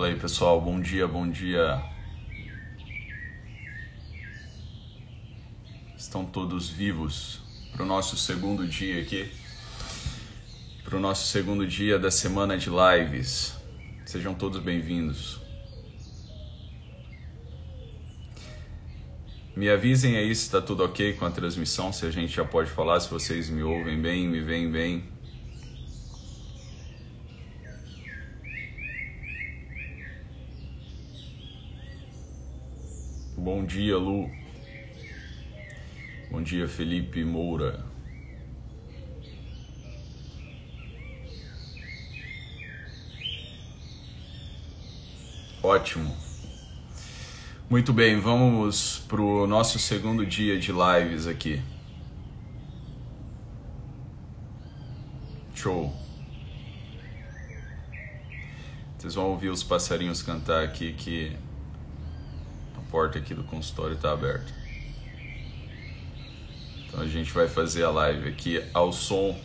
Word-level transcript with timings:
Fala 0.00 0.12
aí 0.12 0.18
pessoal, 0.18 0.58
bom 0.58 0.80
dia, 0.80 1.06
bom 1.06 1.28
dia. 1.28 1.78
Estão 5.94 6.24
todos 6.24 6.70
vivos 6.70 7.40
para 7.70 7.82
o 7.82 7.86
nosso 7.86 8.16
segundo 8.16 8.66
dia 8.66 9.02
aqui, 9.02 9.30
para 10.84 10.96
o 10.96 11.00
nosso 11.00 11.26
segundo 11.26 11.66
dia 11.66 11.98
da 11.98 12.10
semana 12.10 12.56
de 12.56 12.70
lives. 12.70 13.54
Sejam 14.06 14.32
todos 14.32 14.62
bem-vindos. 14.62 15.38
Me 19.54 19.68
avisem 19.68 20.16
aí 20.16 20.34
se 20.34 20.44
está 20.44 20.62
tudo 20.62 20.82
ok 20.82 21.12
com 21.12 21.26
a 21.26 21.30
transmissão, 21.30 21.92
se 21.92 22.06
a 22.06 22.10
gente 22.10 22.32
já 22.32 22.44
pode 22.46 22.70
falar, 22.70 23.00
se 23.00 23.10
vocês 23.10 23.50
me 23.50 23.62
ouvem 23.62 24.00
bem, 24.00 24.26
me 24.26 24.40
veem 24.40 24.70
bem. 24.70 25.19
Bom 33.42 33.64
dia, 33.64 33.96
Lu. 33.96 34.30
Bom 36.30 36.42
dia, 36.42 36.68
Felipe 36.68 37.24
Moura. 37.24 37.82
Ótimo. 45.62 46.14
Muito 47.70 47.94
bem, 47.94 48.20
vamos 48.20 48.98
para 49.08 49.22
o 49.22 49.46
nosso 49.46 49.78
segundo 49.78 50.26
dia 50.26 50.60
de 50.60 50.70
lives 50.70 51.26
aqui. 51.26 51.62
Show. 55.54 55.90
Vocês 58.98 59.14
vão 59.14 59.30
ouvir 59.30 59.48
os 59.48 59.62
passarinhos 59.62 60.22
cantar 60.22 60.62
aqui 60.62 60.92
que 60.92 61.34
porta 62.90 63.18
aqui 63.18 63.34
do 63.34 63.44
consultório 63.44 63.94
está 63.94 64.12
aberta. 64.12 64.52
Então 66.86 67.00
a 67.00 67.06
gente 67.06 67.32
vai 67.32 67.48
fazer 67.48 67.84
a 67.84 67.90
live 67.90 68.28
aqui 68.28 68.62
ao 68.74 68.92
som 68.92 69.38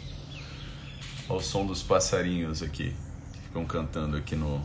ao 1.28 1.40
som 1.40 1.66
dos 1.66 1.82
passarinhos 1.82 2.62
aqui 2.62 2.96
que 3.34 3.40
ficam 3.42 3.66
cantando 3.66 4.18
aqui 4.18 4.36
no, 4.36 4.62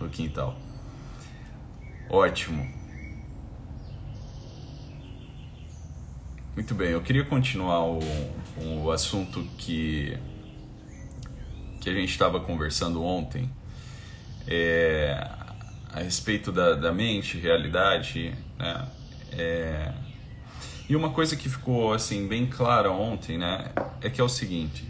no 0.00 0.08
quintal. 0.08 0.56
Ótimo. 2.08 2.84
Muito 6.54 6.74
bem, 6.74 6.90
eu 6.90 7.02
queria 7.02 7.24
continuar 7.24 7.84
o, 7.84 7.98
o 8.56 8.90
assunto 8.92 9.42
que, 9.58 10.16
que 11.80 11.90
a 11.90 11.92
gente 11.92 12.10
estava 12.10 12.38
conversando 12.38 13.02
ontem. 13.02 13.50
É, 14.46 15.43
a 15.94 16.00
respeito 16.00 16.50
da, 16.50 16.74
da 16.74 16.92
mente, 16.92 17.38
realidade, 17.38 18.34
né? 18.58 18.88
É... 19.32 19.92
E 20.88 20.94
uma 20.96 21.10
coisa 21.10 21.36
que 21.36 21.48
ficou 21.48 21.94
assim 21.94 22.26
bem 22.26 22.46
clara 22.46 22.90
ontem, 22.90 23.38
né, 23.38 23.70
é 24.02 24.10
que 24.10 24.20
é 24.20 24.24
o 24.24 24.28
seguinte: 24.28 24.84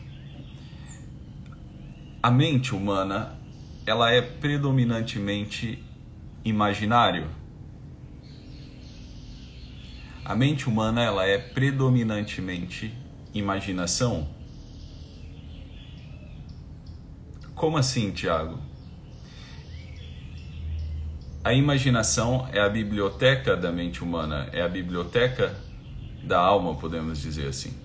a 2.22 2.30
mente 2.30 2.75
humana, 2.75 3.38
ela 3.86 4.10
é 4.10 4.22
predominantemente 4.22 5.84
imaginário. 6.43 7.28
A 10.25 10.34
mente 10.34 10.66
humana, 10.66 11.03
ela 11.03 11.26
é 11.26 11.37
predominantemente 11.37 12.94
imaginação. 13.34 14.26
Como 17.54 17.76
assim, 17.76 18.10
Tiago? 18.10 18.59
A 21.44 21.53
imaginação 21.53 22.49
é 22.50 22.59
a 22.59 22.71
biblioteca 22.71 23.55
da 23.55 23.71
mente 23.71 24.03
humana, 24.03 24.49
é 24.50 24.62
a 24.62 24.69
biblioteca 24.69 25.55
da 26.22 26.38
alma, 26.38 26.75
podemos 26.75 27.21
dizer 27.21 27.49
assim. 27.49 27.78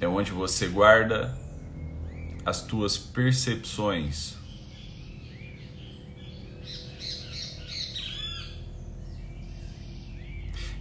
É 0.00 0.08
onde 0.08 0.32
você 0.32 0.66
guarda 0.66 1.32
as 2.44 2.62
tuas 2.62 2.98
percepções. 2.98 4.34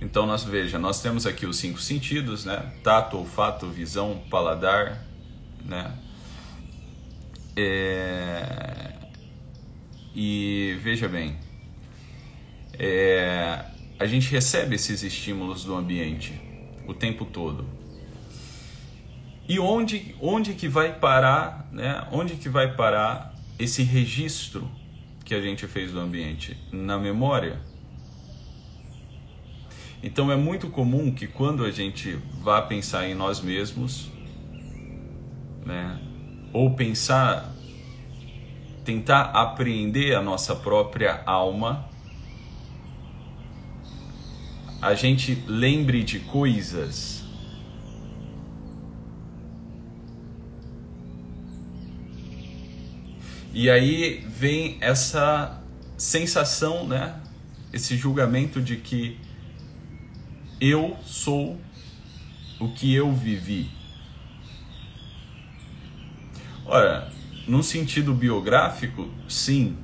Então 0.02 0.26
nós 0.26 0.44
veja, 0.44 0.80
nós 0.80 1.04
temos 1.04 1.28
aqui 1.28 1.46
os 1.46 1.58
cinco 1.58 1.80
sentidos, 1.80 2.46
né? 2.46 2.74
Tato, 2.84 3.16
olfato, 3.16 3.68
visão, 3.68 4.24
paladar, 4.28 5.06
né? 5.64 5.94
É 7.56 8.99
e 10.16 10.78
veja 10.82 11.08
bem, 11.08 11.38
é, 12.74 13.66
a 14.00 14.06
gente 14.06 14.32
recebe 14.32 14.76
esses 14.76 15.04
estímulos 15.04 15.64
do 15.64 15.76
ambiente 15.76 16.40
o 16.88 16.94
tempo 16.94 17.26
todo. 17.26 17.66
E 19.48 19.60
onde, 19.60 20.16
onde 20.22 20.54
que 20.54 20.68
vai 20.68 20.94
parar, 20.94 21.68
né? 21.72 22.08
Onde 22.12 22.36
que 22.36 22.48
vai 22.48 22.76
parar 22.76 23.36
esse 23.58 23.84
registro 23.84 24.70
que 25.26 25.34
a 25.34 25.42
gente 25.42 25.68
fez 25.68 25.92
do 25.92 26.00
ambiente? 26.00 26.56
Na 26.72 26.98
memória. 26.98 27.60
Então 30.02 30.32
é 30.32 30.36
muito 30.36 30.70
comum 30.70 31.12
que 31.12 31.28
quando 31.28 31.66
a 31.66 31.72
gente 31.72 32.18
vá 32.42 32.62
pensar 32.62 33.08
em 33.08 33.16
nós 33.16 33.42
mesmos, 33.42 34.10
né? 35.66 36.00
Ou 36.54 36.76
pensar 36.76 37.54
tentar 38.90 39.26
apreender 39.36 40.16
a 40.16 40.22
nossa 40.22 40.56
própria 40.56 41.22
alma, 41.24 41.88
a 44.82 44.96
gente 44.96 45.44
lembre 45.46 46.04
de 46.04 46.22
coisas. 46.22 47.24
E 53.54 53.70
aí 53.70 54.26
vem 54.28 54.80
essa 54.82 55.62
sensação, 55.96 56.88
né? 56.88 57.22
Esse 57.72 57.96
julgamento 57.96 58.60
de 58.60 58.78
que 58.78 59.20
eu 60.60 60.98
sou 61.06 61.62
o 62.60 62.70
que 62.70 62.92
eu 62.96 63.14
vivi. 63.14 63.70
Ora, 66.66 67.19
num 67.50 67.64
sentido 67.64 68.14
biográfico, 68.14 69.10
sim. 69.28 69.76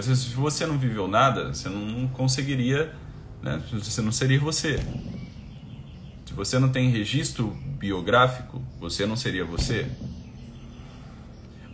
Se 0.00 0.34
você 0.34 0.64
não 0.66 0.78
viveu 0.78 1.08
nada, 1.08 1.52
você 1.52 1.68
não 1.68 2.06
conseguiria, 2.08 2.94
né? 3.42 3.60
você 3.72 4.00
não 4.00 4.12
seria 4.12 4.38
você. 4.38 4.78
Se 6.24 6.32
você 6.32 6.60
não 6.60 6.68
tem 6.68 6.90
registro 6.90 7.48
biográfico, 7.78 8.62
você 8.78 9.04
não 9.04 9.16
seria 9.16 9.44
você. 9.44 9.90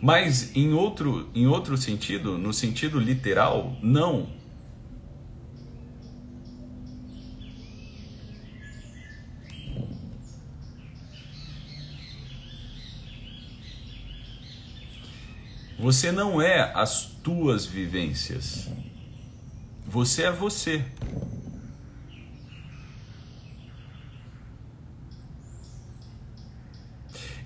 Mas 0.01 0.55
em 0.55 0.73
outro, 0.73 1.29
em 1.35 1.45
outro 1.45 1.77
sentido, 1.77 2.39
no 2.39 2.51
sentido 2.51 2.99
literal, 2.99 3.77
não. 3.83 4.29
Você 15.81 16.11
não 16.11 16.39
é 16.39 16.71
as 16.75 17.05
tuas 17.23 17.65
vivências. 17.65 18.69
Você 19.83 20.21
é 20.21 20.31
você. 20.31 20.85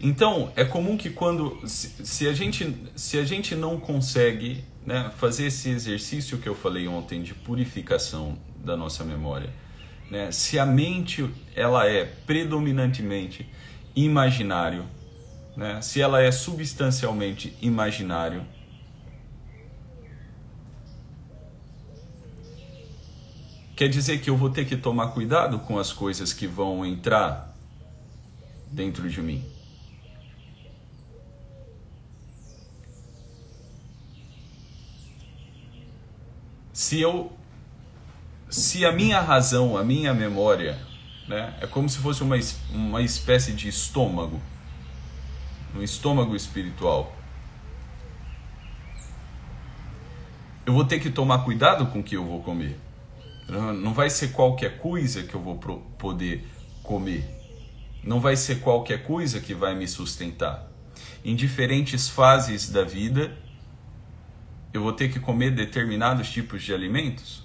Então, 0.01 0.51
é 0.57 0.65
comum 0.65 0.97
que 0.97 1.09
quando 1.09 1.65
se, 1.65 2.05
se, 2.05 2.27
a 2.27 2.33
gente 2.33 2.75
se 2.93 3.17
a 3.17 3.23
gente 3.23 3.55
não 3.55 3.79
consegue, 3.79 4.65
né, 4.85 5.09
fazer 5.17 5.45
esse 5.45 5.69
exercício 5.69 6.37
que 6.37 6.49
eu 6.49 6.55
falei 6.55 6.89
ontem 6.89 7.23
de 7.23 7.33
purificação 7.33 8.37
da 8.57 8.75
nossa 8.75 9.05
memória, 9.05 9.49
né, 10.11 10.29
se 10.33 10.59
a 10.59 10.65
mente 10.65 11.25
ela 11.55 11.87
é 11.87 12.03
predominantemente 12.03 13.49
imaginário, 13.95 14.83
né, 15.55 15.81
se 15.81 16.01
ela 16.01 16.21
é 16.21 16.31
substancialmente 16.31 17.55
imaginário, 17.61 18.45
quer 23.75 23.87
dizer 23.87 24.19
que 24.19 24.29
eu 24.29 24.37
vou 24.37 24.49
ter 24.49 24.65
que 24.65 24.75
tomar 24.75 25.09
cuidado 25.09 25.59
com 25.59 25.79
as 25.79 25.93
coisas 25.93 26.33
que 26.33 26.47
vão 26.47 26.85
entrar 26.85 27.55
dentro 28.71 29.09
de 29.09 29.21
mim. 29.21 29.43
Se 36.73 36.99
eu 36.99 37.31
se 38.49 38.85
a 38.85 38.91
minha 38.91 39.19
razão, 39.19 39.75
a 39.75 39.83
minha 39.83 40.13
memória, 40.13 40.79
né, 41.27 41.57
é 41.59 41.67
como 41.67 41.89
se 41.89 41.97
fosse 41.97 42.21
uma, 42.21 42.37
uma 42.71 43.01
espécie 43.01 43.51
de 43.51 43.67
estômago 43.67 44.39
no 45.75 45.83
estômago 45.83 46.35
espiritual. 46.35 47.13
Eu 50.65 50.73
vou 50.73 50.85
ter 50.85 50.99
que 50.99 51.11
tomar 51.11 51.43
cuidado 51.43 51.85
com 51.87 51.99
o 51.99 52.03
que 52.03 52.15
eu 52.15 52.25
vou 52.25 52.41
comer. 52.41 52.79
Não 53.47 53.93
vai 53.93 54.09
ser 54.09 54.29
qualquer 54.29 54.79
coisa 54.79 55.21
que 55.21 55.35
eu 55.35 55.41
vou 55.41 55.57
poder 55.99 56.47
comer. 56.81 57.23
Não 58.03 58.19
vai 58.19 58.35
ser 58.35 58.61
qualquer 58.61 59.03
coisa 59.03 59.39
que 59.39 59.53
vai 59.53 59.75
me 59.75 59.87
sustentar. 59.87 60.71
Em 61.23 61.35
diferentes 61.35 62.07
fases 62.07 62.69
da 62.69 62.83
vida, 62.83 63.37
eu 64.73 64.81
vou 64.81 64.93
ter 64.93 65.09
que 65.09 65.19
comer 65.19 65.51
determinados 65.51 66.31
tipos 66.31 66.63
de 66.63 66.73
alimentos. 66.73 67.44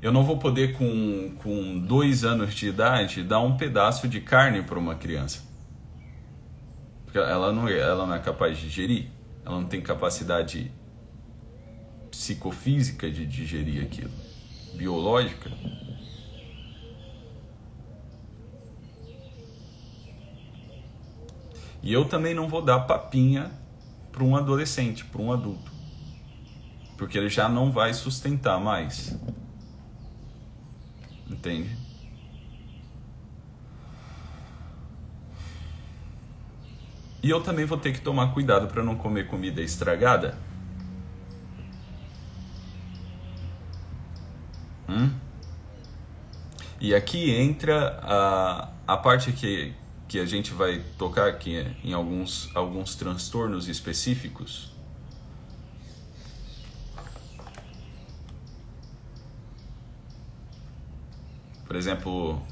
Eu 0.00 0.12
não 0.12 0.22
vou 0.22 0.38
poder, 0.38 0.76
com, 0.76 1.32
com 1.42 1.78
dois 1.80 2.24
anos 2.24 2.54
de 2.54 2.68
idade, 2.68 3.24
dar 3.24 3.40
um 3.40 3.56
pedaço 3.56 4.06
de 4.06 4.20
carne 4.20 4.62
para 4.62 4.78
uma 4.78 4.94
criança. 4.94 5.42
Porque 7.04 7.18
ela 7.18 7.52
não, 7.52 7.68
ela 7.68 8.06
não 8.06 8.14
é 8.14 8.20
capaz 8.20 8.56
de 8.56 8.64
digerir. 8.64 9.08
Ela 9.44 9.60
não 9.60 9.66
tem 9.66 9.80
capacidade 9.80 10.70
psicofísica 12.10 13.10
de 13.10 13.26
digerir 13.26 13.82
aquilo. 13.82 14.10
Biológica. 14.74 15.50
E 21.82 21.92
eu 21.92 22.04
também 22.04 22.34
não 22.34 22.48
vou 22.48 22.62
dar 22.62 22.80
papinha 22.80 23.50
para 24.12 24.22
um 24.22 24.36
adolescente, 24.36 25.04
para 25.04 25.22
um 25.22 25.32
adulto. 25.32 25.72
Porque 26.96 27.16
ele 27.16 27.28
já 27.28 27.48
não 27.48 27.72
vai 27.72 27.94
sustentar 27.94 28.60
mais. 28.60 29.18
Entende? 31.30 31.76
E 37.22 37.30
eu 37.30 37.42
também 37.42 37.64
vou 37.64 37.76
ter 37.76 37.92
que 37.92 38.00
tomar 38.00 38.32
cuidado 38.32 38.68
para 38.68 38.82
não 38.82 38.94
comer 38.94 39.26
comida 39.26 39.60
estragada. 39.60 40.38
Hum? 44.88 45.10
E 46.80 46.94
aqui 46.94 47.30
entra 47.30 47.98
a, 48.02 48.70
a 48.86 48.96
parte 48.96 49.32
que, 49.32 49.74
que 50.06 50.20
a 50.20 50.24
gente 50.24 50.54
vai 50.54 50.82
tocar 50.96 51.28
aqui 51.28 51.66
em 51.82 51.92
alguns, 51.92 52.48
alguns 52.54 52.94
transtornos 52.94 53.68
específicos. 53.68 54.77
Por 61.68 61.76
exemplo, 61.76 62.42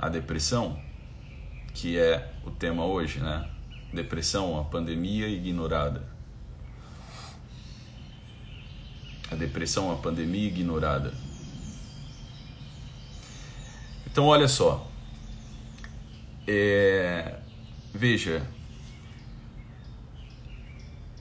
a 0.00 0.08
depressão, 0.08 0.80
que 1.74 1.98
é 1.98 2.32
o 2.46 2.52
tema 2.52 2.86
hoje, 2.86 3.18
né? 3.18 3.50
Depressão, 3.92 4.60
a 4.60 4.64
pandemia 4.64 5.26
ignorada. 5.26 6.06
A 9.28 9.34
depressão, 9.34 9.90
a 9.90 9.96
pandemia 9.96 10.46
ignorada. 10.46 11.12
Então, 14.06 14.26
olha 14.26 14.46
só. 14.46 14.88
É, 16.46 17.40
veja, 17.92 18.46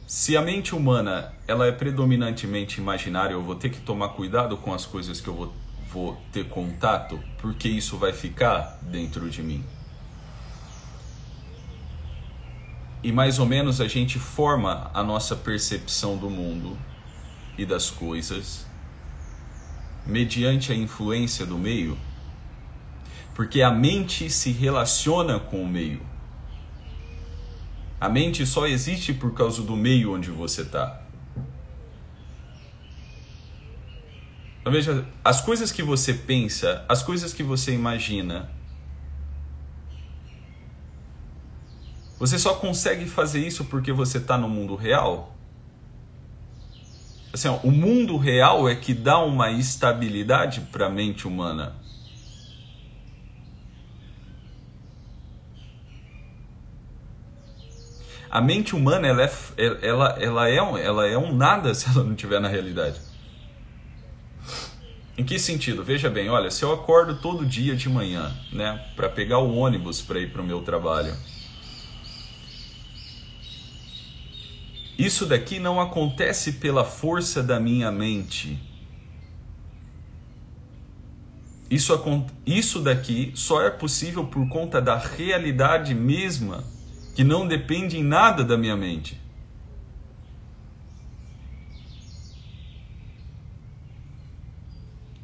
se 0.05 0.37
a 0.37 0.41
mente 0.41 0.75
humana 0.75 1.33
ela 1.47 1.65
é 1.65 1.71
predominantemente 1.71 2.79
imaginária, 2.79 3.33
eu 3.33 3.43
vou 3.43 3.55
ter 3.55 3.69
que 3.69 3.79
tomar 3.79 4.09
cuidado 4.09 4.55
com 4.55 4.73
as 4.73 4.85
coisas 4.85 5.19
que 5.19 5.27
eu 5.27 5.33
vou, 5.33 5.53
vou 5.97 6.21
ter 6.31 6.47
contato, 6.47 7.19
porque 7.39 7.67
isso 7.67 7.97
vai 7.97 8.13
ficar 8.13 8.77
dentro 8.83 9.29
de 9.29 9.41
mim. 9.41 9.63
E 13.03 13.11
mais 13.11 13.39
ou 13.39 13.45
menos 13.45 13.81
a 13.81 13.88
gente 13.88 14.19
forma 14.19 14.91
a 14.94 15.01
nossa 15.01 15.35
percepção 15.35 16.15
do 16.15 16.29
mundo 16.29 16.77
e 17.57 17.65
das 17.65 17.89
coisas 17.89 18.65
mediante 20.05 20.71
a 20.71 20.75
influência 20.75 21.45
do 21.45 21.57
meio 21.57 21.97
porque 23.33 23.61
a 23.61 23.69
mente 23.69 24.31
se 24.31 24.51
relaciona 24.51 25.39
com 25.39 25.61
o 25.61 25.67
meio. 25.67 26.01
A 28.01 28.09
mente 28.09 28.45
só 28.47 28.65
existe 28.65 29.13
por 29.13 29.33
causa 29.35 29.61
do 29.61 29.75
meio 29.75 30.15
onde 30.15 30.31
você 30.31 30.63
está. 30.63 31.06
Então 34.67 34.73
veja, 34.73 35.05
as 35.23 35.39
coisas 35.39 35.71
que 35.71 35.81
você 35.81 36.13
pensa, 36.13 36.83
as 36.89 37.01
coisas 37.01 37.33
que 37.33 37.41
você 37.41 37.73
imagina, 37.73 38.51
você 42.19 42.37
só 42.37 42.53
consegue 42.53 43.05
fazer 43.05 43.47
isso 43.47 43.63
porque 43.63 43.93
você 43.93 44.17
está 44.17 44.37
no 44.37 44.49
mundo 44.49 44.75
real? 44.75 45.33
Assim, 47.31 47.47
ó, 47.47 47.55
o 47.63 47.71
mundo 47.71 48.17
real 48.17 48.67
é 48.67 48.75
que 48.75 48.93
dá 48.93 49.19
uma 49.19 49.51
estabilidade 49.51 50.59
para 50.69 50.87
a 50.87 50.89
mente 50.89 51.25
humana. 51.25 51.73
A 58.29 58.41
mente 58.41 58.75
humana 58.75 59.07
ela 59.07 59.23
é, 59.23 59.31
ela, 59.81 60.09
ela, 60.19 60.49
é 60.49 60.57
ela 60.57 61.07
é 61.07 61.17
um 61.17 61.33
nada 61.33 61.71
se 61.73 61.87
ela 61.89 62.03
não 62.03 62.11
estiver 62.11 62.41
na 62.41 62.49
realidade. 62.49 63.06
Em 65.17 65.23
que 65.23 65.39
sentido? 65.39 65.83
Veja 65.83 66.11
bem, 66.11 66.29
olha, 66.29 66.51
se 66.51 66.63
eu 66.63 66.71
acordo 66.71 67.15
todo 67.15 67.43
dia 67.43 67.75
de 67.75 67.89
manhã, 67.89 68.31
né, 68.53 68.85
para 68.95 69.09
pegar 69.09 69.39
o 69.39 69.55
ônibus 69.55 69.99
para 69.99 70.19
ir 70.19 70.31
para 70.31 70.43
o 70.43 70.45
meu 70.45 70.61
trabalho, 70.61 71.15
isso 74.95 75.25
daqui 75.25 75.57
não 75.57 75.81
acontece 75.81 76.53
pela 76.53 76.85
força 76.85 77.41
da 77.41 77.59
minha 77.59 77.91
mente. 77.91 78.59
Isso, 81.69 81.99
isso 82.45 82.80
daqui 82.80 83.31
só 83.33 83.63
é 83.63 83.71
possível 83.71 84.25
por 84.25 84.47
conta 84.47 84.80
da 84.80 84.97
realidade 84.97 85.95
mesma 85.95 86.63
que 87.15 87.23
não 87.23 87.47
depende 87.47 87.97
em 87.97 88.03
nada 88.03 88.44
da 88.44 88.56
minha 88.56 88.77
mente. 88.77 89.19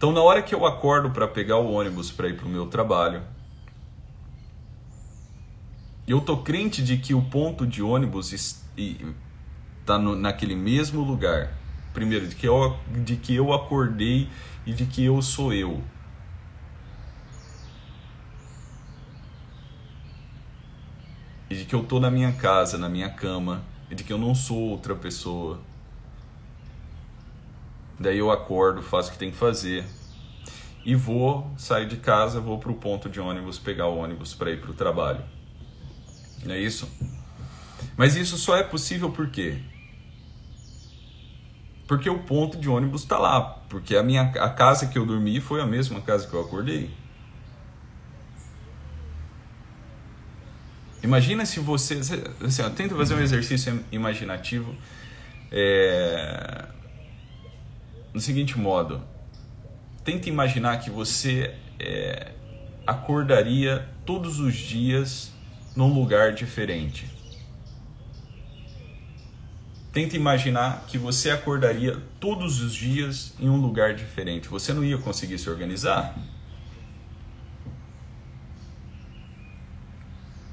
Então, 0.03 0.11
na 0.11 0.21
hora 0.21 0.41
que 0.41 0.53
eu 0.53 0.65
acordo 0.65 1.11
para 1.11 1.25
pegar 1.25 1.59
o 1.59 1.71
ônibus 1.71 2.11
para 2.11 2.27
ir 2.27 2.35
para 2.35 2.45
o 2.45 2.49
meu 2.49 2.65
trabalho, 2.65 3.21
eu 6.05 6.19
tô 6.19 6.35
crente 6.39 6.83
de 6.83 6.97
que 6.97 7.13
o 7.13 7.21
ponto 7.21 7.65
de 7.65 7.81
ônibus 7.81 8.33
está 8.33 9.97
naquele 9.97 10.57
mesmo 10.57 11.01
lugar. 11.05 11.53
Primeiro, 11.93 12.27
de 12.27 12.35
que, 12.35 12.45
eu, 12.45 12.75
de 13.05 13.15
que 13.15 13.33
eu 13.33 13.53
acordei 13.53 14.27
e 14.65 14.73
de 14.73 14.85
que 14.85 15.05
eu 15.05 15.21
sou 15.21 15.53
eu. 15.53 15.81
e 21.49 21.55
de 21.55 21.63
que 21.63 21.73
eu 21.73 21.81
tô 21.81 22.01
na 22.01 22.11
minha 22.11 22.33
casa, 22.33 22.77
na 22.77 22.89
minha 22.89 23.09
cama, 23.09 23.63
e 23.89 23.95
de 23.95 24.03
que 24.03 24.11
eu 24.11 24.17
não 24.17 24.35
sou 24.35 24.57
outra 24.57 24.95
pessoa. 24.95 25.61
Daí 27.99 28.17
eu 28.17 28.31
acordo, 28.31 28.81
faço 28.81 29.09
o 29.09 29.13
que 29.13 29.19
tem 29.19 29.31
que 29.31 29.37
fazer 29.37 29.85
e 30.85 30.95
vou 30.95 31.49
sair 31.57 31.87
de 31.87 31.97
casa, 31.97 32.39
vou 32.39 32.57
para 32.57 32.71
o 32.71 32.75
ponto 32.75 33.09
de 33.09 33.19
ônibus 33.19 33.57
pegar 33.57 33.87
o 33.87 33.97
ônibus 33.97 34.33
para 34.33 34.51
ir 34.51 34.59
para 34.59 34.71
o 34.71 34.73
trabalho. 34.73 35.23
Não 36.43 36.53
é 36.53 36.59
isso? 36.59 36.89
Mas 37.95 38.15
isso 38.15 38.37
só 38.37 38.57
é 38.57 38.63
possível 38.63 39.11
por 39.11 39.29
quê? 39.29 39.59
Porque 41.87 42.09
o 42.09 42.19
ponto 42.19 42.57
de 42.57 42.67
ônibus 42.69 43.03
está 43.03 43.17
lá, 43.17 43.41
porque 43.69 43.95
a 43.95 44.03
minha 44.03 44.23
a 44.23 44.49
casa 44.49 44.87
que 44.87 44.97
eu 44.97 45.05
dormi 45.05 45.39
foi 45.39 45.61
a 45.61 45.65
mesma 45.65 46.01
casa 46.01 46.27
que 46.27 46.33
eu 46.33 46.41
acordei. 46.41 46.91
Imagina 51.03 51.45
se 51.45 51.59
você. 51.59 51.99
Assim, 52.41 52.69
tenta 52.75 52.95
fazer 52.95 53.13
um 53.13 53.19
exercício 53.19 53.83
imaginativo 53.91 54.73
é, 55.51 56.65
no 58.13 58.21
seguinte 58.21 58.57
modo. 58.57 59.01
Tenta 60.03 60.29
imaginar 60.29 60.77
que 60.79 60.89
você 60.89 61.55
é, 61.79 62.31
acordaria 62.85 63.87
todos 64.05 64.39
os 64.39 64.53
dias 64.53 65.31
num 65.75 65.93
lugar 65.93 66.33
diferente. 66.33 67.09
Tenta 69.91 70.15
imaginar 70.15 70.85
que 70.87 70.97
você 70.97 71.29
acordaria 71.29 72.01
todos 72.19 72.61
os 72.61 72.73
dias 72.73 73.33
em 73.39 73.47
um 73.49 73.57
lugar 73.57 73.93
diferente. 73.93 74.47
Você 74.49 74.73
não 74.73 74.83
ia 74.83 74.97
conseguir 74.97 75.37
se 75.37 75.49
organizar? 75.49 76.17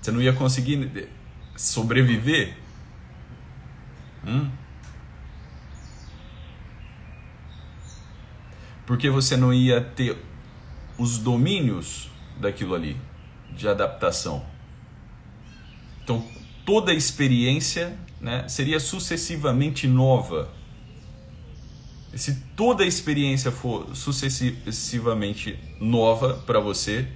Você 0.01 0.11
não 0.11 0.21
ia 0.21 0.33
conseguir 0.33 1.09
sobreviver? 1.57 2.55
Hum? 4.27 4.51
Porque 8.91 9.09
você 9.09 9.37
não 9.37 9.55
ia 9.55 9.81
ter 9.81 10.19
os 10.99 11.17
domínios 11.17 12.11
daquilo 12.41 12.75
ali, 12.75 12.97
de 13.57 13.69
adaptação. 13.69 14.45
Então, 16.03 16.27
toda 16.67 16.93
experiência 16.93 17.97
né, 18.21 18.49
seria 18.49 18.81
sucessivamente 18.81 19.87
nova. 19.87 20.51
E 22.13 22.19
se 22.19 22.41
toda 22.57 22.85
experiência 22.85 23.53
for 23.53 23.95
sucessivamente 23.95 25.57
nova 25.81 26.43
para 26.45 26.59
você, 26.59 27.07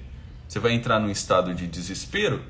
você 0.47 0.61
vai 0.61 0.75
entrar 0.75 1.00
num 1.00 1.11
estado 1.11 1.52
de 1.57 1.66
desespero. 1.66 2.40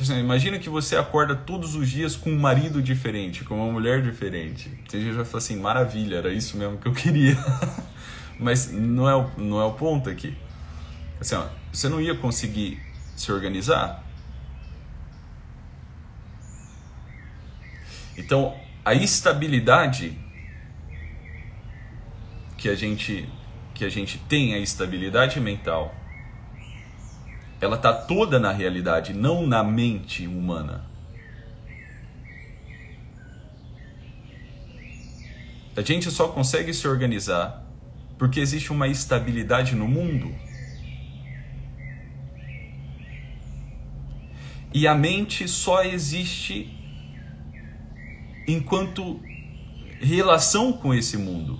Então, 0.00 0.18
imagina 0.18 0.58
que 0.58 0.70
você 0.70 0.96
acorda 0.96 1.36
todos 1.36 1.74
os 1.74 1.88
dias 1.88 2.16
com 2.16 2.30
um 2.30 2.38
marido 2.38 2.82
diferente, 2.82 3.44
com 3.44 3.56
uma 3.56 3.70
mulher 3.70 4.00
diferente. 4.00 4.70
Você 4.88 5.12
já 5.12 5.24
fala 5.24 5.38
assim, 5.38 5.56
maravilha, 5.60 6.16
era 6.16 6.32
isso 6.32 6.56
mesmo 6.56 6.78
que 6.78 6.88
eu 6.88 6.92
queria. 6.92 7.36
Mas 8.40 8.72
não 8.72 9.08
é 9.08 9.14
o, 9.14 9.30
não 9.36 9.60
é 9.60 9.64
o 9.64 9.72
ponto 9.72 10.08
aqui. 10.08 10.34
Assim, 11.20 11.34
ó, 11.34 11.46
você 11.70 11.88
não 11.88 12.00
ia 12.00 12.14
conseguir 12.14 12.80
se 13.14 13.30
organizar. 13.30 14.02
Então, 18.16 18.56
a 18.82 18.94
estabilidade 18.94 20.16
que 22.56 22.68
a 22.68 22.74
gente 22.74 23.28
que 23.74 23.84
a 23.84 23.88
gente 23.88 24.18
tem, 24.18 24.52
a 24.52 24.58
estabilidade 24.58 25.40
mental, 25.40 25.94
ela 27.60 27.76
tá 27.76 27.92
toda 27.92 28.38
na 28.38 28.52
realidade, 28.52 29.12
não 29.12 29.46
na 29.46 29.62
mente 29.62 30.26
humana. 30.26 30.84
A 35.76 35.82
gente 35.82 36.10
só 36.10 36.28
consegue 36.28 36.72
se 36.74 36.88
organizar 36.88 37.64
porque 38.18 38.40
existe 38.40 38.72
uma 38.72 38.88
estabilidade 38.88 39.74
no 39.74 39.86
mundo. 39.86 40.34
E 44.72 44.86
a 44.86 44.94
mente 44.94 45.48
só 45.48 45.82
existe 45.82 46.70
enquanto 48.46 49.20
relação 50.00 50.72
com 50.72 50.94
esse 50.94 51.16
mundo 51.16 51.58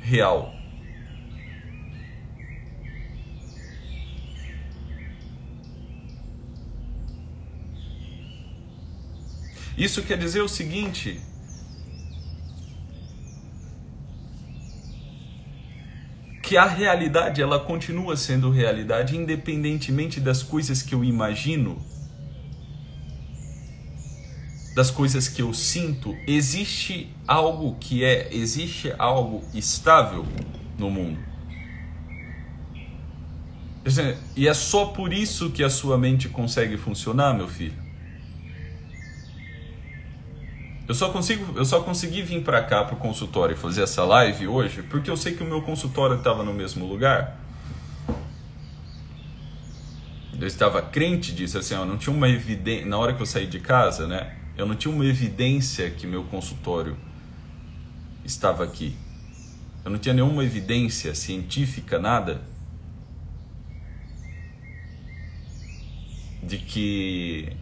real. 0.00 0.59
Isso 9.80 10.02
quer 10.02 10.18
dizer 10.18 10.42
o 10.42 10.48
seguinte: 10.48 11.18
que 16.42 16.54
a 16.58 16.66
realidade 16.66 17.40
ela 17.40 17.58
continua 17.58 18.14
sendo 18.14 18.50
realidade 18.50 19.16
independentemente 19.16 20.20
das 20.20 20.42
coisas 20.42 20.82
que 20.82 20.94
eu 20.94 21.02
imagino, 21.02 21.80
das 24.74 24.90
coisas 24.90 25.28
que 25.28 25.40
eu 25.40 25.54
sinto, 25.54 26.14
existe 26.26 27.08
algo 27.26 27.74
que 27.80 28.04
é, 28.04 28.28
existe 28.34 28.92
algo 28.98 29.42
estável 29.54 30.26
no 30.78 30.90
mundo. 30.90 31.18
E 34.36 34.46
é 34.46 34.52
só 34.52 34.88
por 34.88 35.10
isso 35.10 35.48
que 35.50 35.64
a 35.64 35.70
sua 35.70 35.96
mente 35.96 36.28
consegue 36.28 36.76
funcionar, 36.76 37.32
meu 37.32 37.48
filho. 37.48 37.79
Eu 40.90 40.94
só 40.94 41.08
consigo, 41.10 41.56
eu 41.56 41.64
só 41.64 41.80
consegui 41.82 42.20
vir 42.20 42.42
para 42.42 42.60
cá 42.64 42.82
pro 42.82 42.96
consultório 42.96 43.54
e 43.54 43.56
fazer 43.56 43.84
essa 43.84 44.02
live 44.02 44.48
hoje 44.48 44.82
porque 44.82 45.08
eu 45.08 45.16
sei 45.16 45.36
que 45.36 45.40
o 45.44 45.46
meu 45.46 45.62
consultório 45.62 46.16
estava 46.16 46.42
no 46.42 46.52
mesmo 46.52 46.84
lugar. 46.84 47.38
Eu 50.36 50.48
estava 50.48 50.82
crente 50.82 51.32
disso, 51.32 51.58
assim, 51.58 51.74
eu 51.76 51.84
não 51.84 51.96
tinha 51.96 52.12
uma 52.12 52.28
evidência 52.28 52.86
na 52.86 52.98
hora 52.98 53.14
que 53.14 53.22
eu 53.22 53.26
saí 53.26 53.46
de 53.46 53.60
casa, 53.60 54.08
né? 54.08 54.34
Eu 54.56 54.66
não 54.66 54.74
tinha 54.74 54.92
uma 54.92 55.04
evidência 55.06 55.88
que 55.90 56.08
meu 56.08 56.24
consultório 56.24 56.96
estava 58.24 58.64
aqui. 58.64 58.96
Eu 59.84 59.92
não 59.92 59.98
tinha 60.00 60.12
nenhuma 60.12 60.42
evidência 60.42 61.14
científica, 61.14 62.00
nada 62.00 62.42
de 66.42 66.58
que 66.58 67.52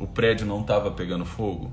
o 0.00 0.06
prédio 0.08 0.44
não 0.48 0.62
estava 0.62 0.90
pegando 0.90 1.24
fogo. 1.24 1.72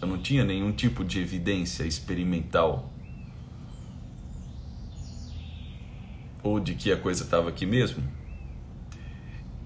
Eu 0.00 0.08
não 0.08 0.18
tinha 0.18 0.44
nenhum 0.44 0.72
tipo 0.72 1.04
de 1.04 1.20
evidência 1.20 1.84
experimental 1.84 2.92
ou 6.42 6.60
de 6.60 6.74
que 6.74 6.92
a 6.92 6.96
coisa 6.96 7.24
estava 7.24 7.48
aqui 7.48 7.66
mesmo. 7.66 8.02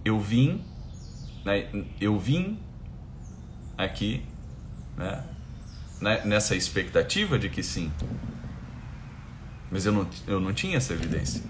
Eu 0.04 0.18
vim, 0.18 0.64
né, 1.44 1.68
eu 2.00 2.18
vim 2.18 2.58
aqui, 3.76 4.22
né, 4.96 5.24
né, 6.00 6.22
nessa 6.24 6.54
expectativa 6.54 7.38
de 7.38 7.50
que 7.50 7.62
sim, 7.62 7.92
mas 9.70 9.84
eu 9.84 9.92
não, 9.92 10.08
eu 10.26 10.40
não 10.40 10.54
tinha 10.54 10.76
essa 10.76 10.94
evidência. 10.94 11.42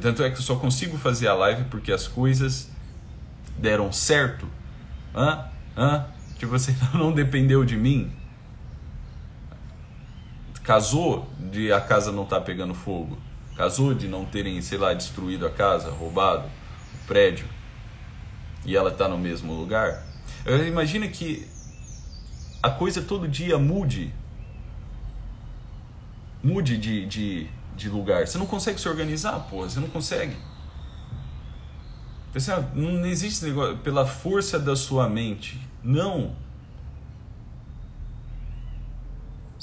Tanto 0.00 0.22
é 0.22 0.30
que 0.30 0.36
eu 0.36 0.42
só 0.42 0.56
consigo 0.56 0.98
fazer 0.98 1.26
a 1.26 1.34
live 1.34 1.64
porque 1.64 1.90
as 1.90 2.06
coisas 2.06 2.70
deram 3.58 3.90
certo. 3.90 4.46
Hã? 5.14 5.48
Hã? 5.76 6.06
Que 6.38 6.44
você 6.44 6.76
não 6.92 7.12
dependeu 7.12 7.64
de 7.64 7.76
mim 7.76 8.12
casou 10.66 11.28
de 11.38 11.72
a 11.72 11.80
casa 11.80 12.10
não 12.10 12.24
estar 12.24 12.40
tá 12.40 12.42
pegando 12.42 12.74
fogo, 12.74 13.16
casou 13.56 13.94
de 13.94 14.08
não 14.08 14.24
terem, 14.24 14.60
sei 14.60 14.76
lá, 14.76 14.92
destruído 14.92 15.46
a 15.46 15.50
casa, 15.50 15.90
roubado 15.90 16.44
o 16.92 17.06
prédio, 17.06 17.46
e 18.64 18.76
ela 18.76 18.90
está 18.90 19.08
no 19.08 19.16
mesmo 19.16 19.54
lugar. 19.54 20.02
Imagina 20.66 21.06
que 21.06 21.48
a 22.60 22.68
coisa 22.68 23.00
todo 23.00 23.28
dia 23.28 23.56
mude, 23.58 24.12
mude 26.42 26.76
de, 26.76 27.06
de, 27.06 27.46
de 27.76 27.88
lugar. 27.88 28.26
Você 28.26 28.36
não 28.36 28.46
consegue 28.46 28.80
se 28.80 28.88
organizar, 28.88 29.38
porra, 29.48 29.70
você 29.70 29.78
não 29.78 29.88
consegue. 29.88 30.36
Não 32.74 33.06
existe 33.06 33.44
negócio 33.44 33.78
pela 33.78 34.04
força 34.04 34.58
da 34.58 34.74
sua 34.74 35.08
mente. 35.08 35.60
Não. 35.82 36.34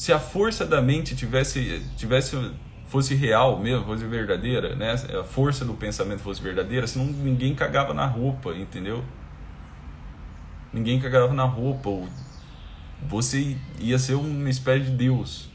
Se 0.03 0.11
a 0.11 0.19
força 0.19 0.65
da 0.65 0.81
mente 0.81 1.15
tivesse, 1.15 1.81
tivesse 1.95 2.35
fosse 2.87 3.15
real 3.15 3.57
mesmo, 3.57 3.85
fosse 3.85 4.05
verdadeira, 4.05 4.75
né? 4.75 4.91
A 5.17 5.23
força 5.23 5.63
do 5.63 5.75
pensamento 5.75 6.19
fosse 6.19 6.41
verdadeira, 6.41 6.85
senão 6.85 7.05
ninguém 7.05 7.55
cagava 7.55 7.93
na 7.93 8.05
roupa, 8.05 8.53
entendeu? 8.53 9.01
Ninguém 10.73 10.99
cagava 10.99 11.33
na 11.33 11.45
roupa, 11.45 11.87
ou 11.87 12.09
você 13.07 13.57
ia 13.79 13.97
ser 13.97 14.15
uma 14.15 14.49
espécie 14.49 14.87
de 14.87 14.91
Deus. 14.91 15.49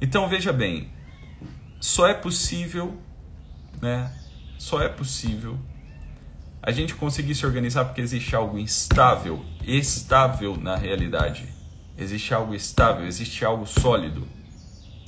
Então 0.00 0.28
veja 0.28 0.52
bem, 0.52 0.90
só 1.80 2.08
é 2.08 2.14
possível, 2.14 3.00
né? 3.80 4.12
Só 4.58 4.82
é 4.82 4.88
possível 4.88 5.56
a 6.60 6.72
gente 6.72 6.94
conseguir 6.94 7.36
se 7.36 7.44
organizar 7.46 7.84
porque 7.84 8.00
existe 8.00 8.34
algo 8.36 8.56
instável, 8.56 9.44
estável 9.64 10.56
na 10.56 10.76
realidade. 10.76 11.48
Existe 11.96 12.34
algo 12.34 12.54
estável, 12.54 13.06
existe 13.06 13.44
algo 13.44 13.66
sólido. 13.66 14.26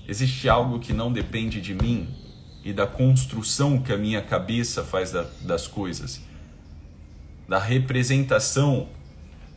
Existe 0.06 0.48
algo 0.48 0.78
que 0.78 0.92
não 0.92 1.12
depende 1.12 1.60
de 1.60 1.74
mim 1.74 2.14
e 2.62 2.72
da 2.72 2.86
construção 2.86 3.80
que 3.80 3.92
a 3.92 3.96
minha 3.96 4.22
cabeça 4.22 4.84
faz 4.84 5.10
da, 5.10 5.22
das 5.42 5.66
coisas, 5.66 6.22
da 7.48 7.58
representação 7.58 8.88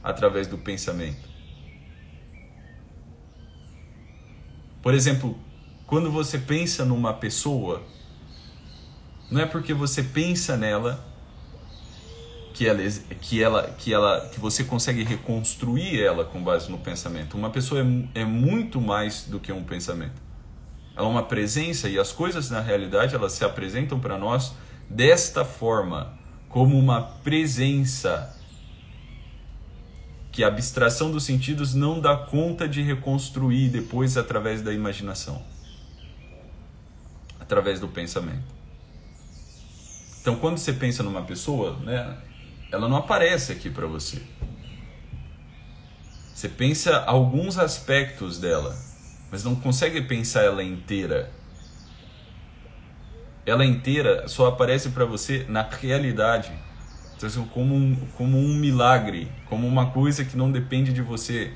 através 0.04 0.48
do 0.48 0.58
pensamento. 0.58 1.28
Por 4.82 4.94
exemplo, 4.94 5.38
quando 5.86 6.12
você 6.12 6.38
pensa 6.38 6.86
numa 6.86 7.14
pessoa, 7.14 7.84
não 9.30 9.42
é 9.42 9.46
porque 9.46 9.74
você 9.74 10.02
pensa 10.02 10.56
nela 10.56 11.06
que 12.58 12.68
ela, 12.68 12.82
que 13.22 13.44
ela, 13.44 13.64
que 13.78 13.94
ela, 13.94 14.30
que 14.30 14.40
você 14.40 14.64
consegue 14.64 15.04
reconstruir 15.04 16.02
ela 16.02 16.26
com 16.26 16.44
base 16.44 16.72
no 16.72 16.80
pensamento. 16.80 17.38
Uma 17.38 17.52
pessoa 17.52 17.82
é, 17.82 18.22
é 18.22 18.26
muito 18.26 18.82
mais 18.82 19.26
do 19.26 19.40
que 19.40 19.52
um 19.52 19.64
pensamento. 19.64 20.20
Ela 20.96 21.06
é 21.06 21.10
uma 21.10 21.22
presença 21.22 21.88
e 21.88 22.00
as 22.00 22.12
coisas 22.12 22.50
na 22.50 22.60
realidade 22.60 23.14
elas 23.14 23.34
se 23.34 23.46
apresentam 23.46 24.00
para 24.00 24.18
nós 24.18 24.56
desta 24.90 25.46
forma, 25.46 26.18
como 26.50 26.80
uma 26.80 27.00
presença 27.00 28.36
que 30.32 30.44
a 30.44 30.48
abstração 30.48 31.12
dos 31.12 31.26
sentidos 31.26 31.76
não 31.76 32.02
dá 32.02 32.18
conta 32.18 32.68
de 32.68 32.82
reconstruir 32.82 33.70
depois 33.70 34.18
através 34.18 34.64
da 34.64 34.74
imaginação, 34.74 35.44
através 37.40 37.80
do 37.80 37.88
pensamento. 37.88 38.58
Então, 40.20 40.38
quando 40.38 40.58
você 40.58 40.74
pensa 40.74 41.04
numa 41.04 41.22
pessoa, 41.22 41.78
né, 41.84 42.18
ela 42.72 42.88
não 42.88 42.98
aparece 42.98 43.52
aqui 43.52 43.70
para 43.70 43.88
você. 43.88 44.22
Você 46.34 46.50
pensa 46.50 47.04
alguns 47.06 47.58
aspectos 47.58 48.40
dela, 48.40 48.78
mas 49.32 49.44
não 49.44 49.56
consegue 49.56 50.02
pensar 50.02 50.44
ela 50.44 50.64
inteira. 50.64 51.32
Ela 53.46 53.66
inteira 53.66 54.28
só 54.28 54.48
aparece 54.48 54.90
para 54.90 55.06
você 55.06 55.46
na 55.50 55.62
realidade, 55.64 56.52
então, 57.18 57.46
como 57.48 57.74
um, 57.74 57.96
como 58.16 58.38
um 58.38 58.56
milagre, 58.56 59.32
como 59.46 59.66
uma 59.66 59.90
coisa 59.90 60.24
que 60.24 60.38
não 60.38 60.52
depende 60.52 60.94
de 60.94 61.02
você, 61.02 61.52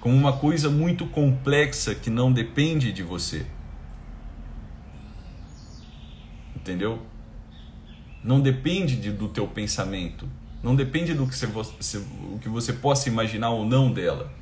como 0.00 0.16
uma 0.16 0.32
coisa 0.32 0.68
muito 0.68 1.06
complexa 1.06 1.94
que 1.94 2.10
não 2.10 2.32
depende 2.32 2.92
de 2.92 3.02
você. 3.04 3.46
Entendeu? 6.56 7.00
Não 8.24 8.40
depende 8.40 8.96
de, 8.96 9.12
do 9.12 9.28
teu 9.28 9.46
pensamento, 9.46 10.26
não 10.62 10.74
depende 10.74 11.12
do 11.12 11.26
que 11.26 11.36
você, 11.46 11.98
o 11.98 12.38
que 12.40 12.48
você 12.48 12.72
possa 12.72 13.06
imaginar 13.06 13.50
ou 13.50 13.66
não 13.66 13.92
dela. 13.92 14.32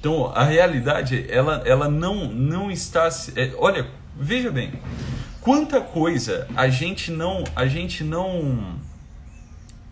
Então, 0.00 0.32
a 0.34 0.42
realidade, 0.42 1.26
ela, 1.28 1.62
ela 1.64 1.88
não, 1.88 2.26
não 2.26 2.70
está. 2.70 3.08
É, 3.36 3.52
olha, 3.56 3.86
veja 4.16 4.50
bem, 4.50 4.72
quanta 5.40 5.80
coisa 5.80 6.48
a 6.56 6.68
gente 6.68 7.12
não. 7.12 7.44
A 7.54 7.66
gente 7.66 8.02
não. 8.02 8.80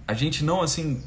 A 0.09 0.15
gente 0.15 0.43
não, 0.43 0.63
assim. 0.63 1.01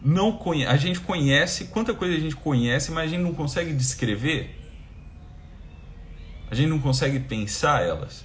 Não 0.00 0.32
conhece, 0.32 0.72
a 0.72 0.76
gente 0.76 1.00
conhece, 1.00 1.66
quanta 1.66 1.92
coisa 1.92 2.16
a 2.16 2.20
gente 2.20 2.36
conhece, 2.36 2.90
mas 2.92 3.04
a 3.04 3.08
gente 3.08 3.22
não 3.22 3.34
consegue 3.34 3.72
descrever. 3.72 4.56
A 6.50 6.54
gente 6.54 6.68
não 6.68 6.78
consegue 6.78 7.18
pensar 7.20 7.82
elas. 7.82 8.24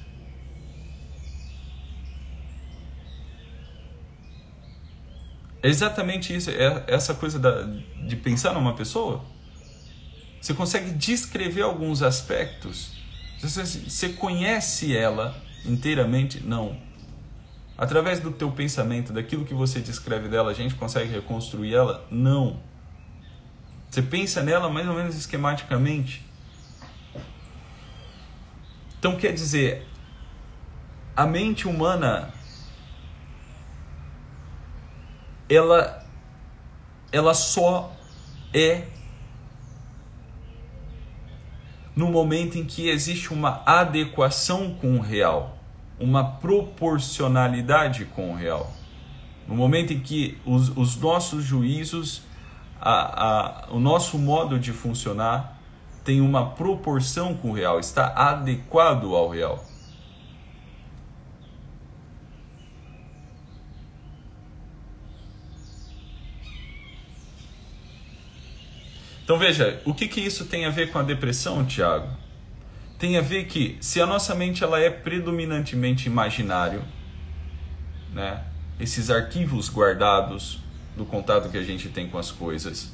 É 5.64 5.70
exatamente 5.70 6.36
isso, 6.36 6.50
é 6.52 6.84
essa 6.88 7.14
coisa 7.14 7.40
da, 7.40 7.64
de 8.06 8.16
pensar 8.18 8.54
numa 8.54 8.74
pessoa. 8.76 9.24
Você 10.42 10.54
consegue 10.54 10.92
descrever 10.92 11.62
alguns 11.62 12.02
aspectos. 12.02 12.92
Você, 13.40 13.64
você 13.64 14.10
conhece 14.10 14.96
ela 14.96 15.42
inteiramente? 15.66 16.42
Não. 16.44 16.78
Através 17.78 18.20
do 18.20 18.32
teu 18.32 18.52
pensamento, 18.52 19.12
daquilo 19.12 19.46
que 19.46 19.54
você 19.54 19.80
descreve 19.80 20.30
dela, 20.30 20.52
a 20.52 20.54
gente 20.54 20.76
consegue 20.76 21.12
reconstruir 21.12 21.74
ela? 21.74 22.06
Não. 22.12 22.60
Você 23.90 24.02
pensa 24.02 24.42
nela 24.44 24.70
mais 24.70 24.88
ou 24.88 24.96
menos 24.96 25.16
esquematicamente. 25.16 26.26
Então 29.00 29.18
quer 29.18 29.34
dizer, 29.34 29.86
a 31.16 31.26
mente 31.26 31.68
humana 31.68 32.34
ela 35.50 36.04
ela 37.12 37.34
só 37.34 37.96
é 38.54 38.88
no 41.96 42.10
momento 42.10 42.58
em 42.58 42.66
que 42.66 42.90
existe 42.90 43.32
uma 43.32 43.62
adequação 43.66 44.74
com 44.74 44.98
o 44.98 45.02
real, 45.02 45.60
uma 46.04 46.26
proporcionalidade 46.26 48.04
com 48.06 48.34
o 48.34 48.36
real. 48.36 48.74
No 49.48 49.56
momento 49.56 49.94
em 49.94 50.00
que 50.00 50.38
os, 50.46 50.70
os 50.76 50.98
nossos 50.98 51.46
juízos, 51.46 52.24
a, 52.80 53.68
a, 53.70 53.72
o 53.72 53.80
nosso 53.80 54.20
modo 54.20 54.60
de 54.60 54.74
funcionar 54.74 55.58
tem 56.04 56.20
uma 56.20 56.52
proporção 56.52 57.34
com 57.34 57.52
o 57.52 57.54
real, 57.54 57.80
está 57.80 58.08
adequado 58.08 59.16
ao 59.16 59.30
real. 59.30 59.64
Então 69.24 69.40
veja, 69.40 69.82
o 69.86 69.94
que, 69.94 70.10
que 70.10 70.20
isso 70.20 70.46
tem 70.48 70.66
a 70.66 70.70
ver 70.70 70.92
com 70.92 71.00
a 71.00 71.04
depressão, 71.04 71.64
Tiago? 71.64 72.23
Tem 73.04 73.18
a 73.18 73.22
ver 73.22 73.48
que 73.48 73.78
se 73.82 74.00
a 74.00 74.06
nossa 74.06 74.34
mente 74.34 74.64
ela 74.64 74.80
é 74.80 74.90
predominantemente 74.90 76.08
imaginário, 76.08 76.82
né? 78.14 78.46
esses 78.80 79.10
arquivos 79.10 79.70
guardados 79.70 80.62
do 80.96 81.04
contato 81.04 81.50
que 81.50 81.58
a 81.58 81.64
gente 81.64 81.90
tem 81.90 82.08
com 82.10 82.18
as 82.18 82.32
coisas, 82.32 82.94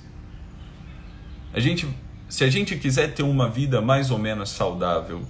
a 1.53 1.59
gente, 1.59 1.87
se 2.27 2.43
a 2.43 2.49
gente 2.49 2.75
quiser 2.75 3.13
ter 3.13 3.21
uma 3.21 3.47
vida 3.47 3.81
mais 3.81 4.09
ou 4.09 4.17
menos 4.17 4.49
saudável, 4.49 5.23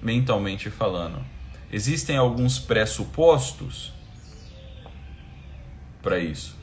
mentalmente 0.00 0.70
falando, 0.70 1.22
existem 1.70 2.16
alguns 2.16 2.58
pressupostos 2.58 3.92
para 6.00 6.18
isso. 6.18 6.56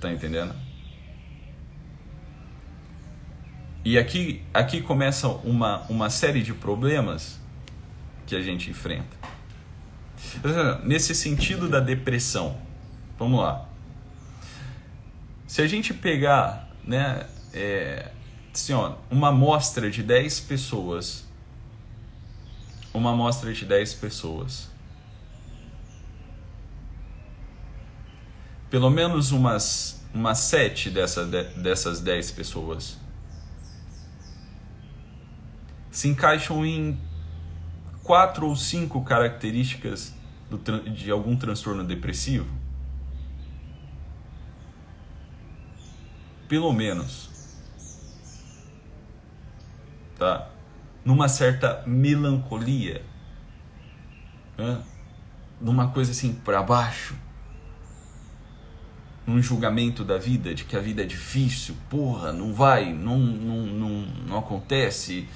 Tá 0.00 0.10
entendendo? 0.10 0.67
E 3.88 3.96
aqui, 3.96 4.42
aqui 4.52 4.82
começa 4.82 5.26
uma, 5.26 5.78
uma 5.88 6.10
série 6.10 6.42
de 6.42 6.52
problemas 6.52 7.40
que 8.26 8.36
a 8.36 8.42
gente 8.42 8.68
enfrenta. 8.68 9.16
Nesse 10.84 11.14
sentido 11.14 11.70
da 11.70 11.80
depressão, 11.80 12.60
vamos 13.18 13.40
lá. 13.40 13.66
Se 15.46 15.62
a 15.62 15.66
gente 15.66 15.94
pegar, 15.94 16.68
né, 16.84 17.26
é, 17.54 18.10
assim, 18.52 18.74
ó, 18.74 18.96
uma 19.10 19.28
amostra 19.28 19.90
de 19.90 20.02
10 20.02 20.40
pessoas, 20.40 21.24
uma 22.92 23.12
amostra 23.12 23.54
de 23.54 23.64
10 23.64 23.94
pessoas, 23.94 24.68
pelo 28.68 28.90
menos 28.90 29.32
umas, 29.32 30.04
umas 30.12 30.40
sete 30.40 30.90
dessa, 30.90 31.24
de, 31.24 31.42
dessas 31.54 32.02
dez 32.02 32.30
pessoas 32.30 32.97
se 35.98 36.06
encaixam 36.06 36.64
em 36.64 36.96
quatro 38.04 38.46
ou 38.46 38.54
cinco 38.54 39.02
características 39.02 40.14
do, 40.48 40.56
de 40.88 41.10
algum 41.10 41.34
transtorno 41.34 41.82
depressivo? 41.82 42.46
Pelo 46.46 46.72
menos. 46.72 47.56
Tá? 50.16 50.48
Numa 51.04 51.28
certa 51.28 51.82
melancolia. 51.84 53.04
Né? 54.56 54.80
Numa 55.60 55.90
coisa 55.90 56.12
assim 56.12 56.32
para 56.32 56.62
baixo 56.62 57.16
num 59.26 59.42
julgamento 59.42 60.04
da 60.04 60.16
vida, 60.16 60.54
de 60.54 60.64
que 60.64 60.76
a 60.76 60.80
vida 60.80 61.02
é 61.02 61.04
difícil, 61.04 61.76
porra, 61.90 62.32
não 62.32 62.54
vai, 62.54 62.94
não, 62.94 63.18
não, 63.18 63.66
não, 63.66 63.90
não 64.26 64.38
acontece, 64.38 65.28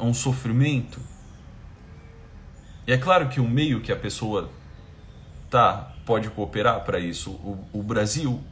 é 0.00 0.04
um 0.04 0.14
sofrimento. 0.14 1.00
E 2.86 2.92
é 2.92 2.98
claro 2.98 3.28
que 3.28 3.40
o 3.40 3.48
meio 3.48 3.80
que 3.80 3.92
a 3.92 3.96
pessoa 3.96 4.50
tá 5.48 5.92
pode 6.04 6.30
cooperar 6.30 6.80
para 6.84 6.98
isso. 6.98 7.30
O, 7.30 7.64
o 7.72 7.82
Brasil, 7.82 8.42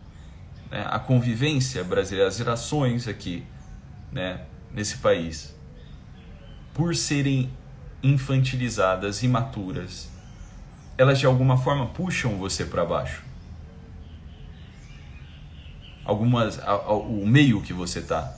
né, 0.71 0.87
a 0.89 0.99
convivência 0.99 1.83
brasileira, 1.83 2.29
as 2.29 2.37
gerações 2.37 3.09
aqui, 3.09 3.45
né, 4.13 4.43
nesse 4.73 4.99
país, 4.99 5.57
por 6.75 6.95
serem 6.95 7.51
infantilizadas, 8.03 9.23
imaturas, 9.23 10.09
elas 10.97 11.19
de 11.19 11.27
alguma 11.27 11.57
forma 11.57 11.87
puxam 11.87 12.37
você 12.37 12.65
para 12.65 12.85
baixo 12.85 13.29
algumas 16.09 16.59
a, 16.61 16.71
a, 16.71 16.93
o 16.95 17.27
meio 17.27 17.61
que 17.61 17.75
você 17.75 18.01
tá. 18.01 18.38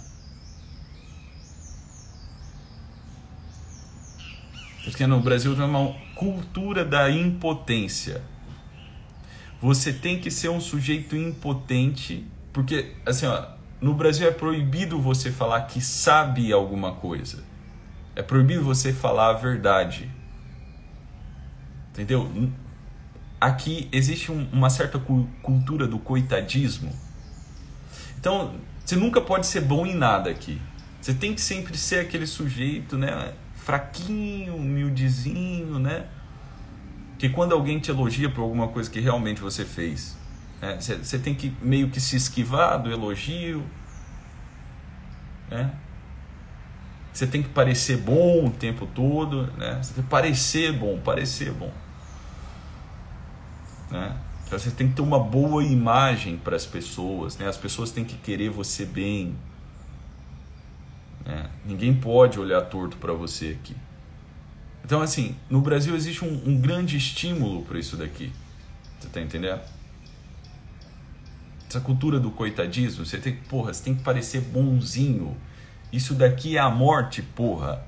Porque 4.85 5.07
no 5.07 5.21
Brasil 5.21 5.55
uma 5.55 5.95
cultura 6.15 6.85
da 6.85 7.11
impotência. 7.11 8.23
Você 9.61 9.93
tem 9.93 10.19
que 10.19 10.31
ser 10.31 10.49
um 10.49 10.61
sujeito 10.61 11.15
impotente, 11.15 12.27
porque 12.53 12.95
assim, 13.05 13.27
ó, 13.27 13.47
no 13.81 13.93
Brasil 13.95 14.27
é 14.27 14.31
proibido 14.31 15.01
você 15.01 15.31
falar 15.31 15.63
que 15.63 15.81
sabe 15.81 16.53
alguma 16.53 16.93
coisa. 16.93 17.45
É 18.17 18.23
proibido 18.23 18.63
você 18.63 18.93
falar 18.93 19.31
a 19.31 19.33
verdade. 19.35 20.11
Entendeu? 21.91 22.51
Aqui 23.41 23.89
existe 23.93 24.33
um, 24.33 24.49
uma 24.51 24.71
certa 24.71 24.99
cultura 25.43 25.87
do 25.87 25.99
coitadismo 25.99 26.91
então, 28.21 28.53
você 28.85 28.97
nunca 28.97 29.19
pode 29.19 29.47
ser 29.47 29.63
bom 29.63 29.87
em 29.87 29.95
nada 29.95 30.29
aqui. 30.29 30.61
Você 31.01 31.15
tem 31.15 31.35
que 31.35 31.41
sempre 31.41 31.77
ser 31.79 32.01
aquele 32.01 32.27
sujeito, 32.27 32.99
né? 32.99 33.33
Fraquinho, 33.65 34.57
humildezinho, 34.57 35.79
né? 35.79 36.07
Que 37.19 37.29
quando 37.29 37.53
alguém 37.53 37.79
te 37.79 37.91
elogia 37.91 38.31
por 38.31 38.43
alguma 38.43 38.69
coisa 38.69 38.91
que 38.91 39.01
realmente 39.01 39.41
você 39.41 39.65
fez, 39.65 40.17
né? 40.61 40.81
você, 40.81 40.97
você 40.97 41.19
tem 41.19 41.35
que 41.35 41.55
meio 41.61 41.91
que 41.91 42.01
se 42.01 42.17
esquivar 42.17 42.83
do 42.83 42.91
elogio, 42.91 43.63
né? 45.51 45.73
Você 47.13 47.27
tem 47.27 47.43
que 47.43 47.49
parecer 47.49 47.99
bom 47.99 48.47
o 48.47 48.51
tempo 48.51 48.87
todo, 48.87 49.53
né? 49.59 49.81
Você 49.83 49.95
tem 49.95 50.05
que 50.05 50.11
parecer 50.11 50.73
bom, 50.73 50.99
parecer 50.99 51.53
bom. 51.53 51.73
Né? 53.91 54.17
Então 54.47 54.59
você 54.59 54.71
tem 54.71 54.89
que 54.89 54.95
ter 54.95 55.03
uma 55.03 55.19
boa 55.19 55.63
imagem 55.65 56.37
para 56.37 56.57
as 56.57 56.65
pessoas, 56.65 57.37
né? 57.37 57.49
As 57.49 57.57
pessoas 57.57 57.91
têm 57.91 58.05
que 58.05 58.17
querer 58.17 58.51
você 58.51 58.85
bem. 58.85 59.37
Né? 61.31 61.49
Ninguém 61.65 61.95
pode 61.95 62.39
olhar 62.39 62.61
torto 62.63 62.97
para 62.97 63.13
você 63.13 63.57
aqui. 63.61 63.77
Então, 64.85 65.01
assim, 65.01 65.37
no 65.49 65.61
Brasil 65.61 65.95
existe 65.95 66.25
um, 66.25 66.43
um 66.47 66.61
grande 66.61 66.97
estímulo 66.97 67.63
para 67.63 67.79
isso 67.79 67.97
daqui. 67.97 68.33
Você 68.99 69.09
tá 69.09 69.21
entendendo? 69.21 69.61
Essa 71.69 71.81
cultura 71.81 72.19
do 72.19 72.33
coitadismo, 72.33 73.07
você 73.07 73.19
tem, 73.19 73.37
porra, 73.37 73.73
você 73.73 73.85
tem 73.85 73.95
que 73.95 74.03
parecer 74.03 74.41
bonzinho. 74.41 75.37
Isso 75.93 76.15
daqui 76.15 76.57
é 76.57 76.61
a 76.61 76.69
morte, 76.69 77.23
porra, 77.23 77.87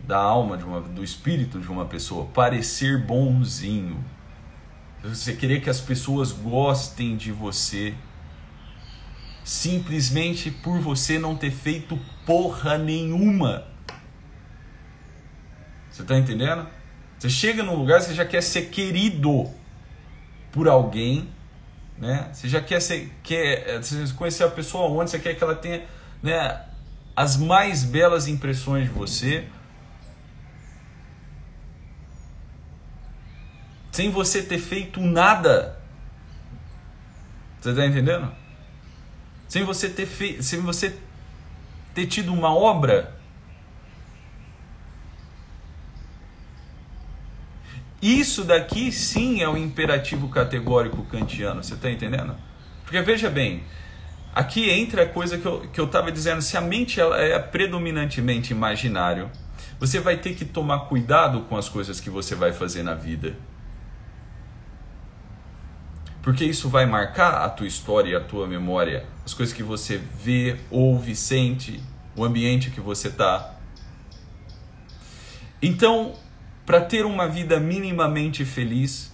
da 0.00 0.18
alma 0.18 0.56
de 0.56 0.64
uma, 0.64 0.80
do 0.80 1.04
espírito 1.04 1.60
de 1.60 1.68
uma 1.68 1.84
pessoa, 1.84 2.26
parecer 2.26 3.00
bonzinho. 3.00 4.04
Você 5.04 5.34
querer 5.34 5.60
que 5.60 5.70
as 5.70 5.80
pessoas 5.80 6.32
gostem 6.32 7.16
de 7.16 7.30
você 7.30 7.94
simplesmente 9.44 10.50
por 10.50 10.80
você 10.80 11.18
não 11.18 11.36
ter 11.36 11.50
feito 11.50 12.00
porra 12.24 12.78
nenhuma. 12.78 13.66
Você 15.90 16.02
tá 16.02 16.16
entendendo? 16.18 16.66
Você 17.18 17.28
chega 17.28 17.62
num 17.62 17.76
lugar, 17.76 18.00
você 18.00 18.14
já 18.14 18.24
quer 18.24 18.42
ser 18.42 18.70
querido 18.70 19.48
por 20.50 20.66
alguém, 20.66 21.28
né? 21.98 22.30
Você 22.32 22.48
já 22.48 22.60
quer 22.60 22.80
ser, 22.80 23.12
quer 23.22 23.80
você 23.82 24.12
conhecer 24.14 24.44
a 24.44 24.50
pessoa 24.50 24.88
onde 24.88 25.10
você 25.10 25.18
quer 25.18 25.34
que 25.34 25.44
ela 25.44 25.54
tenha, 25.54 25.84
né, 26.22 26.64
as 27.14 27.36
mais 27.36 27.84
belas 27.84 28.26
impressões 28.26 28.84
de 28.84 28.90
você. 28.90 29.46
Sem 33.92 34.10
você 34.10 34.42
ter 34.42 34.58
feito 34.58 35.00
nada. 35.00 35.78
Você 37.60 37.72
tá 37.72 37.86
entendendo? 37.86 38.43
Sem 39.48 39.64
você 39.64 39.88
ter 39.88 40.06
feito, 40.06 40.42
sem 40.42 40.60
você 40.60 40.96
ter 41.94 42.06
tido 42.06 42.32
uma 42.32 42.54
obra 42.54 43.14
Isso 48.04 48.44
daqui 48.44 48.92
sim 48.92 49.40
é 49.40 49.48
o 49.48 49.56
imperativo 49.56 50.28
categórico 50.28 51.02
kantiano, 51.06 51.64
você 51.64 51.72
está 51.72 51.90
entendendo? 51.90 52.36
Porque 52.82 53.00
veja 53.00 53.30
bem, 53.30 53.64
aqui 54.34 54.68
entra 54.68 55.04
a 55.04 55.08
coisa 55.08 55.38
que 55.38 55.46
eu 55.46 55.64
estava 55.64 56.04
que 56.04 56.10
eu 56.10 56.14
dizendo, 56.14 56.42
se 56.42 56.54
a 56.54 56.60
mente 56.60 57.00
ela 57.00 57.18
é 57.18 57.38
predominantemente 57.38 58.52
imaginário, 58.52 59.30
você 59.80 60.00
vai 60.00 60.18
ter 60.18 60.34
que 60.34 60.44
tomar 60.44 60.80
cuidado 60.80 61.46
com 61.48 61.56
as 61.56 61.66
coisas 61.66 61.98
que 61.98 62.10
você 62.10 62.34
vai 62.34 62.52
fazer 62.52 62.82
na 62.82 62.92
vida. 62.92 63.38
Porque 66.24 66.42
isso 66.42 66.70
vai 66.70 66.86
marcar 66.86 67.44
a 67.44 67.50
tua 67.50 67.66
história 67.66 68.12
e 68.12 68.16
a 68.16 68.20
tua 68.20 68.46
memória, 68.46 69.06
as 69.26 69.34
coisas 69.34 69.54
que 69.54 69.62
você 69.62 69.98
vê, 69.98 70.56
ouve, 70.70 71.14
sente, 71.14 71.82
o 72.16 72.24
ambiente 72.24 72.70
que 72.70 72.80
você 72.80 73.08
está. 73.08 73.56
Então, 75.60 76.14
para 76.64 76.80
ter 76.80 77.04
uma 77.04 77.28
vida 77.28 77.60
minimamente 77.60 78.42
feliz, 78.42 79.12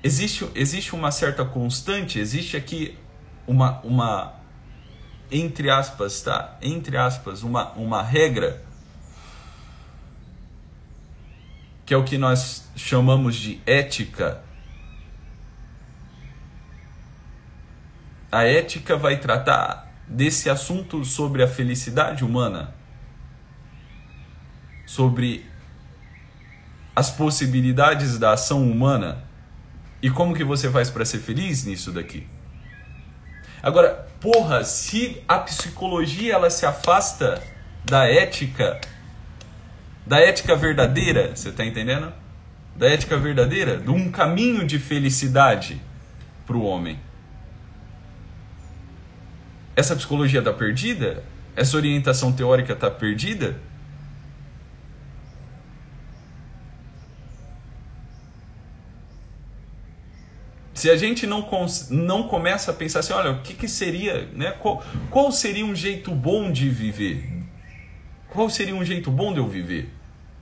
existe, 0.00 0.48
existe 0.54 0.94
uma 0.94 1.10
certa 1.10 1.44
constante, 1.44 2.20
existe 2.20 2.56
aqui 2.56 2.96
uma, 3.48 3.80
uma 3.80 4.32
entre 5.28 5.68
aspas, 5.70 6.22
tá? 6.22 6.56
Entre 6.62 6.96
aspas, 6.96 7.42
uma, 7.42 7.72
uma 7.72 8.00
regra 8.00 8.64
que 11.86 11.94
é 11.94 11.96
o 11.96 12.04
que 12.04 12.18
nós 12.18 12.70
chamamos 12.76 13.36
de 13.36 13.60
ética. 13.64 14.42
A 18.30 18.44
ética 18.44 18.96
vai 18.96 19.18
tratar 19.18 19.90
desse 20.06 20.50
assunto 20.50 21.04
sobre 21.04 21.42
a 21.42 21.48
felicidade 21.48 22.22
humana 22.22 22.74
sobre 24.86 25.44
as 26.94 27.10
possibilidades 27.10 28.18
da 28.18 28.32
ação 28.32 28.62
humana 28.62 29.24
e 30.00 30.08
como 30.08 30.34
que 30.34 30.44
você 30.44 30.70
faz 30.70 30.88
para 30.88 31.04
ser 31.04 31.18
feliz 31.18 31.64
nisso 31.64 31.92
daqui. 31.92 32.26
Agora, 33.62 34.08
porra, 34.20 34.64
se 34.64 35.22
a 35.26 35.38
psicologia 35.40 36.34
ela 36.34 36.48
se 36.48 36.64
afasta 36.64 37.42
da 37.84 38.06
ética, 38.06 38.80
da 40.06 40.20
ética 40.20 40.54
verdadeira, 40.54 41.34
você 41.34 41.48
está 41.48 41.64
entendendo? 41.64 42.12
Da 42.76 42.86
ética 42.88 43.16
verdadeira, 43.16 43.78
de 43.78 43.90
um 43.90 44.10
caminho 44.10 44.66
de 44.66 44.78
felicidade 44.78 45.80
para 46.46 46.56
o 46.56 46.62
homem. 46.62 46.98
Essa 49.74 49.96
psicologia 49.96 50.38
está 50.38 50.52
perdida? 50.52 51.24
Essa 51.56 51.76
orientação 51.76 52.32
teórica 52.32 52.72
está 52.72 52.90
perdida? 52.90 53.56
se 60.76 60.90
a 60.90 60.96
gente 60.96 61.26
não, 61.26 61.48
não 61.90 62.28
começa 62.28 62.70
a 62.70 62.74
pensar 62.74 63.00
assim, 63.00 63.14
olha, 63.14 63.30
o 63.32 63.40
que, 63.40 63.54
que 63.54 63.66
seria, 63.66 64.28
né? 64.34 64.52
Qual, 64.60 64.84
qual 65.10 65.32
seria 65.32 65.64
um 65.64 65.74
jeito 65.74 66.14
bom 66.14 66.52
de 66.52 66.68
viver? 66.68 67.45
Qual 68.36 68.50
seria 68.50 68.74
um 68.74 68.84
jeito 68.84 69.10
bom 69.10 69.32
de 69.32 69.38
eu 69.38 69.48
viver? 69.48 69.90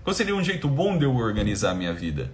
Qual 0.02 0.12
seria 0.12 0.34
um 0.34 0.42
jeito 0.42 0.68
bom 0.68 0.98
de 0.98 1.04
eu 1.04 1.14
organizar 1.14 1.70
a 1.70 1.74
minha 1.76 1.94
vida? 1.94 2.28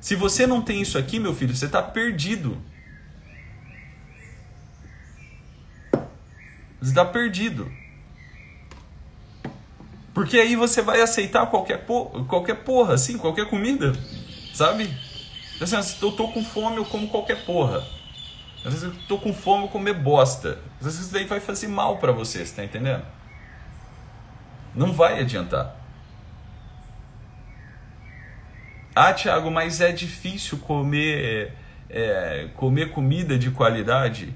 Se 0.00 0.14
você 0.14 0.46
não 0.46 0.62
tem 0.62 0.80
isso 0.80 0.96
aqui, 0.96 1.20
meu 1.20 1.34
filho, 1.34 1.54
você 1.54 1.66
está 1.66 1.82
perdido. 1.82 2.56
Você 6.80 6.88
está 6.88 7.04
perdido. 7.04 7.70
Porque 10.14 10.38
aí 10.38 10.56
você 10.56 10.80
vai 10.80 11.02
aceitar 11.02 11.44
qualquer, 11.48 11.84
por, 11.84 12.24
qualquer 12.26 12.54
porra, 12.64 12.94
assim, 12.94 13.18
qualquer 13.18 13.50
comida, 13.50 13.92
sabe? 14.54 14.90
Assim, 15.60 15.76
eu 16.00 16.12
tô 16.12 16.28
com 16.28 16.42
fome, 16.42 16.78
eu 16.78 16.86
como 16.86 17.06
qualquer 17.08 17.44
porra. 17.44 17.86
Às 18.64 18.72
vezes 18.72 18.84
eu 18.84 18.94
tô 19.06 19.18
com 19.18 19.34
fome, 19.34 19.64
eu 19.64 19.68
comer 19.68 19.92
bosta. 19.92 20.58
Às 20.80 20.86
vezes 20.86 21.00
isso 21.00 21.12
daí 21.12 21.26
vai 21.26 21.38
fazer 21.38 21.68
mal 21.68 21.98
para 21.98 22.12
você, 22.12 22.46
você 22.46 22.56
tá 22.56 22.64
entendendo? 22.64 23.17
Não 24.78 24.92
vai 24.92 25.18
adiantar. 25.18 25.74
Ah, 28.94 29.12
Thiago, 29.12 29.50
mas 29.50 29.80
é 29.80 29.90
difícil 29.90 30.58
comer, 30.58 31.52
é, 31.90 32.48
comer 32.54 32.92
comida 32.92 33.36
de 33.36 33.50
qualidade. 33.50 34.32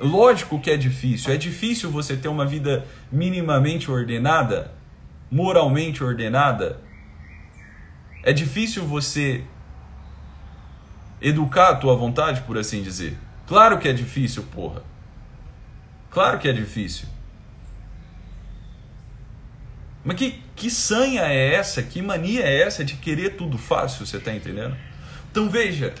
Lógico 0.00 0.58
que 0.58 0.70
é 0.70 0.78
difícil. 0.78 1.30
É 1.30 1.36
difícil 1.36 1.90
você 1.90 2.16
ter 2.16 2.28
uma 2.28 2.46
vida 2.46 2.86
minimamente 3.12 3.90
ordenada, 3.90 4.72
moralmente 5.30 6.02
ordenada. 6.02 6.80
É 8.22 8.32
difícil 8.32 8.86
você 8.86 9.44
educar 11.20 11.68
a 11.68 11.76
tua 11.76 11.94
vontade, 11.94 12.40
por 12.42 12.56
assim 12.56 12.82
dizer. 12.82 13.18
Claro 13.46 13.78
que 13.78 13.88
é 13.88 13.92
difícil, 13.92 14.42
porra. 14.44 14.82
Claro 16.10 16.38
que 16.38 16.48
é 16.48 16.52
difícil. 16.54 17.06
Mas 20.04 20.16
que, 20.16 20.42
que 20.56 20.70
sanha 20.70 21.22
é 21.22 21.54
essa? 21.54 21.82
Que 21.82 22.02
mania 22.02 22.42
é 22.42 22.62
essa 22.62 22.84
de 22.84 22.94
querer 22.94 23.36
tudo 23.36 23.56
fácil, 23.56 24.04
você 24.04 24.16
está 24.16 24.34
entendendo? 24.34 24.76
Então 25.30 25.48
veja, 25.48 25.94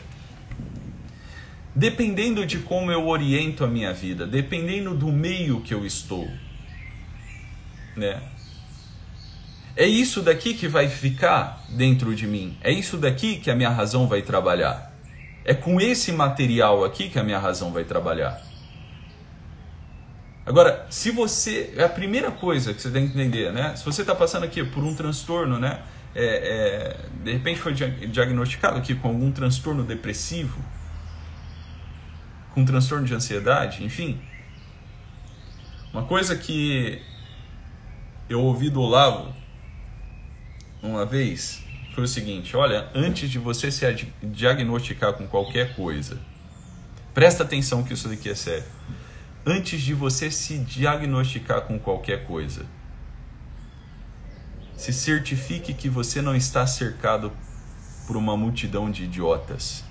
dependendo 1.74 2.44
de 2.44 2.58
como 2.58 2.90
eu 2.90 3.06
oriento 3.06 3.64
a 3.64 3.68
minha 3.68 3.92
vida, 3.92 4.26
dependendo 4.26 4.94
do 4.94 5.08
meio 5.08 5.60
que 5.60 5.72
eu 5.72 5.86
estou, 5.86 6.28
né? 7.96 8.20
É 9.74 9.86
isso 9.86 10.20
daqui 10.20 10.52
que 10.52 10.68
vai 10.68 10.86
ficar 10.88 11.64
dentro 11.70 12.14
de 12.14 12.26
mim. 12.26 12.58
É 12.60 12.70
isso 12.70 12.98
daqui 12.98 13.36
que 13.36 13.50
a 13.50 13.54
minha 13.54 13.70
razão 13.70 14.06
vai 14.06 14.20
trabalhar. 14.20 14.92
É 15.46 15.54
com 15.54 15.80
esse 15.80 16.12
material 16.12 16.84
aqui 16.84 17.08
que 17.08 17.18
a 17.18 17.24
minha 17.24 17.38
razão 17.38 17.72
vai 17.72 17.84
trabalhar. 17.84 18.51
Agora, 20.44 20.86
se 20.90 21.10
você. 21.10 21.72
É 21.76 21.84
a 21.84 21.88
primeira 21.88 22.30
coisa 22.30 22.74
que 22.74 22.82
você 22.82 22.90
tem 22.90 23.08
que 23.08 23.14
entender, 23.14 23.52
né? 23.52 23.76
Se 23.76 23.84
você 23.84 24.02
está 24.02 24.14
passando 24.14 24.44
aqui 24.44 24.64
por 24.64 24.82
um 24.82 24.94
transtorno, 24.94 25.58
né? 25.58 25.82
É, 26.14 26.24
é, 26.24 26.96
de 27.22 27.32
repente 27.32 27.60
foi 27.60 27.72
diagnosticado 27.72 28.76
aqui 28.76 28.94
com 28.94 29.08
algum 29.08 29.32
transtorno 29.32 29.82
depressivo, 29.82 30.62
com 32.54 32.64
transtorno 32.64 33.06
de 33.06 33.14
ansiedade, 33.14 33.82
enfim. 33.84 34.20
Uma 35.92 36.02
coisa 36.02 36.36
que 36.36 37.00
eu 38.28 38.40
ouvi 38.40 38.68
do 38.68 38.80
Olavo 38.80 39.34
uma 40.82 41.06
vez 41.06 41.62
foi 41.94 42.04
o 42.04 42.08
seguinte: 42.08 42.56
olha, 42.56 42.88
antes 42.94 43.30
de 43.30 43.38
você 43.38 43.70
se 43.70 43.86
diagnosticar 44.22 45.12
com 45.12 45.26
qualquer 45.26 45.74
coisa, 45.76 46.18
presta 47.14 47.44
atenção 47.44 47.84
que 47.84 47.94
isso 47.94 48.08
daqui 48.08 48.28
é 48.28 48.34
sério. 48.34 48.64
Antes 49.44 49.80
de 49.80 49.92
você 49.92 50.30
se 50.30 50.58
diagnosticar 50.58 51.62
com 51.62 51.78
qualquer 51.78 52.26
coisa. 52.26 52.64
Se 54.76 54.92
certifique 54.92 55.74
que 55.74 55.88
você 55.88 56.22
não 56.22 56.34
está 56.34 56.66
cercado 56.66 57.32
por 58.06 58.16
uma 58.16 58.36
multidão 58.36 58.90
de 58.90 59.04
idiotas. 59.04 59.84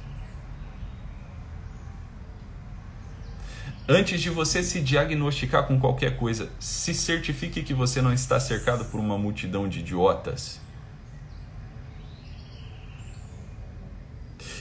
Antes 3.88 4.22
de 4.22 4.30
você 4.30 4.64
se 4.64 4.80
diagnosticar 4.80 5.66
com 5.66 5.80
qualquer 5.80 6.16
coisa, 6.16 6.50
se 6.60 6.94
certifique 6.94 7.62
que 7.64 7.74
você 7.74 8.02
não 8.02 8.14
está 8.14 8.40
cercado 8.40 8.86
por 8.86 9.00
uma 9.00 9.18
multidão 9.18 9.68
de 9.68 9.80
idiotas. 9.80 10.62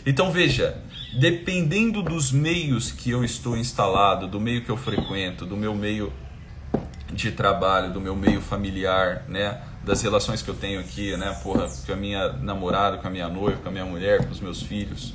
Então 0.04 0.32
veja, 0.32 0.82
dependendo 1.12 2.02
dos 2.02 2.30
meios 2.30 2.92
que 2.92 3.10
eu 3.10 3.24
estou 3.24 3.56
instalado, 3.56 4.28
do 4.28 4.40
meio 4.40 4.64
que 4.64 4.70
eu 4.70 4.76
frequento, 4.76 5.44
do 5.44 5.56
meu 5.56 5.74
meio 5.74 6.12
de 7.12 7.32
trabalho, 7.32 7.92
do 7.92 8.00
meu 8.00 8.14
meio 8.14 8.40
familiar, 8.40 9.24
né, 9.28 9.60
das 9.84 10.02
relações 10.02 10.42
que 10.42 10.48
eu 10.48 10.54
tenho 10.54 10.78
aqui, 10.78 11.16
né, 11.16 11.38
porra, 11.42 11.68
com 11.68 11.92
a 11.92 11.96
minha 11.96 12.32
namorada, 12.34 12.98
com 12.98 13.08
a 13.08 13.10
minha 13.10 13.28
noiva, 13.28 13.60
com 13.60 13.68
a 13.68 13.72
minha 13.72 13.84
mulher, 13.84 14.24
com 14.24 14.30
os 14.30 14.40
meus 14.40 14.62
filhos. 14.62 15.14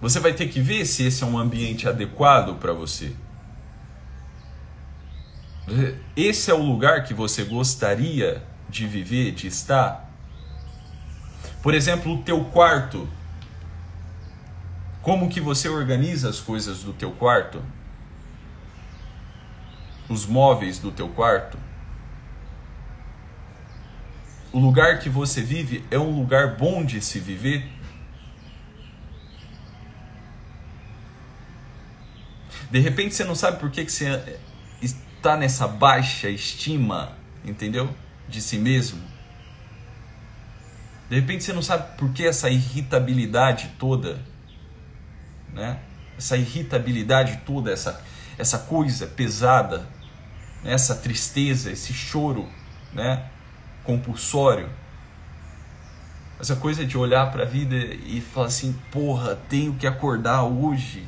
Você 0.00 0.20
vai 0.20 0.32
ter 0.32 0.48
que 0.48 0.60
ver 0.60 0.84
se 0.86 1.04
esse 1.04 1.24
é 1.24 1.26
um 1.26 1.38
ambiente 1.38 1.88
adequado 1.88 2.56
para 2.58 2.72
você. 2.72 3.12
Esse 6.16 6.50
é 6.50 6.54
o 6.54 6.62
lugar 6.62 7.04
que 7.04 7.12
você 7.12 7.44
gostaria 7.44 8.42
de 8.68 8.86
viver, 8.86 9.32
de 9.32 9.48
estar? 9.48 10.07
Por 11.68 11.74
exemplo, 11.74 12.14
o 12.14 12.22
teu 12.22 12.46
quarto. 12.46 13.06
Como 15.02 15.28
que 15.28 15.38
você 15.38 15.68
organiza 15.68 16.30
as 16.30 16.40
coisas 16.40 16.82
do 16.82 16.94
teu 16.94 17.10
quarto? 17.10 17.62
Os 20.08 20.24
móveis 20.24 20.78
do 20.78 20.90
teu 20.90 21.10
quarto? 21.10 21.58
O 24.50 24.58
lugar 24.58 24.98
que 24.98 25.10
você 25.10 25.42
vive 25.42 25.84
é 25.90 25.98
um 25.98 26.18
lugar 26.18 26.56
bom 26.56 26.82
de 26.82 27.02
se 27.02 27.20
viver? 27.20 27.70
De 32.70 32.78
repente 32.78 33.14
você 33.14 33.24
não 33.24 33.34
sabe 33.34 33.60
por 33.60 33.70
que, 33.70 33.84
que 33.84 33.92
você 33.92 34.40
está 34.80 35.36
nessa 35.36 35.68
baixa 35.68 36.30
estima, 36.30 37.12
entendeu? 37.44 37.94
De 38.26 38.40
si 38.40 38.56
mesmo. 38.56 39.17
De 41.08 41.16
repente 41.16 41.42
você 41.42 41.52
não 41.52 41.62
sabe 41.62 41.96
por 41.96 42.10
que 42.12 42.26
essa 42.26 42.50
irritabilidade 42.50 43.72
toda, 43.78 44.20
né? 45.54 45.80
Essa 46.18 46.36
irritabilidade 46.36 47.40
toda, 47.46 47.72
essa, 47.72 48.02
essa 48.36 48.58
coisa 48.58 49.06
pesada, 49.06 49.86
né? 50.62 50.72
essa 50.72 50.94
tristeza, 50.94 51.70
esse 51.70 51.94
choro, 51.94 52.46
né? 52.92 53.24
Compulsório. 53.84 54.68
Essa 56.38 56.54
coisa 56.54 56.84
de 56.84 56.96
olhar 56.96 57.32
para 57.32 57.42
a 57.42 57.46
vida 57.46 57.74
e 57.74 58.20
falar 58.20 58.46
assim, 58.46 58.76
porra, 58.92 59.36
tenho 59.48 59.74
que 59.74 59.86
acordar 59.86 60.44
hoje, 60.44 61.04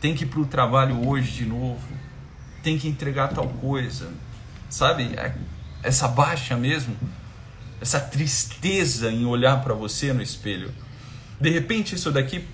tem 0.00 0.14
que 0.14 0.24
ir 0.24 0.26
para 0.26 0.40
o 0.40 0.46
trabalho 0.46 1.06
hoje 1.06 1.30
de 1.32 1.44
novo, 1.44 1.86
tem 2.62 2.78
que 2.78 2.88
entregar 2.88 3.28
tal 3.28 3.48
coisa, 3.48 4.10
sabe? 4.68 5.14
É, 5.16 5.34
essa 5.82 6.08
baixa 6.08 6.56
mesmo 6.56 6.96
essa 7.80 8.00
tristeza 8.00 9.10
em 9.10 9.24
olhar 9.26 9.62
para 9.62 9.74
você 9.74 10.12
no 10.12 10.22
espelho. 10.22 10.72
De 11.40 11.50
repente, 11.50 11.94
isso 11.94 12.10
daqui 12.10 12.46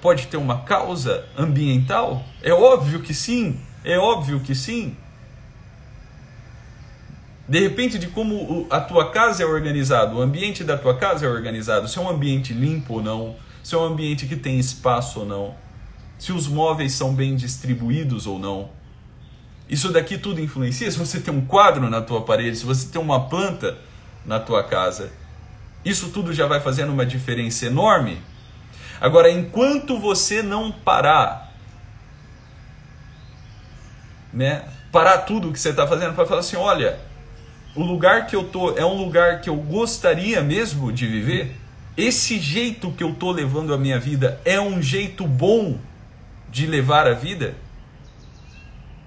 pode 0.00 0.26
ter 0.26 0.36
uma 0.36 0.62
causa 0.62 1.24
ambiental? 1.36 2.24
É 2.42 2.52
óbvio 2.52 3.00
que 3.00 3.14
sim, 3.14 3.60
é 3.84 3.98
óbvio 3.98 4.40
que 4.40 4.54
sim. 4.54 4.96
De 7.48 7.60
repente, 7.60 7.98
de 7.98 8.08
como 8.08 8.66
a 8.70 8.80
tua 8.80 9.10
casa 9.12 9.42
é 9.42 9.46
organizada, 9.46 10.14
o 10.14 10.20
ambiente 10.20 10.64
da 10.64 10.76
tua 10.76 10.96
casa 10.96 11.26
é 11.26 11.28
organizado, 11.28 11.86
se 11.86 11.96
é 11.96 12.00
um 12.00 12.08
ambiente 12.08 12.52
limpo 12.52 12.94
ou 12.94 13.02
não, 13.02 13.36
se 13.62 13.74
é 13.74 13.78
um 13.78 13.84
ambiente 13.84 14.26
que 14.26 14.34
tem 14.34 14.58
espaço 14.58 15.20
ou 15.20 15.26
não, 15.26 15.54
se 16.18 16.32
os 16.32 16.48
móveis 16.48 16.92
são 16.92 17.14
bem 17.14 17.36
distribuídos 17.36 18.26
ou 18.26 18.38
não. 18.38 18.70
Isso 19.68 19.92
daqui 19.92 20.16
tudo 20.16 20.40
influencia. 20.40 20.90
Se 20.90 20.98
você 20.98 21.20
tem 21.20 21.34
um 21.34 21.44
quadro 21.44 21.90
na 21.90 22.00
tua 22.00 22.22
parede, 22.22 22.56
se 22.56 22.64
você 22.64 22.88
tem 22.88 23.00
uma 23.00 23.28
planta 23.28 23.76
na 24.26 24.40
tua 24.40 24.64
casa. 24.64 25.12
Isso 25.84 26.10
tudo 26.10 26.32
já 26.32 26.46
vai 26.46 26.60
fazendo 26.60 26.92
uma 26.92 27.06
diferença 27.06 27.66
enorme. 27.66 28.20
Agora, 29.00 29.30
enquanto 29.30 29.98
você 29.98 30.42
não 30.42 30.72
parar, 30.72 31.52
né, 34.32 34.64
parar 34.90 35.18
tudo 35.18 35.48
o 35.48 35.52
que 35.52 35.60
você 35.60 35.70
está 35.70 35.86
fazendo 35.86 36.14
para 36.14 36.26
falar 36.26 36.40
assim, 36.40 36.56
olha, 36.56 36.98
o 37.74 37.82
lugar 37.84 38.26
que 38.26 38.34
eu 38.34 38.44
tô 38.44 38.76
é 38.76 38.84
um 38.84 38.94
lugar 38.94 39.40
que 39.40 39.48
eu 39.48 39.56
gostaria 39.56 40.42
mesmo 40.42 40.90
de 40.92 41.06
viver. 41.06 41.56
Esse 41.96 42.38
jeito 42.38 42.90
que 42.92 43.04
eu 43.04 43.14
tô 43.14 43.30
levando 43.30 43.72
a 43.72 43.78
minha 43.78 43.98
vida 43.98 44.40
é 44.44 44.60
um 44.60 44.82
jeito 44.82 45.26
bom 45.26 45.78
de 46.50 46.66
levar 46.66 47.06
a 47.06 47.12
vida. 47.12 47.54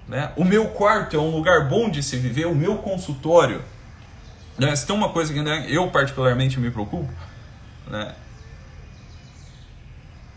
Né? 0.08 0.32
O 0.36 0.44
meu 0.44 0.68
quarto 0.68 1.14
é 1.14 1.18
um 1.18 1.30
lugar 1.30 1.68
bom 1.68 1.90
de 1.90 2.02
se 2.02 2.16
viver. 2.16 2.46
O 2.46 2.54
meu 2.54 2.78
consultório 2.78 3.62
né? 4.60 4.76
Se 4.76 4.86
tem 4.86 4.94
uma 4.94 5.08
coisa 5.08 5.32
que 5.32 5.40
né, 5.40 5.64
eu 5.70 5.90
particularmente 5.90 6.60
me 6.60 6.70
preocupo, 6.70 7.10
né, 7.88 8.14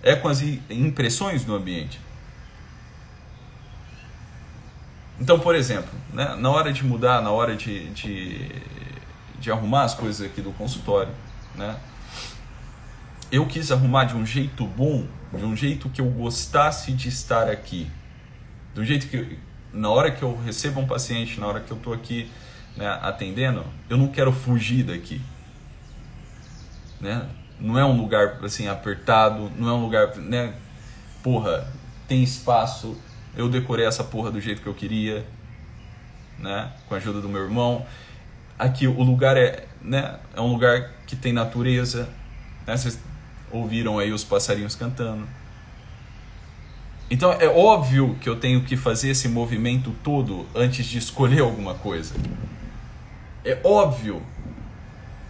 é 0.02 0.16
com 0.16 0.30
as 0.30 0.42
impressões 0.70 1.44
do 1.44 1.54
ambiente. 1.54 2.00
Então, 5.20 5.38
por 5.40 5.54
exemplo, 5.56 5.92
né, 6.14 6.36
na 6.40 6.50
hora 6.50 6.72
de 6.72 6.86
mudar, 6.86 7.22
na 7.22 7.32
hora 7.32 7.54
de, 7.54 7.90
de, 7.90 8.50
de 9.40 9.52
arrumar 9.52 9.84
as 9.84 9.94
coisas 9.94 10.26
aqui 10.26 10.42
do 10.42 10.54
consultório, 10.54 11.12
né, 11.56 11.76
eu 13.30 13.46
quis 13.46 13.74
arrumar 13.74 14.06
de 14.06 14.16
um 14.16 14.26
jeito 14.26 14.66
bom, 14.66 15.06
de 15.34 15.44
um 15.44 15.56
jeito 15.56 15.90
que 15.90 16.00
eu 16.00 16.06
gostasse 16.06 16.94
de 16.94 17.10
estar 17.10 17.50
aqui. 17.50 17.92
Do 18.74 18.86
jeito 18.86 19.08
que, 19.08 19.38
na 19.74 19.90
hora 19.90 20.12
que 20.12 20.24
eu 20.24 20.40
recebo 20.46 20.80
um 20.80 20.88
paciente, 20.88 21.42
na 21.42 21.48
hora 21.48 21.60
que 21.60 21.72
eu 21.72 21.78
estou 21.78 21.94
aqui 21.94 22.32
né, 22.76 22.88
atendendo, 23.02 23.66
eu 23.90 23.98
não 23.98 24.08
quero 24.08 24.32
fugir 24.32 24.84
daqui. 24.84 25.22
Né? 27.00 27.28
Não 27.60 27.78
é 27.78 27.86
um 27.86 27.96
lugar 27.96 28.40
assim 28.44 28.68
apertado, 28.68 29.52
não 29.58 29.70
é 29.70 29.74
um 29.74 29.82
lugar, 29.82 30.16
né? 30.18 30.54
Porra, 31.22 31.68
tem 32.08 32.24
espaço. 32.24 32.98
Eu 33.36 33.48
decorei 33.50 33.86
essa 33.86 34.04
porra 34.04 34.32
do 34.32 34.40
jeito 34.40 34.62
que 34.62 34.68
eu 34.68 34.74
queria, 34.74 35.26
né? 36.38 36.72
Com 36.88 36.96
a 36.96 36.98
ajuda 36.98 37.22
do 37.22 37.30
meu 37.30 37.42
irmão. 37.42 37.86
Aqui 38.58 38.88
o 38.88 39.02
lugar 39.02 39.38
é, 39.38 39.66
né? 39.82 40.20
É 40.36 40.42
um 40.42 40.52
lugar 40.52 40.92
que 41.08 41.16
tem 41.16 41.32
natureza. 41.32 42.10
Né? 42.66 42.76
Vocês 42.76 43.00
ouviram 43.52 44.00
aí 44.00 44.12
os 44.12 44.24
passarinhos 44.24 44.76
cantando. 44.76 45.28
Então 47.10 47.32
é 47.32 47.48
óbvio 47.48 48.18
que 48.20 48.28
eu 48.28 48.36
tenho 48.36 48.64
que 48.64 48.76
fazer 48.76 49.10
esse 49.10 49.28
movimento 49.28 49.94
todo 50.04 50.48
antes 50.56 50.86
de 50.86 50.98
escolher 50.98 51.42
alguma 51.42 51.76
coisa. 51.76 52.16
É 53.46 53.60
óbvio 53.64 54.22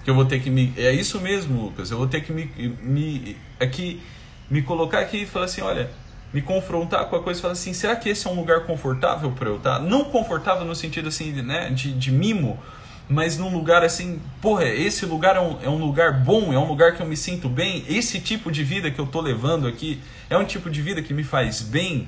que 0.03 0.09
eu 0.09 0.15
vou 0.15 0.25
ter 0.25 0.39
que 0.39 0.49
me. 0.49 0.73
É 0.77 0.91
isso 0.91 1.19
mesmo, 1.19 1.61
Lucas. 1.61 1.91
Eu 1.91 1.97
vou 1.97 2.07
ter 2.07 2.21
que 2.21 2.31
me. 2.31 2.45
me 2.81 3.37
aqui, 3.59 4.01
me 4.49 4.61
colocar 4.61 4.99
aqui 4.99 5.23
e 5.23 5.25
falar 5.25 5.45
assim: 5.45 5.61
olha, 5.61 5.89
me 6.33 6.41
confrontar 6.41 7.05
com 7.05 7.15
a 7.15 7.23
coisa 7.23 7.39
e 7.39 7.41
falar 7.41 7.53
assim: 7.53 7.73
será 7.73 7.95
que 7.95 8.09
esse 8.09 8.27
é 8.27 8.29
um 8.29 8.35
lugar 8.35 8.65
confortável 8.65 9.31
para 9.31 9.49
eu 9.49 9.57
estar? 9.57 9.79
Não 9.79 10.05
confortável 10.05 10.65
no 10.65 10.75
sentido 10.75 11.07
assim, 11.07 11.31
né, 11.31 11.69
de, 11.69 11.93
de 11.93 12.11
mimo, 12.11 12.59
mas 13.07 13.37
num 13.37 13.53
lugar 13.53 13.83
assim, 13.83 14.19
porra, 14.41 14.65
esse 14.65 15.05
lugar 15.05 15.35
é 15.35 15.41
um, 15.41 15.59
é 15.61 15.69
um 15.69 15.77
lugar 15.77 16.23
bom, 16.23 16.51
é 16.51 16.57
um 16.57 16.67
lugar 16.67 16.95
que 16.95 17.01
eu 17.01 17.07
me 17.07 17.15
sinto 17.15 17.47
bem. 17.47 17.85
Esse 17.87 18.19
tipo 18.19 18.51
de 18.51 18.63
vida 18.63 18.89
que 18.89 18.99
eu 18.99 19.07
tô 19.07 19.21
levando 19.21 19.67
aqui 19.67 20.01
é 20.29 20.37
um 20.37 20.45
tipo 20.45 20.69
de 20.69 20.81
vida 20.81 21.01
que 21.01 21.13
me 21.13 21.23
faz 21.23 21.61
bem. 21.61 22.07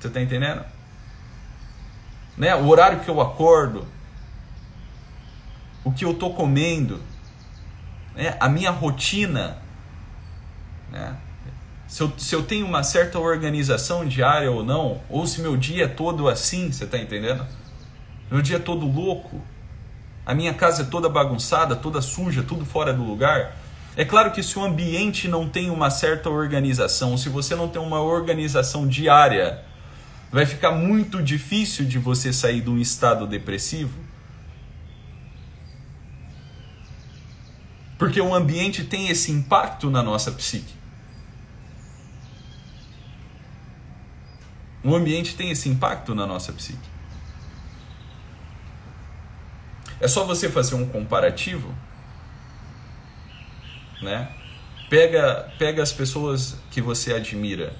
Você 0.00 0.08
tá 0.08 0.20
entendendo? 0.20 0.64
Né? 2.36 2.54
O 2.54 2.68
horário 2.68 3.00
que 3.00 3.08
eu 3.08 3.20
acordo, 3.20 3.86
o 5.88 5.92
que 5.92 6.04
eu 6.04 6.10
estou 6.10 6.34
comendo, 6.34 7.00
né? 8.14 8.36
a 8.38 8.46
minha 8.46 8.70
rotina. 8.70 9.56
Né? 10.92 11.16
Se, 11.86 12.02
eu, 12.02 12.12
se 12.18 12.34
eu 12.34 12.42
tenho 12.42 12.66
uma 12.66 12.82
certa 12.82 13.18
organização 13.18 14.06
diária 14.06 14.50
ou 14.50 14.62
não, 14.62 15.00
ou 15.08 15.26
se 15.26 15.40
meu 15.40 15.56
dia 15.56 15.84
é 15.84 15.88
todo 15.88 16.28
assim, 16.28 16.70
você 16.70 16.84
está 16.84 16.98
entendendo? 16.98 17.46
Meu 18.30 18.42
dia 18.42 18.56
é 18.56 18.58
todo 18.58 18.86
louco, 18.86 19.40
a 20.26 20.34
minha 20.34 20.52
casa 20.52 20.82
é 20.82 20.84
toda 20.84 21.08
bagunçada, 21.08 21.74
toda 21.74 22.02
suja, 22.02 22.42
tudo 22.42 22.66
fora 22.66 22.92
do 22.92 23.02
lugar. 23.02 23.56
É 23.96 24.04
claro 24.04 24.30
que 24.30 24.42
se 24.42 24.58
o 24.58 24.62
ambiente 24.62 25.26
não 25.26 25.48
tem 25.48 25.70
uma 25.70 25.88
certa 25.88 26.28
organização, 26.28 27.16
se 27.16 27.30
você 27.30 27.56
não 27.56 27.66
tem 27.66 27.80
uma 27.80 28.02
organização 28.02 28.86
diária, 28.86 29.64
vai 30.30 30.44
ficar 30.44 30.70
muito 30.70 31.22
difícil 31.22 31.86
de 31.86 31.98
você 31.98 32.30
sair 32.30 32.60
de 32.60 32.68
um 32.68 32.76
estado 32.78 33.26
depressivo 33.26 34.07
Porque 37.98 38.20
o 38.20 38.32
ambiente 38.32 38.84
tem 38.84 39.08
esse 39.08 39.32
impacto 39.32 39.90
na 39.90 40.02
nossa 40.02 40.30
psique. 40.30 40.72
O 44.84 44.94
ambiente 44.94 45.34
tem 45.34 45.50
esse 45.50 45.68
impacto 45.68 46.14
na 46.14 46.24
nossa 46.24 46.52
psique. 46.52 46.88
É 50.00 50.06
só 50.06 50.24
você 50.24 50.48
fazer 50.48 50.76
um 50.76 50.88
comparativo, 50.88 51.74
né? 54.00 54.32
Pega, 54.88 55.52
pega 55.58 55.82
as 55.82 55.92
pessoas 55.92 56.56
que 56.70 56.80
você 56.80 57.12
admira. 57.12 57.74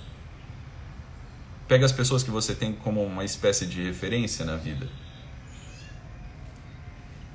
Pega 1.68 1.86
as 1.86 1.92
pessoas 1.92 2.24
que 2.24 2.30
você 2.30 2.54
tem 2.56 2.72
como 2.72 3.04
uma 3.04 3.24
espécie 3.24 3.66
de 3.66 3.84
referência 3.84 4.44
na 4.44 4.56
vida. 4.56 4.88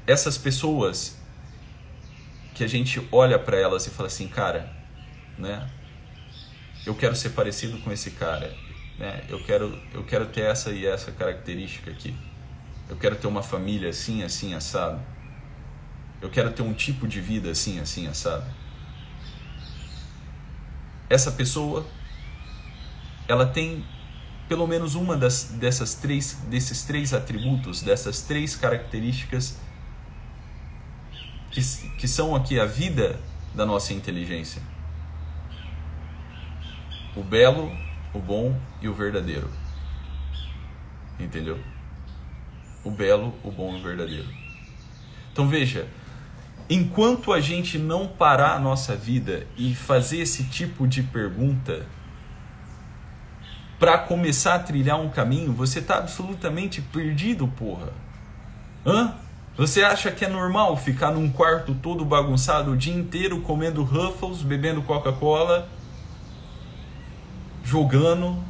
Essas 0.06 0.38
pessoas 0.38 1.23
que 2.54 2.64
a 2.64 2.68
gente 2.68 3.06
olha 3.12 3.40
para 3.40 3.58
elas 3.58 3.86
e 3.88 3.90
fala 3.90 4.08
assim, 4.08 4.28
cara, 4.28 4.72
né? 5.38 5.70
Eu 6.86 6.94
quero 6.96 7.16
ser 7.16 7.30
parecido 7.30 7.78
com 7.80 7.92
esse 7.92 8.12
cara, 8.12 8.54
né? 9.00 9.24
Eu 9.30 9.44
quero 9.44 9.80
eu 9.94 10.04
quero 10.04 10.26
ter 10.28 10.42
essa 10.42 10.72
e 10.72 10.86
essa 10.86 11.12
característica 11.12 11.90
aqui. 11.90 12.16
Eu 12.90 12.98
quero 12.98 13.16
ter 13.16 13.28
uma 13.28 13.42
família 13.42 13.90
assim, 13.90 14.24
assim, 14.24 14.54
assado. 14.54 15.02
Eu 16.22 16.30
quero 16.30 16.52
ter 16.52 16.62
um 16.62 16.74
tipo 16.74 17.08
de 17.08 17.20
vida 17.20 17.50
assim, 17.50 17.80
assim, 17.80 18.08
assado. 18.08 18.46
Essa 21.10 21.32
pessoa, 21.32 21.86
ela 23.28 23.46
tem 23.46 23.86
pelo 24.48 24.68
menos 24.68 24.94
uma 24.94 25.16
das, 25.16 25.46
dessas 25.56 25.96
três, 25.96 26.34
desses 26.48 26.84
três 26.84 27.14
atributos, 27.14 27.82
dessas 27.82 28.22
três 28.22 28.56
características 28.56 29.58
que, 31.54 31.62
que 31.98 32.08
são 32.08 32.36
aqui 32.36 32.60
a 32.60 32.66
vida 32.66 33.20
da 33.54 33.66
nossa 33.66 33.94
inteligência: 33.94 34.62
o 37.16 37.24
belo, 37.24 37.72
o 38.14 38.20
bom 38.20 38.60
e 38.82 38.88
o 38.88 38.94
verdadeiro. 38.94 39.50
Entendeu? 41.20 41.60
O 42.84 42.90
belo, 42.90 43.34
o 43.44 43.52
bom 43.52 43.78
e 43.78 43.80
o 43.80 43.84
verdadeiro. 43.84 44.28
Então 45.32 45.48
veja, 45.48 45.88
enquanto 46.70 47.32
a 47.32 47.40
gente 47.40 47.78
não 47.78 48.08
parar 48.08 48.56
a 48.56 48.60
nossa 48.60 48.96
vida 48.96 49.48
e 49.56 49.76
fazer 49.76 50.18
esse 50.18 50.46
tipo 50.46 50.88
de 50.88 51.04
pergunta 51.04 51.86
para 53.80 53.98
começar 53.98 54.56
a 54.56 54.60
trilhar 54.60 55.00
um 55.00 55.10
caminho, 55.10 55.54
você 55.54 55.80
está 55.80 55.98
absolutamente 55.98 56.82
perdido, 56.82 57.48
porra. 57.48 57.94
Hã? 58.86 59.14
Você 59.56 59.84
acha 59.84 60.10
que 60.10 60.26
é 60.26 60.28
normal 60.28 60.76
ficar 60.76 61.12
num 61.12 61.32
quarto 61.32 61.76
todo 61.76 62.04
bagunçado 62.04 62.72
o 62.72 62.78
dia 62.78 62.94
inteiro 62.94 63.40
comendo 63.42 63.84
Ruffles, 63.84 64.42
bebendo 64.42 64.82
Coca-Cola, 64.82 65.70
jogando? 67.64 68.44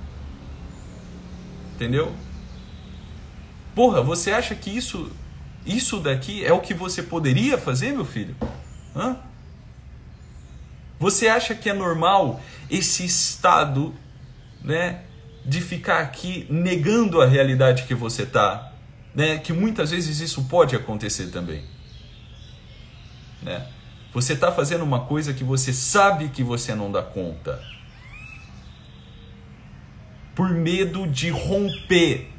Entendeu? 1.75 2.13
Porra, 3.75 4.01
você 4.01 4.31
acha 4.31 4.55
que 4.55 4.69
isso 4.69 5.11
isso 5.65 5.99
daqui 5.99 6.43
é 6.43 6.51
o 6.51 6.59
que 6.59 6.73
você 6.73 7.01
poderia 7.01 7.57
fazer, 7.57 7.91
meu 7.91 8.05
filho? 8.05 8.35
Hã? 8.95 9.17
Você 10.99 11.27
acha 11.27 11.55
que 11.55 11.69
é 11.69 11.73
normal 11.73 12.41
esse 12.69 13.05
estado, 13.05 13.93
né, 14.61 15.01
de 15.45 15.61
ficar 15.61 15.99
aqui 15.99 16.45
negando 16.49 17.21
a 17.21 17.25
realidade 17.25 17.83
que 17.83 17.95
você 17.95 18.23
está 18.23 18.72
né, 19.15 19.37
que 19.37 19.53
muitas 19.53 19.91
vezes 19.91 20.19
isso 20.19 20.43
pode 20.45 20.75
acontecer 20.75 21.27
também. 21.27 21.63
Né? 23.41 23.67
Você 24.13 24.33
está 24.33 24.51
fazendo 24.51 24.83
uma 24.83 25.01
coisa 25.01 25.33
que 25.33 25.43
você 25.43 25.73
sabe 25.73 26.29
que 26.29 26.43
você 26.43 26.73
não 26.73 26.91
dá 26.91 27.01
conta. 27.01 27.61
Por 30.35 30.49
medo 30.49 31.07
de 31.07 31.29
romper. 31.29 32.29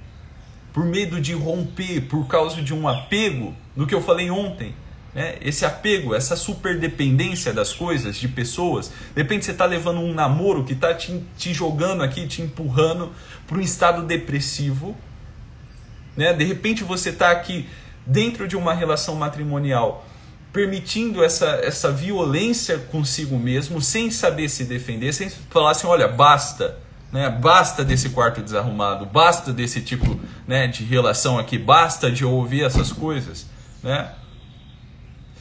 Por 0.73 0.85
medo 0.85 1.21
de 1.21 1.33
romper, 1.33 2.03
por 2.03 2.27
causa 2.27 2.61
de 2.61 2.75
um 2.75 2.89
apego, 2.89 3.55
no 3.77 3.87
que 3.87 3.95
eu 3.95 4.03
falei 4.03 4.29
ontem. 4.29 4.75
Né? 5.15 5.39
Esse 5.41 5.65
apego, 5.65 6.15
essa 6.15 6.35
superdependência 6.35 7.53
das 7.53 7.73
coisas, 7.73 8.17
de 8.17 8.27
pessoas. 8.27 8.89
De 9.15 9.23
repente 9.23 9.45
você 9.45 9.53
está 9.53 9.65
levando 9.65 10.01
um 10.01 10.13
namoro 10.13 10.65
que 10.65 10.73
está 10.73 10.93
te, 10.93 11.23
te 11.39 11.55
jogando 11.55 12.03
aqui, 12.03 12.27
te 12.27 12.43
empurrando 12.43 13.13
para 13.47 13.57
um 13.57 13.61
estado 13.61 14.03
depressivo 14.03 14.97
né? 16.16 16.33
De 16.33 16.44
repente 16.44 16.85
você 16.85 17.11
está 17.11 17.31
aqui 17.31 17.68
dentro 18.07 18.46
de 18.46 18.57
uma 18.57 18.74
relação 18.74 19.14
matrimonial 19.14 20.07
permitindo 20.55 21.24
essa, 21.24 21.46
essa 21.64 21.90
violência 21.90 22.79
consigo 22.79 23.37
mesmo, 23.37 23.81
sem 23.81 24.09
saber 24.09 24.48
se 24.48 24.64
defender, 24.64 25.12
sem 25.12 25.29
falar 25.29 25.72
assim, 25.72 25.88
olha, 25.88 26.07
basta, 26.07 26.79
né? 27.11 27.29
Basta 27.29 27.85
desse 27.85 28.11
quarto 28.11 28.40
desarrumado, 28.40 29.05
basta 29.05 29.53
desse 29.53 29.81
tipo, 29.81 30.18
né, 30.46 30.68
de 30.68 30.85
relação 30.85 31.40
aqui, 31.40 31.59
basta 31.59 32.09
de 32.09 32.24
ouvir 32.24 32.62
essas 32.62 32.92
coisas, 32.92 33.46
né? 33.83 34.12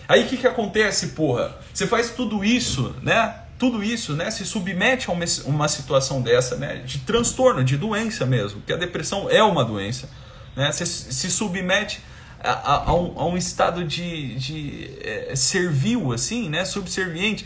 Aí 0.07 0.23
o 0.23 0.27
que 0.27 0.35
que 0.35 0.47
acontece, 0.47 1.09
porra? 1.09 1.55
Você 1.71 1.85
faz 1.85 2.09
tudo 2.09 2.43
isso, 2.43 2.95
né? 3.03 3.35
Tudo 3.59 3.83
isso, 3.83 4.13
né, 4.13 4.31
se 4.31 4.43
submete 4.45 5.09
a 5.09 5.13
uma, 5.13 5.25
uma 5.45 5.67
situação 5.67 6.23
dessa, 6.23 6.55
né, 6.55 6.77
de 6.77 6.97
transtorno, 6.99 7.63
de 7.63 7.77
doença 7.77 8.25
mesmo, 8.25 8.61
que 8.61 8.73
a 8.73 8.75
depressão 8.75 9.29
é 9.29 9.43
uma 9.43 9.63
doença 9.63 10.09
né? 10.55 10.71
Você 10.71 10.85
se 10.85 11.31
submete 11.31 12.01
a, 12.43 12.51
a, 12.51 12.89
a, 12.89 12.93
um, 12.93 13.19
a 13.19 13.25
um, 13.25 13.37
estado 13.37 13.85
de, 13.85 14.35
de 14.35 14.97
é, 15.01 15.35
servil, 15.35 16.11
assim, 16.11 16.49
né? 16.49 16.65
Subserviente. 16.65 17.45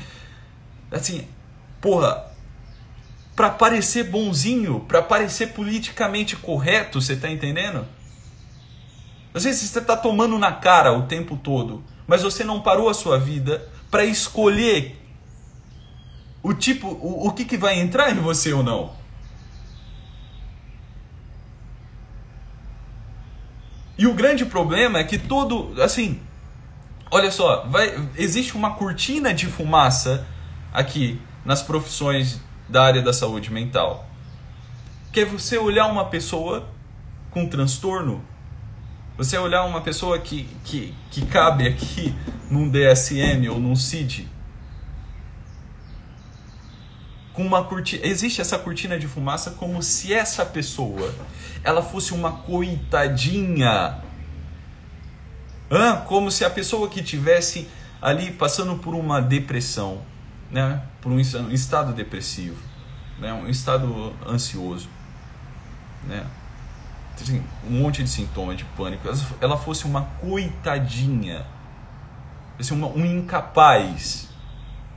Assim, 0.92 1.28
porra, 1.80 2.26
para 3.36 3.50
parecer 3.50 4.06
bonzinho, 4.06 4.80
para 4.88 5.02
parecer 5.02 5.54
politicamente 5.54 6.36
correto, 6.36 7.00
você 7.00 7.16
tá 7.16 7.30
entendendo? 7.30 7.86
Às 9.34 9.44
vezes 9.44 9.70
você 9.70 9.82
tá 9.82 9.96
tomando 9.96 10.40
na 10.40 10.52
cara 10.52 10.92
o 10.92 11.04
tempo 11.04 11.38
todo, 11.38 11.84
mas 12.08 12.24
você 12.24 12.44
não 12.44 12.62
parou 12.62 12.90
a 12.90 12.94
sua 12.94 13.20
vida 13.20 13.70
para 13.92 14.04
escolher 14.04 15.00
o 16.42 16.54
tipo, 16.54 16.88
o, 16.88 17.28
o 17.28 17.32
que, 17.34 17.46
que 17.46 17.58
vai 17.58 17.80
entrar 17.80 18.12
em 18.12 18.16
você 18.16 18.52
ou 18.52 18.64
não. 18.64 18.97
E 23.98 24.06
o 24.06 24.14
grande 24.14 24.46
problema 24.46 25.00
é 25.00 25.04
que 25.04 25.18
todo, 25.18 25.74
assim, 25.82 26.20
olha 27.10 27.32
só, 27.32 27.66
vai, 27.68 28.10
existe 28.16 28.56
uma 28.56 28.76
cortina 28.76 29.34
de 29.34 29.48
fumaça 29.48 30.26
aqui 30.72 31.20
nas 31.44 31.64
profissões 31.64 32.40
da 32.70 32.84
área 32.84 33.02
da 33.02 33.12
saúde 33.12 33.52
mental. 33.52 34.08
Que 35.12 35.22
é 35.22 35.26
você 35.26 35.58
olhar 35.58 35.88
uma 35.88 36.06
pessoa 36.06 36.68
com 37.32 37.48
transtorno, 37.48 38.24
você 39.18 39.38
olhar 39.38 39.64
uma 39.64 39.82
pessoa 39.82 40.20
que, 40.20 40.48
que, 40.64 40.94
que 41.10 41.26
cabe 41.26 41.68
aqui 41.68 42.14
num 42.52 42.70
DSM 42.70 43.50
ou 43.50 43.60
num 43.60 43.76
CID, 43.76 44.28
com 47.38 47.44
uma 47.44 47.64
cortina, 47.64 48.04
existe 48.04 48.42
essa 48.42 48.58
cortina 48.58 48.98
de 48.98 49.08
fumaça 49.08 49.52
como 49.52 49.84
se 49.84 50.12
essa 50.12 50.44
pessoa 50.44 51.14
ela 51.64 51.84
fosse 51.84 52.12
uma 52.12 52.32
coitadinha. 52.32 54.02
Ah, 55.70 56.04
como 56.08 56.32
se 56.32 56.44
a 56.44 56.50
pessoa 56.50 56.90
que 56.90 57.04
tivesse 57.04 57.70
ali 58.02 58.32
passando 58.32 58.78
por 58.78 58.96
uma 58.96 59.22
depressão, 59.22 60.02
né, 60.50 60.82
por 61.00 61.12
um 61.12 61.20
estado 61.20 61.94
depressivo, 61.94 62.58
né, 63.20 63.32
um 63.32 63.48
estado 63.48 64.16
ansioso, 64.28 64.90
né, 66.08 66.26
assim, 67.22 67.44
um 67.70 67.82
monte 67.84 68.02
de 68.02 68.10
sintomas 68.10 68.58
de 68.58 68.66
pânico, 68.66 69.08
ela 69.40 69.58
fosse 69.60 69.86
uma 69.86 70.06
coitadinha, 70.20 71.46
assim, 72.60 72.74
uma, 72.74 72.88
um 72.88 73.06
incapaz. 73.06 74.27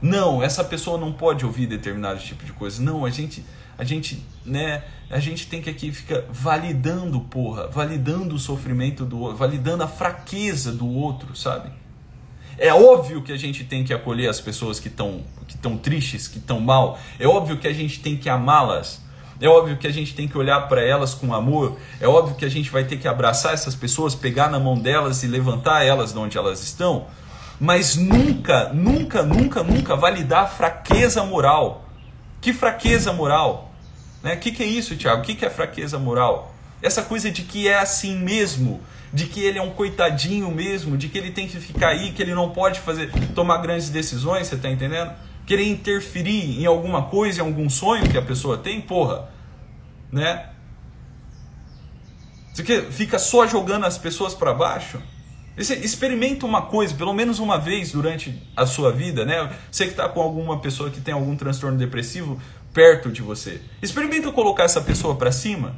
Não, 0.03 0.43
essa 0.43 0.65
pessoa 0.65 0.99
não 0.99 1.13
pode 1.13 1.45
ouvir 1.45 1.67
determinado 1.67 2.21
tipo 2.21 2.45
de 2.45 2.53
coisa. 2.53 2.83
Não, 2.83 3.05
a 3.05 3.11
gente 3.11 3.45
a 3.81 3.85
gente, 3.85 4.23
né, 4.45 4.85
a 5.09 5.19
gente 5.19 5.47
tem 5.47 5.63
que 5.63 5.71
aqui 5.71 5.91
ficar 5.91 6.25
validando, 6.31 7.19
porra, 7.19 7.67
validando 7.69 8.35
o 8.35 8.39
sofrimento 8.39 9.07
do 9.07 9.19
outro, 9.19 9.39
validando 9.39 9.83
a 9.83 9.89
fraqueza 9.89 10.71
do 10.71 10.87
outro, 10.87 11.35
sabe? 11.35 11.71
É 12.59 12.75
óbvio 12.75 13.23
que 13.23 13.33
a 13.33 13.39
gente 13.39 13.65
tem 13.65 13.83
que 13.83 13.95
acolher 13.95 14.29
as 14.29 14.39
pessoas 14.39 14.79
que 14.79 14.89
estão 14.89 15.23
que 15.49 15.55
estão 15.57 15.79
tristes, 15.79 16.29
que 16.29 16.37
estão 16.37 16.61
mal. 16.61 16.99
É 17.19 17.27
óbvio 17.27 17.57
que 17.57 17.67
a 17.67 17.73
gente 17.73 18.01
tem 18.01 18.19
que 18.19 18.29
amá-las. 18.29 19.01
É 19.41 19.49
óbvio 19.49 19.79
que 19.79 19.87
a 19.87 19.91
gente 19.91 20.15
tem 20.15 20.29
que 20.29 20.37
olhar 20.37 20.69
para 20.69 20.83
elas 20.85 21.15
com 21.15 21.33
amor. 21.33 21.79
É 21.99 22.07
óbvio 22.07 22.37
que 22.37 22.45
a 22.45 22.51
gente 22.51 22.69
vai 22.69 22.85
ter 22.85 22.99
que 22.99 23.09
abraçar 23.09 23.55
essas 23.55 23.75
pessoas, 23.75 24.15
pegar 24.15 24.51
na 24.51 24.61
mão 24.61 24.79
delas 24.79 25.23
e 25.23 25.27
levantar 25.27 25.83
elas 25.83 26.13
de 26.13 26.19
onde 26.19 26.37
elas 26.37 26.63
estão. 26.63 27.07
Mas 27.61 27.95
nunca, 27.95 28.73
nunca, 28.73 29.23
nunca, 29.23 29.63
nunca 29.63 29.95
validar 29.95 30.51
fraqueza 30.51 31.23
moral. 31.23 31.85
Que 32.41 32.55
fraqueza 32.55 33.13
moral? 33.13 33.71
Né? 34.23 34.35
O 34.35 34.39
que, 34.39 34.51
que 34.51 34.63
é 34.63 34.67
isso, 34.67 34.97
Tiago? 34.97 35.21
O 35.21 35.25
que, 35.25 35.35
que 35.35 35.45
é 35.45 35.51
fraqueza 35.51 35.99
moral? 35.99 36.55
Essa 36.81 37.03
coisa 37.03 37.31
de 37.31 37.43
que 37.43 37.69
é 37.69 37.79
assim 37.79 38.17
mesmo, 38.17 38.81
de 39.13 39.27
que 39.27 39.41
ele 39.45 39.59
é 39.59 39.63
um 39.63 39.71
coitadinho 39.71 40.51
mesmo, 40.51 40.97
de 40.97 41.11
que 41.11 41.19
ele 41.19 41.31
tem 41.31 41.47
que 41.47 41.61
ficar 41.61 41.89
aí, 41.89 42.13
que 42.13 42.23
ele 42.23 42.35
não 42.35 42.51
pode 42.51 42.81
fazer, 42.81 43.11
tomar 43.35 43.59
grandes 43.59 43.91
decisões, 43.91 44.47
você 44.47 44.55
está 44.55 44.71
entendendo? 44.71 45.13
Querer 45.45 45.69
interferir 45.69 46.63
em 46.63 46.65
alguma 46.65 47.03
coisa, 47.03 47.41
em 47.41 47.45
algum 47.45 47.69
sonho 47.69 48.09
que 48.09 48.17
a 48.17 48.23
pessoa 48.23 48.57
tem, 48.57 48.81
porra, 48.81 49.29
né? 50.11 50.49
Você 52.55 52.91
fica 52.91 53.19
só 53.19 53.47
jogando 53.47 53.85
as 53.85 53.99
pessoas 53.99 54.35
para 54.35 54.55
baixo? 54.55 55.01
Experimenta 55.57 56.47
uma 56.47 56.63
coisa, 56.63 56.95
pelo 56.95 57.13
menos 57.13 57.39
uma 57.39 57.59
vez 57.59 57.93
durante 57.93 58.41
a 58.57 58.67
sua 58.67 58.93
vida, 58.93 59.25
né? 59.25 59.53
Você 59.71 59.85
que 59.85 59.91
está 59.91 60.09
com 60.09 60.21
alguma 60.21 60.61
pessoa 60.61 60.91
que 60.91 61.01
tem 61.01 61.13
algum 61.13 61.37
transtorno 61.37 61.77
depressivo 61.77 62.41
perto 62.73 63.11
de 63.11 63.21
você. 63.21 63.61
Experimenta 63.83 64.31
colocar 64.33 64.65
essa 64.65 64.81
pessoa 64.81 65.17
para 65.17 65.33
cima. 65.33 65.77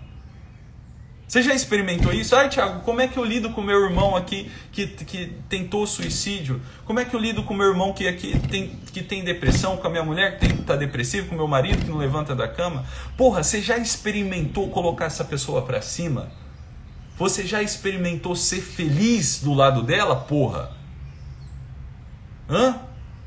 Você 1.33 1.41
já 1.41 1.55
experimentou 1.55 2.13
isso? 2.13 2.37
Ai, 2.37 2.51
Thiago, 2.51 2.81
como 2.81 3.01
é 3.01 3.09
que 3.09 3.17
eu 3.17 3.25
lido 3.25 3.49
com 3.53 3.63
meu 3.63 3.83
irmão 3.83 4.15
aqui 4.15 4.53
que, 4.71 4.87
que 4.87 5.33
tentou 5.49 5.87
suicídio? 5.87 6.61
Como 6.85 7.01
é 7.01 7.07
que 7.07 7.17
eu 7.17 7.19
lido 7.19 7.43
com 7.43 7.55
meu 7.55 7.69
irmão 7.69 7.95
que, 7.95 8.07
aqui 8.07 8.39
tem, 8.51 8.69
que 8.93 9.03
tem 9.03 9.25
depressão? 9.25 9.79
Com 9.79 9.87
a 9.87 9.91
minha 9.91 10.05
mulher 10.05 10.39
que 10.39 10.45
está 10.45 10.77
depressiva? 10.77 11.27
Com 11.29 11.35
meu 11.35 11.49
marido 11.49 11.83
que 11.83 11.91
não 11.91 11.97
levanta 11.97 12.35
da 12.35 12.47
cama? 12.47 12.85
Porra, 13.17 13.43
você 13.43 13.63
já 13.63 13.79
experimentou 13.79 14.69
colocar 14.69 15.07
essa 15.07 15.25
pessoa 15.25 15.63
para 15.63 15.81
cima? 15.81 16.31
Você 17.23 17.47
já 17.47 17.63
experimentou 17.63 18.35
ser 18.35 18.61
feliz 18.61 19.41
do 19.41 19.55
lado 19.55 19.81
dela, 19.81 20.17
porra? 20.17 20.73
Hã? 22.51 22.81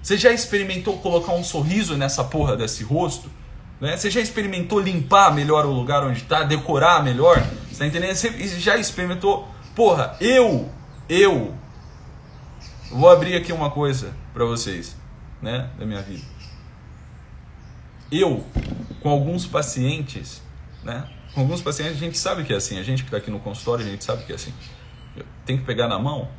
Você 0.04 0.18
já 0.18 0.34
experimentou 0.34 0.98
colocar 0.98 1.32
um 1.32 1.46
sorriso 1.46 1.96
nessa 1.96 2.22
porra 2.22 2.58
desse 2.58 2.84
rosto? 2.84 3.32
Né? 3.80 3.96
Você 3.96 4.12
já 4.12 4.20
experimentou 4.20 4.82
limpar 4.82 5.34
melhor 5.34 5.66
o 5.66 5.72
lugar 5.72 6.04
onde 6.04 6.24
está, 6.24 6.44
decorar 6.44 7.06
melhor? 7.06 7.42
Você 7.72 7.80
tá 7.80 7.88
entendendo? 7.88 8.14
Você 8.14 8.60
já 8.60 8.76
experimentou? 8.76 9.48
Porra, 9.74 10.18
eu, 10.20 10.70
eu, 11.08 11.56
vou 12.92 13.10
abrir 13.10 13.38
aqui 13.38 13.54
uma 13.54 13.72
coisa 13.72 14.14
para 14.34 14.44
vocês, 14.44 14.94
né, 15.42 15.70
da 15.80 15.86
minha 15.86 16.02
vida. 16.02 16.26
Eu, 18.12 18.44
com 19.02 19.10
alguns 19.10 19.46
pacientes, 19.46 20.42
né, 20.84 21.10
alguns 21.36 21.62
pacientes 21.62 21.98
a 21.98 22.00
gente 22.00 22.18
sabe 22.18 22.44
que 22.44 22.54
é 22.54 22.56
assim, 22.56 22.80
a 22.80 22.84
gente 22.84 23.04
que 23.04 23.08
está 23.08 23.18
aqui 23.18 23.30
no 23.30 23.40
consultório, 23.40 23.86
a 23.86 23.90
gente 23.90 24.04
sabe 24.04 24.24
que 24.24 24.32
é 24.32 24.36
assim. 24.36 24.54
Tem 25.46 25.58
que 25.58 25.64
pegar 25.64 25.88
na 25.88 26.00
mão 26.00 26.30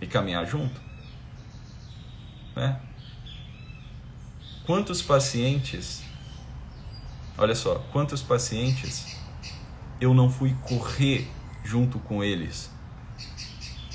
e 0.00 0.06
caminhar 0.06 0.44
junto, 0.46 0.80
né? 2.54 2.80
Quantos 4.66 5.00
pacientes, 5.00 6.02
olha 7.38 7.54
só, 7.54 7.76
quantos 7.92 8.20
pacientes 8.20 9.16
eu 10.00 10.12
não 10.12 10.28
fui 10.28 10.54
correr 10.62 11.30
junto 11.64 11.98
com 12.00 12.22
eles? 12.22 12.70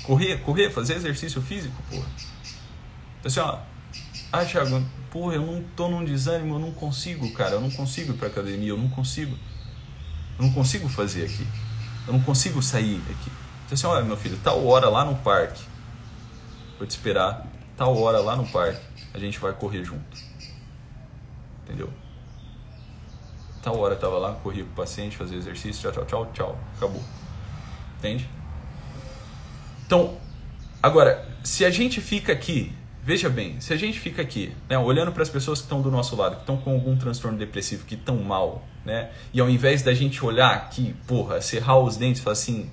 Correr, 0.02 0.38
correr, 0.38 0.70
fazer 0.70 0.94
exercício 0.94 1.40
físico, 1.42 1.80
porra. 1.90 2.06
Então, 3.20 3.26
assim, 3.26 3.40
ó, 3.40 3.58
ah, 4.32 4.44
Thiago, 4.44 4.82
porra, 5.12 5.34
eu 5.34 5.46
não 5.46 5.62
tô 5.76 5.88
num 5.88 6.04
desânimo, 6.04 6.54
eu 6.54 6.58
não 6.58 6.72
consigo, 6.72 7.30
cara, 7.32 7.52
eu 7.52 7.60
não 7.60 7.70
consigo 7.70 8.12
ir 8.12 8.16
pra 8.16 8.28
academia, 8.28 8.70
eu 8.70 8.78
não 8.78 8.88
consigo. 8.88 9.36
Eu 10.38 10.46
não 10.46 10.52
consigo 10.52 10.88
fazer 10.88 11.24
aqui. 11.24 11.46
Eu 12.06 12.14
não 12.14 12.20
consigo 12.22 12.62
sair 12.62 13.00
aqui. 13.10 13.30
Então, 13.66 13.74
assim, 13.74 13.86
olha, 13.86 14.04
meu 14.04 14.16
filho, 14.16 14.38
tal 14.42 14.66
hora 14.66 14.88
lá 14.88 15.04
no 15.04 15.14
parque, 15.16 15.62
vou 16.78 16.86
te 16.86 16.90
esperar, 16.90 17.46
tal 17.76 17.96
hora 17.96 18.18
lá 18.18 18.34
no 18.34 18.46
parque, 18.48 18.80
a 19.14 19.18
gente 19.18 19.38
vai 19.38 19.52
correr 19.52 19.84
junto 19.84 20.32
entendeu? 21.72 21.90
Tal 23.62 23.78
hora 23.78 23.94
eu 23.94 23.98
tava 23.98 24.18
lá, 24.18 24.34
corria 24.34 24.64
com 24.64 24.70
o 24.70 24.74
paciente, 24.74 25.16
fazia 25.16 25.38
exercício, 25.38 25.90
tchau, 25.90 26.04
tchau, 26.04 26.04
tchau, 26.04 26.32
tchau, 26.32 26.58
acabou. 26.76 27.02
Entende? 27.98 28.28
Então, 29.86 30.18
agora, 30.82 31.26
se 31.44 31.64
a 31.64 31.70
gente 31.70 32.00
fica 32.00 32.32
aqui, 32.32 32.72
veja 33.02 33.28
bem, 33.28 33.60
se 33.60 33.72
a 33.72 33.76
gente 33.76 33.98
fica 33.98 34.22
aqui, 34.22 34.52
né, 34.68 34.78
olhando 34.78 35.10
para 35.10 35.22
as 35.22 35.28
pessoas 35.28 35.58
que 35.58 35.64
estão 35.64 35.82
do 35.82 35.90
nosso 35.90 36.14
lado, 36.14 36.36
que 36.36 36.42
estão 36.42 36.56
com 36.56 36.72
algum 36.72 36.96
transtorno 36.96 37.36
depressivo, 37.36 37.84
que 37.84 37.96
estão 37.96 38.16
mal, 38.18 38.64
né, 38.84 39.10
e 39.32 39.40
ao 39.40 39.50
invés 39.50 39.82
da 39.82 39.92
gente 39.92 40.24
olhar 40.24 40.54
aqui, 40.54 40.94
porra, 41.06 41.40
serrar 41.40 41.78
os 41.78 41.96
dentes 41.96 42.20
e 42.20 42.24
falar 42.24 42.34
assim, 42.34 42.70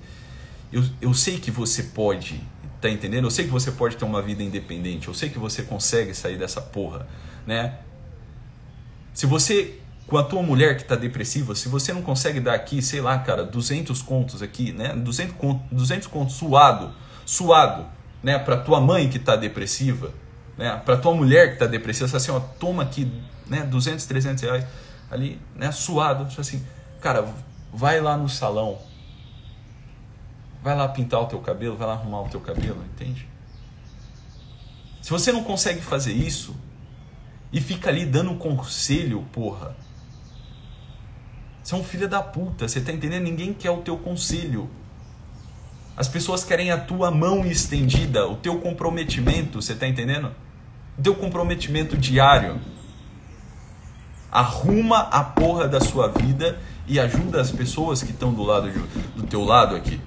eu, 0.72 0.84
eu 1.00 1.12
sei 1.12 1.38
que 1.38 1.50
você 1.50 1.82
pode, 1.82 2.40
tá 2.80 2.88
entendendo? 2.88 3.24
Eu 3.24 3.30
sei 3.30 3.44
que 3.44 3.50
você 3.50 3.72
pode 3.72 3.96
ter 3.96 4.04
uma 4.04 4.22
vida 4.22 4.42
independente, 4.42 5.08
eu 5.08 5.14
sei 5.14 5.28
que 5.28 5.38
você 5.38 5.62
consegue 5.62 6.14
sair 6.14 6.38
dessa 6.38 6.60
porra, 6.60 7.08
né? 7.44 7.78
Se 9.12 9.26
você, 9.26 9.80
com 10.06 10.16
a 10.16 10.22
tua 10.22 10.42
mulher 10.42 10.76
que 10.76 10.82
está 10.82 10.94
depressiva, 10.94 11.56
se 11.56 11.68
você 11.68 11.92
não 11.92 12.02
consegue 12.02 12.38
dar 12.38 12.54
aqui, 12.54 12.80
sei 12.80 13.00
lá, 13.00 13.18
cara, 13.18 13.44
200 13.44 14.00
contos 14.02 14.42
aqui, 14.42 14.72
né? 14.72 14.94
200 14.94 15.34
contos, 15.34 15.66
200 15.72 16.06
contos 16.06 16.36
suado, 16.36 16.94
suado, 17.26 17.86
né? 18.22 18.38
Para 18.38 18.56
tua 18.56 18.80
mãe 18.80 19.08
que 19.08 19.16
está 19.16 19.36
depressiva, 19.36 20.12
né? 20.56 20.80
Para 20.84 20.96
tua 20.96 21.14
mulher 21.14 21.48
que 21.48 21.52
está 21.54 21.66
depressiva, 21.66 22.08
você 22.08 22.16
assim, 22.16 22.30
ó, 22.30 22.40
toma 22.40 22.82
aqui, 22.82 23.10
né? 23.46 23.62
200, 23.62 24.04
300 24.06 24.42
reais 24.42 24.66
ali, 25.10 25.40
né? 25.54 25.72
Suado, 25.72 26.26
assim, 26.38 26.64
cara, 27.00 27.26
vai 27.72 28.00
lá 28.00 28.16
no 28.16 28.28
salão, 28.28 28.78
vai 30.62 30.76
lá 30.76 30.88
pintar 30.88 31.20
o 31.20 31.26
teu 31.26 31.40
cabelo, 31.40 31.76
vai 31.76 31.86
lá 31.86 31.94
arrumar 31.94 32.22
o 32.22 32.28
teu 32.28 32.40
cabelo, 32.40 32.84
entende? 32.94 33.28
Se 35.02 35.10
você 35.10 35.32
não 35.32 35.42
consegue 35.42 35.80
fazer 35.80 36.12
isso, 36.12 36.54
e 37.52 37.60
fica 37.60 37.90
ali 37.90 38.06
dando 38.06 38.34
conselho, 38.36 39.26
porra. 39.32 39.76
Você 41.62 41.74
é 41.74 41.78
um 41.78 41.84
filho 41.84 42.08
da 42.08 42.22
puta, 42.22 42.66
você 42.66 42.80
tá 42.80 42.92
entendendo? 42.92 43.24
Ninguém 43.24 43.52
quer 43.52 43.70
o 43.70 43.82
teu 43.82 43.96
conselho. 43.98 44.70
As 46.00 46.08
pessoas 46.08 46.42
querem 46.42 46.70
a 46.70 46.78
tua 46.78 47.10
mão 47.10 47.44
estendida, 47.44 48.26
o 48.26 48.34
teu 48.34 48.58
comprometimento, 48.58 49.60
você 49.60 49.74
tá 49.74 49.86
entendendo? 49.86 50.34
O 50.98 51.02
teu 51.02 51.14
comprometimento 51.14 51.94
diário. 51.94 52.58
Arruma 54.32 55.00
a 55.00 55.22
porra 55.22 55.68
da 55.68 55.78
sua 55.78 56.08
vida 56.08 56.58
e 56.86 56.98
ajuda 56.98 57.38
as 57.38 57.50
pessoas 57.50 58.02
que 58.02 58.12
estão 58.12 58.32
do 58.32 58.42
lado 58.42 58.70
do 59.14 59.26
teu 59.26 59.44
lado 59.44 59.76
aqui. 59.76 60.00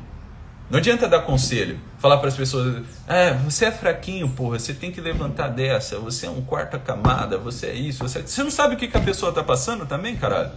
Não 0.67 0.79
adianta 0.79 1.07
dar 1.07 1.19
conselho, 1.19 1.79
falar 1.99 2.17
para 2.17 2.29
as 2.29 2.35
pessoas, 2.35 2.83
é, 3.07 3.35
você 3.35 3.65
é 3.65 3.71
fraquinho, 3.71 4.27
porra, 4.29 4.57
você 4.57 4.73
tem 4.73 4.91
que 4.91 4.99
levantar 4.99 5.49
dessa, 5.49 5.99
você 5.99 6.25
é 6.25 6.29
um 6.31 6.41
quarta 6.41 6.79
camada, 6.79 7.37
você 7.37 7.67
é 7.67 7.75
isso, 7.75 7.99
você, 7.99 8.17
é... 8.17 8.21
você 8.23 8.41
não 8.41 8.49
sabe 8.49 8.73
o 8.73 8.77
que, 8.79 8.87
que 8.87 8.97
a 8.97 9.01
pessoa 9.01 9.29
está 9.29 9.43
passando 9.43 9.85
também, 9.85 10.15
caralho? 10.15 10.53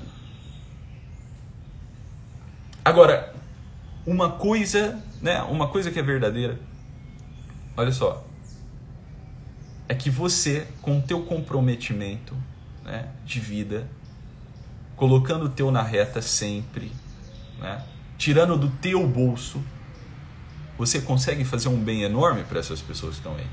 Agora, 2.82 3.35
uma 4.06 4.30
coisa, 4.30 5.02
né, 5.20 5.42
uma 5.42 5.68
coisa 5.68 5.90
que 5.90 5.98
é 5.98 6.02
verdadeira, 6.02 6.58
olha 7.76 7.90
só, 7.90 8.24
é 9.88 9.94
que 9.94 10.08
você, 10.08 10.66
com 10.80 10.98
o 10.98 11.02
teu 11.02 11.22
comprometimento 11.22 12.34
né, 12.84 13.08
de 13.24 13.40
vida, 13.40 13.86
colocando 14.94 15.46
o 15.46 15.48
teu 15.48 15.70
na 15.70 15.82
reta 15.82 16.22
sempre, 16.22 16.92
né, 17.58 17.84
tirando 18.16 18.56
do 18.56 18.68
teu 18.68 19.06
bolso, 19.06 19.62
você 20.78 21.00
consegue 21.00 21.44
fazer 21.44 21.68
um 21.68 21.82
bem 21.82 22.02
enorme 22.02 22.44
para 22.44 22.60
essas 22.60 22.80
pessoas 22.80 23.14
que 23.14 23.20
estão 23.20 23.34
aí. 23.34 23.46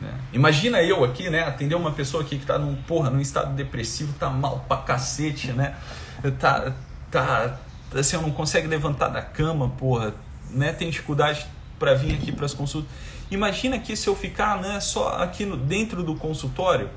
Né? 0.00 0.20
Imagina 0.32 0.82
eu 0.82 1.02
aqui, 1.04 1.30
né, 1.30 1.42
atender 1.42 1.74
uma 1.74 1.92
pessoa 1.92 2.22
aqui 2.22 2.36
que 2.36 2.44
está 2.44 2.58
num, 2.58 2.74
porra, 2.74 3.10
num 3.10 3.20
estado 3.20 3.54
depressivo, 3.54 4.12
tá 4.14 4.28
mal 4.30 4.64
pra 4.68 4.78
cacete, 4.78 5.52
né? 5.52 5.76
Tá, 6.38 6.72
tá, 7.10 7.60
assim, 7.92 8.16
não 8.16 8.30
consegue 8.30 8.66
levantar 8.66 9.08
da 9.08 9.22
cama, 9.22 9.70
porra, 9.78 10.14
né? 10.50 10.72
Tem 10.72 10.90
dificuldade 10.90 11.46
para 11.78 11.94
vir 11.94 12.14
aqui 12.14 12.32
para 12.32 12.46
as 12.46 12.54
consultas. 12.54 12.90
Imagina 13.30 13.78
que 13.78 13.96
se 13.96 14.06
eu 14.06 14.14
ficar, 14.14 14.60
né, 14.60 14.80
só 14.80 15.22
aqui 15.22 15.44
no, 15.44 15.56
dentro 15.56 16.02
do 16.02 16.14
consultório, 16.14 16.90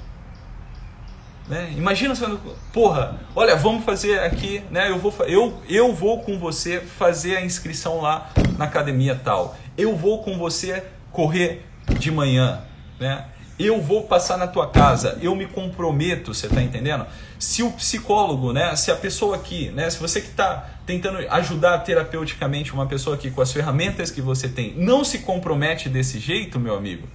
né? 1.48 1.74
Imagina 1.78 2.14
sendo, 2.14 2.40
porra, 2.74 3.20
olha, 3.36 3.56
vamos 3.56 3.86
fazer 3.86 4.20
aqui, 4.20 4.62
né? 4.70 4.90
Eu 4.90 5.00
vou, 5.00 5.14
eu, 5.26 5.62
eu 5.70 5.94
vou 5.94 6.22
com 6.22 6.38
você 6.38 6.82
fazer 6.82 7.38
a 7.38 7.46
inscrição 7.46 8.02
lá 8.02 8.30
na 8.58 8.66
academia 8.66 9.20
tal. 9.24 9.56
Eu 9.78 9.96
vou 9.96 10.24
com 10.24 10.38
você 10.38 10.84
correr 11.12 11.66
de 11.98 12.12
manhã, 12.12 12.62
né? 13.00 13.26
Eu 13.58 13.82
vou 13.82 14.04
passar 14.04 14.38
na 14.38 14.46
tua 14.46 14.70
casa, 14.70 15.18
eu 15.20 15.36
me 15.36 15.48
comprometo, 15.48 16.32
você 16.34 16.46
está 16.46 16.62
entendendo? 16.62 17.08
Se 17.40 17.64
o 17.64 17.72
psicólogo, 17.72 18.54
né, 18.54 18.76
se 18.76 18.92
a 18.92 18.96
pessoa 18.96 19.36
aqui, 19.36 19.72
né, 19.72 19.90
se 19.90 20.00
você 20.00 20.22
que 20.22 20.28
está 20.28 20.77
tentando 20.88 21.18
ajudar 21.30 21.80
terapeuticamente 21.80 22.74
uma 22.74 22.88
pessoa 22.88 23.18
aqui 23.18 23.30
com 23.30 23.42
as 23.42 23.52
ferramentas 23.52 24.10
que 24.10 24.22
você 24.22 24.48
tem, 24.48 24.74
não 24.78 25.04
se 25.04 25.20
compromete 25.20 25.90
desse 25.90 26.18
jeito, 26.18 26.58
meu 26.58 26.78
amigo, 26.78 27.06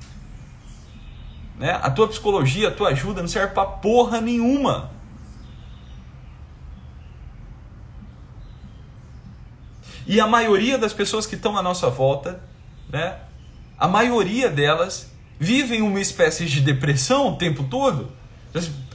né? 1.59 1.81
A 1.83 1.91
tua 1.91 2.07
psicologia, 2.07 2.69
a 2.69 2.71
tua 2.71 2.91
ajuda 2.91 3.23
não 3.23 3.29
serve 3.29 3.55
para 3.55 3.65
porra 3.65 4.21
nenhuma. 4.21 4.91
E 10.07 10.21
a 10.21 10.27
maioria 10.27 10.77
das 10.77 10.93
pessoas 10.93 11.27
que 11.27 11.37
estão 11.37 11.57
à 11.57 11.63
nossa 11.63 11.89
volta, 11.89 12.43
né? 12.91 13.17
A 13.79 13.89
maioria 13.89 14.51
delas 14.51 15.11
vivem 15.39 15.81
uma 15.81 16.01
espécie 16.01 16.45
de 16.45 16.61
depressão 16.61 17.29
o 17.29 17.37
tempo 17.37 17.65
todo. 17.65 18.13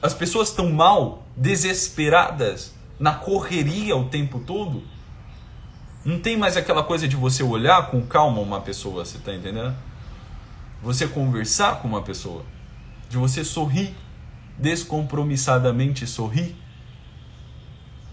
As 0.02 0.14
pessoas 0.14 0.50
estão 0.50 0.70
mal, 0.70 1.26
desesperadas, 1.36 2.77
na 3.00 3.14
correria 3.14 3.96
o 3.96 4.10
tempo 4.10 4.40
todo. 4.40 4.84
Não 6.04 6.20
tem 6.20 6.38
mais 6.38 6.56
aquela 6.56 6.84
coisa 6.84 7.08
de 7.08 7.16
você 7.16 7.44
olhar 7.44 7.92
com 7.92 8.02
calma 8.06 8.40
uma 8.40 8.62
pessoa, 8.62 9.04
você 9.04 9.18
está 9.18 9.34
entendendo? 9.34 9.76
Você 10.82 11.08
conversar 11.08 11.82
com 11.82 11.88
uma 11.88 12.02
pessoa 12.02 12.44
de 13.10 13.18
você 13.18 13.44
sorrir, 13.44 13.94
descompromissadamente 14.58 16.08
sorrir. 16.08 16.56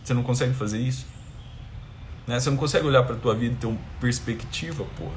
Você 0.03 0.13
não 0.13 0.23
consegue 0.23 0.55
fazer 0.55 0.79
isso? 0.79 1.07
Né? 2.27 2.39
Você 2.39 2.51
não 2.51 2.57
consegue 2.57 2.87
olhar 2.87 3.03
para 3.05 3.17
tua 3.17 3.35
vida 3.35 3.55
e 3.55 3.59
ter 3.59 3.67
uma 3.67 3.79
perspectiva, 4.01 4.85
porra. 4.97 5.15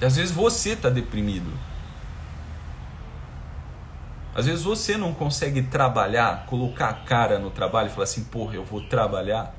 E 0.00 0.04
às 0.04 0.16
vezes 0.16 0.32
você 0.32 0.70
está 0.70 0.90
deprimido. 0.90 1.50
Às 4.36 4.44
vezes 4.44 4.64
você 4.64 4.98
não 4.98 5.14
consegue 5.14 5.62
trabalhar, 5.62 6.44
colocar 6.44 6.90
a 6.90 6.92
cara 6.92 7.38
no 7.38 7.50
trabalho 7.50 7.88
e 7.88 7.90
falar 7.90 8.04
assim, 8.04 8.22
porra, 8.24 8.54
eu 8.54 8.64
vou 8.66 8.82
trabalhar. 8.82 9.54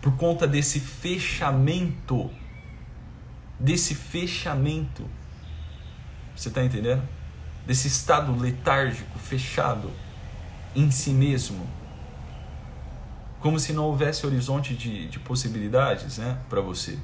Por 0.00 0.16
conta 0.16 0.46
desse 0.46 0.80
fechamento. 0.80 2.30
Desse 3.60 3.94
fechamento. 3.94 5.04
Você 6.34 6.48
está 6.48 6.64
entendendo? 6.64 7.06
Desse 7.66 7.88
estado 7.88 8.34
letárgico, 8.34 9.18
fechado 9.18 9.92
em 10.74 10.90
si 10.90 11.10
mesmo. 11.10 11.68
Como 13.38 13.60
se 13.60 13.74
não 13.74 13.84
houvesse 13.84 14.26
horizonte 14.26 14.74
de, 14.74 15.08
de 15.08 15.18
possibilidades 15.18 16.16
né, 16.16 16.38
para 16.48 16.62
você. 16.62 16.98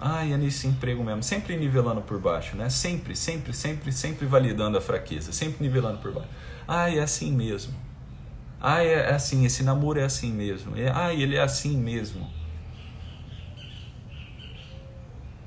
Ah, 0.00 0.24
é 0.24 0.36
nesse 0.36 0.66
emprego 0.66 1.02
mesmo. 1.02 1.22
Sempre 1.22 1.56
nivelando 1.56 2.00
por 2.00 2.20
baixo, 2.20 2.56
né? 2.56 2.70
Sempre, 2.70 3.16
sempre, 3.16 3.52
sempre, 3.52 3.92
sempre 3.92 4.26
validando 4.26 4.78
a 4.78 4.80
fraqueza. 4.80 5.32
Sempre 5.32 5.56
nivelando 5.60 5.98
por 5.98 6.12
baixo. 6.12 6.28
Ah, 6.66 6.88
é 6.88 7.00
assim 7.00 7.32
mesmo. 7.32 7.74
Ah, 8.60 8.82
é, 8.82 8.92
é 8.92 9.14
assim. 9.14 9.44
Esse 9.44 9.62
namoro 9.64 9.98
é 9.98 10.04
assim 10.04 10.32
mesmo. 10.32 10.76
É, 10.76 10.90
ah, 10.94 11.12
ele 11.12 11.34
é 11.34 11.40
assim 11.40 11.76
mesmo. 11.76 12.30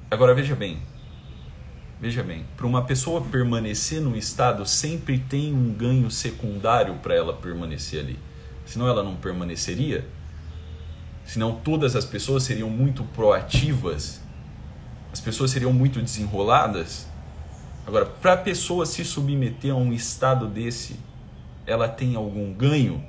Agora 0.10 0.36
veja 0.36 0.56
bem. 0.56 0.82
Veja 2.02 2.22
bem. 2.22 2.46
Para 2.58 2.68
uma 2.68 2.84
pessoa 2.84 3.22
permanecer 3.22 4.02
num 4.02 4.16
estado, 4.16 4.66
sempre 4.66 5.20
tem 5.20 5.54
um 5.54 5.74
ganho 5.74 6.12
secundário 6.12 6.96
para 6.96 7.16
ela 7.16 7.34
permanecer 7.34 8.02
ali. 8.02 8.20
Senão 8.66 8.88
ela 8.88 9.02
não 9.04 9.16
permaneceria. 9.16 10.06
Senão 11.24 11.56
todas 11.56 11.96
as 11.96 12.04
pessoas 12.04 12.44
seriam 12.44 12.70
muito 12.70 13.04
proativas 13.04 14.21
as 15.12 15.20
pessoas 15.20 15.52
seriam 15.52 15.74
muito 15.74 16.02
desenroladas. 16.02 17.08
Agora, 17.86 18.06
para 18.06 18.34
a 18.34 18.38
pessoa 18.38 18.86
se 18.86 19.04
submeter 19.04 19.72
a 19.72 19.76
um 19.76 19.92
estado 19.92 20.48
desse, 20.48 21.00
ela 21.66 21.88
tem 21.88 22.16
algum 22.16 22.54
ganho? 22.54 23.04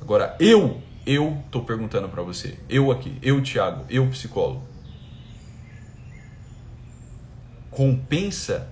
Agora, 0.00 0.36
eu, 0.38 0.80
eu 1.06 1.42
tô 1.50 1.62
perguntando 1.62 2.08
para 2.08 2.22
você, 2.22 2.58
eu 2.68 2.90
aqui, 2.90 3.16
eu 3.22 3.40
Tiago, 3.42 3.84
eu 3.88 4.06
psicólogo, 4.08 4.62
compensa, 7.70 8.68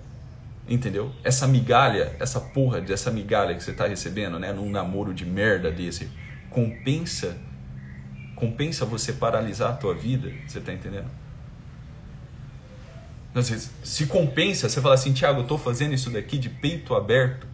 entendeu? 0.68 1.12
Essa 1.22 1.46
migalha, 1.46 2.16
essa 2.18 2.40
porra 2.40 2.80
dessa 2.80 3.10
migalha 3.10 3.54
que 3.54 3.62
você 3.62 3.72
tá 3.72 3.86
recebendo, 3.86 4.38
né, 4.38 4.52
num 4.52 4.70
namoro 4.70 5.14
de 5.14 5.24
merda 5.24 5.70
desse, 5.70 6.10
compensa, 6.50 7.36
compensa 8.34 8.84
você 8.84 9.12
paralisar 9.12 9.70
a 9.70 9.76
tua 9.76 9.94
vida, 9.94 10.32
você 10.46 10.60
tá 10.60 10.72
entendendo? 10.72 11.08
Às 13.38 13.50
vezes, 13.50 13.70
se 13.84 14.06
compensa, 14.06 14.68
você 14.68 14.80
fala 14.80 14.94
assim, 14.94 15.12
Tiago, 15.12 15.40
eu 15.40 15.42
estou 15.42 15.58
fazendo 15.58 15.94
isso 15.94 16.10
daqui 16.10 16.38
de 16.38 16.48
peito 16.48 16.94
aberto. 16.94 17.46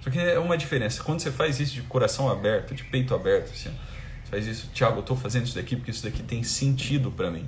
Só 0.00 0.10
que 0.10 0.18
é 0.18 0.38
uma 0.38 0.56
diferença. 0.56 1.02
Quando 1.02 1.20
você 1.20 1.30
faz 1.30 1.60
isso 1.60 1.74
de 1.74 1.82
coração 1.82 2.30
aberto, 2.30 2.74
de 2.74 2.84
peito 2.84 3.14
aberto, 3.14 3.50
assim, 3.52 3.70
você 4.24 4.30
faz 4.30 4.46
isso, 4.46 4.70
Tiago, 4.72 4.96
eu 4.96 5.00
estou 5.00 5.16
fazendo 5.16 5.46
isso 5.46 5.54
daqui 5.54 5.76
porque 5.76 5.90
isso 5.90 6.02
daqui 6.02 6.22
tem 6.22 6.42
sentido 6.42 7.10
para 7.10 7.30
mim. 7.30 7.46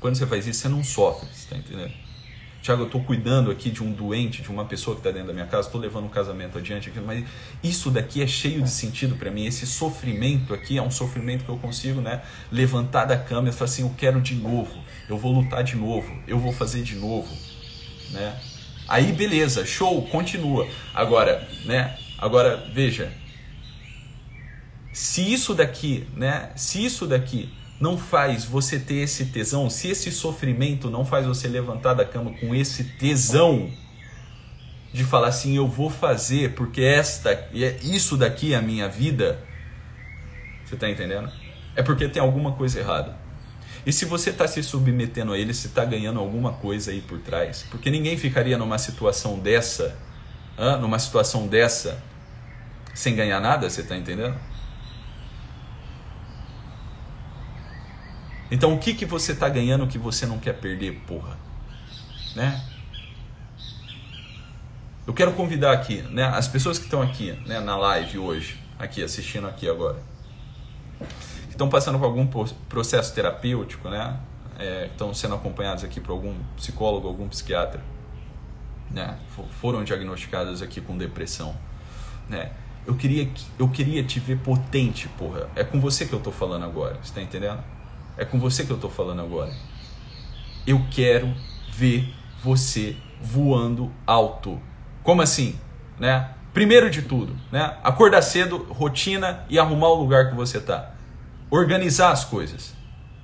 Quando 0.00 0.16
você 0.16 0.26
faz 0.26 0.46
isso, 0.46 0.60
você 0.60 0.68
não 0.68 0.82
sofre, 0.82 1.28
você 1.28 1.44
está 1.44 1.56
entendendo? 1.56 1.92
Tiago, 2.62 2.82
eu 2.82 2.86
estou 2.86 3.02
cuidando 3.02 3.50
aqui 3.50 3.70
de 3.70 3.82
um 3.82 3.90
doente, 3.90 4.42
de 4.42 4.50
uma 4.50 4.66
pessoa 4.66 4.94
que 4.94 5.00
está 5.00 5.10
dentro 5.10 5.28
da 5.28 5.32
minha 5.32 5.46
casa, 5.46 5.68
estou 5.68 5.80
levando 5.80 6.04
um 6.04 6.10
casamento 6.10 6.58
adiante 6.58 6.90
aqui, 6.90 7.00
mas 7.00 7.24
isso 7.62 7.90
daqui 7.90 8.22
é 8.22 8.26
cheio 8.26 8.62
de 8.62 8.70
sentido 8.70 9.16
para 9.16 9.30
mim. 9.30 9.46
Esse 9.46 9.66
sofrimento 9.66 10.52
aqui 10.52 10.76
é 10.76 10.82
um 10.82 10.90
sofrimento 10.90 11.44
que 11.44 11.50
eu 11.50 11.56
consigo 11.56 12.02
né, 12.02 12.22
levantar 12.52 13.06
da 13.06 13.16
cama 13.16 13.48
e 13.48 13.52
falar 13.52 13.70
assim: 13.70 13.82
eu 13.82 13.94
quero 13.96 14.20
de 14.20 14.34
novo, 14.34 14.78
eu 15.08 15.16
vou 15.16 15.32
lutar 15.32 15.64
de 15.64 15.74
novo, 15.74 16.14
eu 16.26 16.38
vou 16.38 16.52
fazer 16.52 16.82
de 16.82 16.96
novo. 16.96 17.34
Né? 18.10 18.38
Aí 18.86 19.12
beleza, 19.12 19.64
show, 19.64 20.02
continua. 20.08 20.68
Agora, 20.94 21.48
né? 21.64 21.96
Agora 22.18 22.68
veja, 22.74 23.10
se 24.92 25.32
isso 25.32 25.54
daqui, 25.54 26.06
né? 26.14 26.50
Se 26.56 26.84
isso 26.84 27.06
daqui 27.06 27.48
não 27.80 27.96
faz 27.96 28.44
você 28.44 28.78
ter 28.78 28.96
esse 28.96 29.26
tesão, 29.26 29.70
se 29.70 29.88
esse 29.88 30.12
sofrimento 30.12 30.90
não 30.90 31.04
faz 31.04 31.26
você 31.26 31.48
levantar 31.48 31.94
da 31.94 32.04
cama 32.04 32.32
com 32.38 32.54
esse 32.54 32.84
tesão 32.84 33.70
de 34.92 35.02
falar 35.02 35.28
assim, 35.28 35.56
eu 35.56 35.66
vou 35.66 35.88
fazer 35.88 36.54
porque 36.54 36.82
esta, 36.82 37.30
é, 37.30 37.78
isso 37.82 38.16
daqui 38.18 38.52
é 38.52 38.56
a 38.56 38.62
minha 38.62 38.86
vida, 38.86 39.42
você 40.64 40.74
está 40.74 40.90
entendendo? 40.90 41.30
É 41.74 41.82
porque 41.82 42.06
tem 42.06 42.20
alguma 42.20 42.52
coisa 42.52 42.78
errada. 42.78 43.16
E 43.86 43.92
se 43.92 44.04
você 44.04 44.28
está 44.28 44.46
se 44.46 44.62
submetendo 44.62 45.32
a 45.32 45.38
ele, 45.38 45.54
se 45.54 45.68
está 45.68 45.84
ganhando 45.84 46.20
alguma 46.20 46.52
coisa 46.52 46.90
aí 46.90 47.00
por 47.00 47.18
trás, 47.20 47.64
porque 47.70 47.90
ninguém 47.90 48.16
ficaria 48.18 48.58
numa 48.58 48.76
situação 48.76 49.38
dessa, 49.38 49.96
numa 50.80 50.98
situação 50.98 51.46
dessa, 51.46 52.02
sem 52.92 53.16
ganhar 53.16 53.40
nada, 53.40 53.70
você 53.70 53.80
está 53.80 53.96
entendendo? 53.96 54.36
Então 58.50 58.74
o 58.74 58.78
que, 58.78 58.94
que 58.94 59.06
você 59.06 59.32
está 59.32 59.48
ganhando 59.48 59.86
que 59.86 59.98
você 59.98 60.26
não 60.26 60.38
quer 60.38 60.54
perder, 60.54 61.00
porra? 61.06 61.36
Né? 62.34 62.60
Eu 65.06 65.14
quero 65.14 65.32
convidar 65.32 65.72
aqui, 65.72 66.02
né, 66.02 66.24
as 66.24 66.46
pessoas 66.46 66.78
que 66.78 66.84
estão 66.84 67.02
aqui, 67.02 67.32
né, 67.46 67.58
na 67.58 67.76
live 67.76 68.18
hoje, 68.18 68.60
aqui 68.78 69.02
assistindo 69.02 69.46
aqui 69.48 69.68
agora, 69.68 69.96
que 71.46 71.50
estão 71.50 71.68
passando 71.68 71.98
por 71.98 72.04
algum 72.04 72.26
processo 72.68 73.12
terapêutico, 73.12 73.88
né, 73.88 74.16
é, 74.58 74.86
estão 74.86 75.12
sendo 75.12 75.34
acompanhados 75.34 75.82
aqui 75.82 76.00
por 76.00 76.12
algum 76.12 76.34
psicólogo, 76.54 77.08
algum 77.08 77.28
psiquiatra, 77.28 77.82
né, 78.88 79.18
foram 79.60 79.82
diagnosticadas 79.82 80.62
aqui 80.62 80.80
com 80.80 80.96
depressão, 80.96 81.56
né. 82.28 82.52
Eu 82.86 82.94
queria, 82.94 83.28
eu 83.58 83.68
queria 83.68 84.02
te 84.02 84.18
ver 84.18 84.38
potente, 84.38 85.06
porra. 85.08 85.48
É 85.54 85.62
com 85.62 85.78
você 85.78 86.06
que 86.06 86.12
eu 86.14 86.18
tô 86.18 86.32
falando 86.32 86.64
agora, 86.64 86.98
você 87.02 87.12
tá 87.12 87.20
entendendo? 87.20 87.62
É 88.16 88.24
com 88.24 88.38
você 88.38 88.64
que 88.64 88.70
eu 88.70 88.76
estou 88.76 88.90
falando 88.90 89.20
agora. 89.20 89.52
Eu 90.66 90.84
quero 90.90 91.32
ver 91.72 92.12
você 92.42 92.96
voando 93.20 93.90
alto. 94.06 94.60
Como 95.02 95.22
assim? 95.22 95.58
Né? 95.98 96.30
Primeiro 96.52 96.90
de 96.90 97.02
tudo, 97.02 97.36
né? 97.52 97.76
acordar 97.82 98.22
cedo, 98.22 98.66
rotina 98.70 99.44
e 99.48 99.58
arrumar 99.58 99.88
o 99.88 99.94
lugar 99.94 100.30
que 100.30 100.34
você 100.34 100.58
está. 100.58 100.90
Organizar 101.50 102.10
as 102.10 102.24
coisas. 102.24 102.74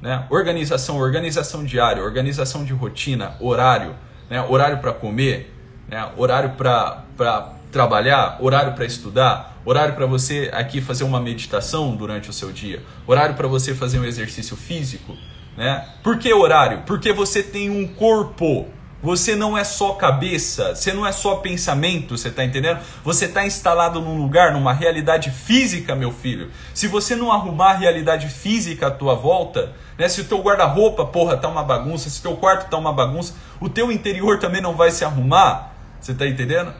Né? 0.00 0.26
Organização, 0.30 0.98
organização 0.98 1.64
diária, 1.64 2.02
organização 2.02 2.64
de 2.64 2.72
rotina, 2.72 3.36
horário, 3.40 3.96
né? 4.30 4.40
horário 4.42 4.78
para 4.78 4.92
comer, 4.92 5.54
né? 5.88 6.10
horário 6.16 6.50
para 6.50 7.52
trabalhar, 7.72 8.38
horário 8.40 8.74
para 8.74 8.84
estudar, 8.84 9.55
horário 9.66 9.94
para 9.94 10.06
você 10.06 10.48
aqui 10.52 10.80
fazer 10.80 11.02
uma 11.02 11.20
meditação 11.20 11.96
durante 11.96 12.30
o 12.30 12.32
seu 12.32 12.52
dia, 12.52 12.82
horário 13.06 13.34
para 13.34 13.48
você 13.48 13.74
fazer 13.74 13.98
um 13.98 14.04
exercício 14.04 14.56
físico, 14.56 15.16
né? 15.56 15.84
Por 16.02 16.18
que 16.18 16.32
horário? 16.32 16.82
Porque 16.86 17.12
você 17.12 17.42
tem 17.42 17.68
um 17.68 17.86
corpo. 17.86 18.68
Você 19.02 19.36
não 19.36 19.56
é 19.56 19.62
só 19.62 19.92
cabeça, 19.92 20.74
você 20.74 20.92
não 20.92 21.06
é 21.06 21.12
só 21.12 21.36
pensamento, 21.36 22.16
você 22.16 22.28
está 22.28 22.42
entendendo? 22.42 22.80
Você 23.04 23.26
está 23.26 23.46
instalado 23.46 24.00
num 24.00 24.16
lugar, 24.16 24.52
numa 24.52 24.72
realidade 24.72 25.30
física, 25.30 25.94
meu 25.94 26.10
filho. 26.10 26.50
Se 26.72 26.88
você 26.88 27.14
não 27.14 27.30
arrumar 27.30 27.72
a 27.72 27.76
realidade 27.76 28.26
física 28.28 28.86
à 28.86 28.90
tua 28.90 29.14
volta, 29.14 29.74
né? 29.98 30.08
Se 30.08 30.22
o 30.22 30.24
teu 30.24 30.40
guarda-roupa, 30.40 31.04
porra, 31.04 31.36
tá 31.36 31.46
uma 31.46 31.62
bagunça, 31.62 32.08
se 32.08 32.20
o 32.20 32.22
teu 32.22 32.36
quarto 32.36 32.70
tá 32.70 32.76
uma 32.78 32.92
bagunça, 32.92 33.34
o 33.60 33.68
teu 33.68 33.92
interior 33.92 34.38
também 34.38 34.62
não 34.62 34.74
vai 34.74 34.90
se 34.90 35.04
arrumar. 35.04 35.74
Você 36.00 36.12
está 36.12 36.26
entendendo? 36.26 36.72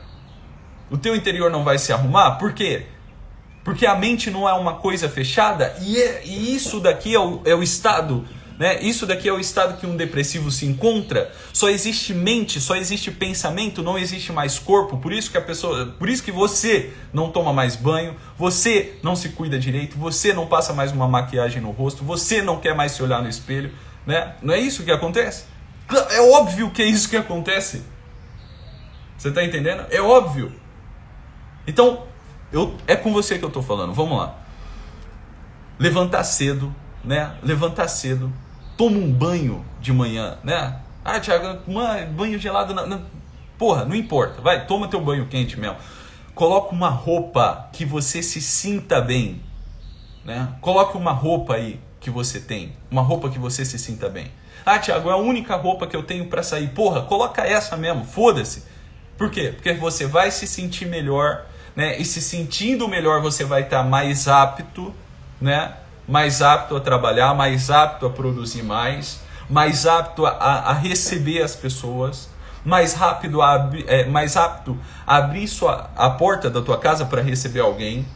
O 0.90 0.96
teu 0.96 1.14
interior 1.14 1.50
não 1.50 1.64
vai 1.64 1.78
se 1.78 1.92
arrumar. 1.92 2.32
Por 2.32 2.52
quê? 2.52 2.86
Porque 3.64 3.84
a 3.84 3.96
mente 3.96 4.30
não 4.30 4.48
é 4.48 4.52
uma 4.52 4.74
coisa 4.74 5.08
fechada 5.08 5.74
e, 5.80 6.00
é, 6.00 6.22
e 6.24 6.54
isso 6.54 6.78
daqui 6.78 7.14
é 7.14 7.18
o, 7.18 7.42
é 7.44 7.54
o 7.54 7.62
estado, 7.62 8.24
né? 8.58 8.80
Isso 8.80 9.06
daqui 9.06 9.28
é 9.28 9.32
o 9.32 9.40
estado 9.40 9.76
que 9.78 9.86
um 9.86 9.96
depressivo 9.96 10.50
se 10.50 10.64
encontra. 10.66 11.32
Só 11.52 11.68
existe 11.68 12.14
mente, 12.14 12.60
só 12.60 12.76
existe 12.76 13.10
pensamento, 13.10 13.82
não 13.82 13.98
existe 13.98 14.32
mais 14.32 14.58
corpo. 14.58 14.98
Por 14.98 15.12
isso 15.12 15.30
que 15.30 15.36
a 15.36 15.42
pessoa, 15.42 15.94
por 15.98 16.08
isso 16.08 16.22
que 16.22 16.30
você 16.30 16.92
não 17.12 17.30
toma 17.30 17.52
mais 17.52 17.74
banho, 17.74 18.14
você 18.38 18.94
não 19.02 19.16
se 19.16 19.30
cuida 19.30 19.58
direito, 19.58 19.98
você 19.98 20.32
não 20.32 20.46
passa 20.46 20.72
mais 20.72 20.92
uma 20.92 21.08
maquiagem 21.08 21.60
no 21.60 21.72
rosto, 21.72 22.04
você 22.04 22.40
não 22.40 22.60
quer 22.60 22.74
mais 22.74 22.92
se 22.92 23.02
olhar 23.02 23.20
no 23.20 23.28
espelho, 23.28 23.72
né? 24.06 24.36
Não 24.40 24.54
é 24.54 24.60
isso 24.60 24.84
que 24.84 24.92
acontece? 24.92 25.44
É 26.10 26.20
óbvio 26.20 26.70
que 26.70 26.82
é 26.82 26.86
isso 26.86 27.08
que 27.08 27.16
acontece. 27.16 27.82
Você 29.18 29.28
está 29.28 29.44
entendendo? 29.44 29.86
É 29.90 30.00
óbvio. 30.00 30.52
Então, 31.66 32.04
eu, 32.52 32.74
é 32.86 32.94
com 32.94 33.12
você 33.12 33.38
que 33.38 33.44
eu 33.44 33.48
estou 33.48 33.62
falando. 33.62 33.92
Vamos 33.92 34.18
lá. 34.18 34.36
Levantar 35.78 36.24
cedo, 36.24 36.74
né? 37.04 37.34
Levantar 37.42 37.88
cedo. 37.88 38.32
Toma 38.76 38.98
um 38.98 39.12
banho 39.12 39.64
de 39.80 39.92
manhã, 39.92 40.38
né? 40.44 40.80
Ah, 41.04 41.20
Thiago, 41.20 41.60
banho 42.12 42.38
gelado. 42.38 42.74
Na, 42.74 42.86
na... 42.86 43.00
Porra, 43.58 43.84
não 43.84 43.94
importa. 43.94 44.40
Vai, 44.40 44.66
toma 44.66 44.88
teu 44.88 45.00
banho 45.00 45.26
quente 45.26 45.58
mesmo. 45.58 45.76
Coloca 46.34 46.74
uma 46.74 46.90
roupa 46.90 47.68
que 47.72 47.84
você 47.84 48.22
se 48.22 48.40
sinta 48.40 49.00
bem, 49.00 49.40
né? 50.24 50.54
Coloque 50.60 50.96
uma 50.96 51.12
roupa 51.12 51.54
aí 51.54 51.80
que 51.98 52.10
você 52.10 52.38
tem, 52.38 52.76
uma 52.90 53.02
roupa 53.02 53.30
que 53.30 53.38
você 53.38 53.64
se 53.64 53.78
sinta 53.78 54.08
bem. 54.08 54.30
Ah, 54.64 54.78
Tiago, 54.78 55.08
é 55.08 55.12
a 55.12 55.16
única 55.16 55.56
roupa 55.56 55.86
que 55.86 55.96
eu 55.96 56.02
tenho 56.02 56.26
para 56.26 56.42
sair. 56.42 56.68
Porra, 56.68 57.02
coloca 57.02 57.42
essa 57.42 57.76
mesmo, 57.76 58.04
foda-se. 58.04 58.64
Por 59.16 59.30
quê? 59.30 59.52
Porque 59.54 59.72
você 59.72 60.06
vai 60.06 60.30
se 60.30 60.46
sentir 60.46 60.86
melhor, 60.86 61.45
né? 61.76 61.98
E 61.98 62.04
se 62.04 62.22
sentindo 62.22 62.88
melhor, 62.88 63.20
você 63.20 63.44
vai 63.44 63.62
estar 63.62 63.82
tá 63.82 63.84
mais 63.84 64.26
apto, 64.26 64.94
né? 65.40 65.74
Mais 66.08 66.40
apto 66.40 66.74
a 66.74 66.80
trabalhar, 66.80 67.34
mais 67.34 67.70
apto 67.70 68.06
a 68.06 68.10
produzir 68.10 68.62
mais, 68.62 69.20
mais 69.50 69.86
apto 69.86 70.24
a, 70.24 70.30
a 70.30 70.72
receber 70.72 71.42
as 71.42 71.54
pessoas, 71.54 72.30
mais 72.64 72.94
rápido 72.94 73.42
a, 73.42 73.70
é, 73.86 74.06
mais 74.06 74.36
apto 74.36 74.78
a 75.06 75.16
abrir 75.16 75.46
sua, 75.46 75.90
a 75.94 76.08
porta 76.10 76.48
da 76.48 76.62
tua 76.62 76.78
casa 76.78 77.04
para 77.04 77.20
receber 77.20 77.60
alguém, 77.60 78.06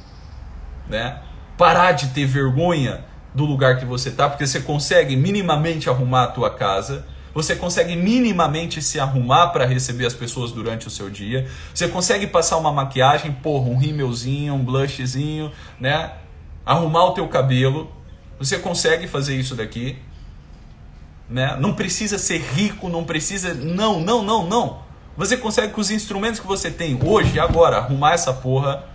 né? 0.88 1.20
Parar 1.58 1.92
de 1.92 2.08
ter 2.08 2.24
vergonha 2.24 3.04
do 3.34 3.44
lugar 3.44 3.78
que 3.78 3.84
você 3.84 4.08
está, 4.08 4.28
porque 4.28 4.46
você 4.46 4.60
consegue 4.60 5.14
minimamente 5.14 5.88
arrumar 5.88 6.24
a 6.24 6.28
tua 6.28 6.50
casa, 6.50 7.04
você 7.34 7.54
consegue 7.54 7.96
minimamente 7.96 8.82
se 8.82 8.98
arrumar 8.98 9.48
para 9.48 9.64
receber 9.64 10.06
as 10.06 10.14
pessoas 10.14 10.52
durante 10.52 10.86
o 10.86 10.90
seu 10.90 11.08
dia, 11.08 11.48
você 11.74 11.88
consegue 11.88 12.26
passar 12.26 12.56
uma 12.56 12.72
maquiagem, 12.72 13.32
porra, 13.32 13.68
um 13.68 13.76
rímelzinho, 13.76 14.54
um 14.54 14.64
blushzinho, 14.64 15.52
né? 15.78 16.12
Arrumar 16.64 17.04
o 17.06 17.12
teu 17.12 17.26
cabelo, 17.28 17.90
você 18.38 18.58
consegue 18.58 19.06
fazer 19.06 19.36
isso 19.36 19.54
daqui, 19.54 19.98
né? 21.28 21.56
Não 21.60 21.72
precisa 21.72 22.18
ser 22.18 22.38
rico, 22.38 22.88
não 22.88 23.04
precisa, 23.04 23.54
não, 23.54 24.00
não, 24.00 24.22
não, 24.22 24.46
não. 24.46 24.90
Você 25.16 25.36
consegue 25.36 25.72
com 25.72 25.80
os 25.80 25.90
instrumentos 25.90 26.40
que 26.40 26.46
você 26.46 26.70
tem 26.70 26.98
hoje, 27.04 27.38
agora, 27.38 27.76
arrumar 27.76 28.14
essa 28.14 28.32
porra 28.32 28.89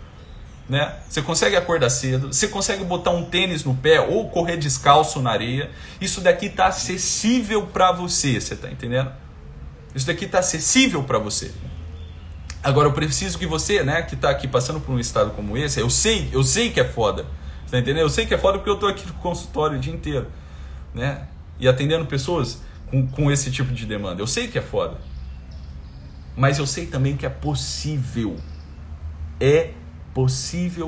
né? 0.68 0.96
Você 1.08 1.22
consegue 1.22 1.56
acordar 1.56 1.90
cedo, 1.90 2.34
você 2.34 2.48
consegue 2.48 2.84
botar 2.84 3.12
um 3.12 3.26
tênis 3.26 3.64
no 3.64 3.76
pé 3.76 4.02
ou 4.02 4.30
correr 4.30 4.58
descalço 4.58 5.22
na 5.22 5.32
areia. 5.32 5.70
Isso 6.02 6.22
daqui 6.22 6.48
está 6.48 6.68
acessível 6.68 7.68
para 7.68 7.92
você, 7.92 8.40
você 8.40 8.56
está 8.56 8.70
entendendo? 8.70 9.12
Isso 9.94 10.08
daqui 10.08 10.26
está 10.26 10.40
acessível 10.40 11.04
para 11.04 11.20
você. 11.20 11.52
Agora 12.64 12.88
eu 12.88 12.94
preciso 12.94 13.38
que 13.38 13.46
você, 13.46 13.84
né, 13.84 14.02
que 14.02 14.16
está 14.16 14.30
aqui 14.32 14.48
passando 14.48 14.80
por 14.80 14.92
um 14.94 15.00
estado 15.00 15.32
como 15.32 15.56
esse, 15.56 15.80
eu 15.80 15.90
sei, 15.90 16.30
eu 16.34 16.44
sei 16.44 16.72
que 16.72 16.80
é 16.80 16.86
foda. 16.86 17.26
Você 17.64 17.72
tá 17.72 17.80
entendendo? 17.80 18.02
Eu 18.02 18.10
sei 18.10 18.26
que 18.26 18.34
é 18.34 18.38
foda 18.38 18.58
porque 18.58 18.70
eu 18.70 18.74
estou 18.74 18.90
aqui 18.90 19.06
no 19.06 19.14
consultório 19.14 19.78
o 19.78 19.80
dia 19.80 19.94
inteiro, 19.94 20.28
né? 20.94 21.28
E 21.60 21.68
atendendo 21.68 22.06
pessoas 22.06 22.62
com, 22.90 23.08
com 23.08 23.32
esse 23.32 23.52
tipo 23.52 23.72
de 23.72 23.86
demanda. 23.86 24.22
Eu 24.22 24.28
sei 24.28 24.48
que 24.48 24.58
é 24.58 24.62
foda. 24.62 24.98
Mas 26.36 26.58
eu 26.58 26.66
sei 26.66 26.88
também 26.88 27.16
que 27.16 27.26
é 27.26 27.30
possível. 27.30 28.36
É 29.40 29.70
possível 29.70 29.85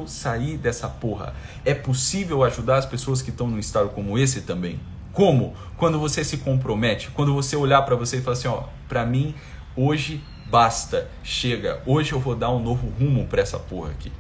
sair 0.08 0.58
dessa 0.58 0.88
porra. 0.88 1.34
É 1.66 1.74
possível 1.74 2.44
ajudar 2.44 2.78
as 2.78 2.86
pessoas 2.86 3.22
que 3.22 3.30
estão 3.30 3.48
num 3.48 3.60
estado 3.60 3.90
como 3.90 4.18
esse 4.18 4.42
também. 4.42 4.80
Como? 5.12 5.54
Quando 5.76 6.00
você 6.00 6.24
se 6.24 6.38
compromete, 6.38 7.10
quando 7.12 7.34
você 7.34 7.56
olhar 7.56 7.82
para 7.82 7.96
você 7.96 8.18
e 8.18 8.22
falar 8.22 8.38
assim, 8.38 8.48
ó, 8.48 8.64
para 8.88 9.06
mim 9.06 9.36
hoje 9.76 10.24
basta, 10.50 11.10
chega, 11.24 11.82
hoje 11.86 12.14
eu 12.14 12.20
vou 12.20 12.36
dar 12.36 12.52
um 12.52 12.60
novo 12.60 12.88
rumo 13.00 13.26
para 13.26 13.42
essa 13.42 13.60
porra 13.60 13.92
aqui. 13.92 14.12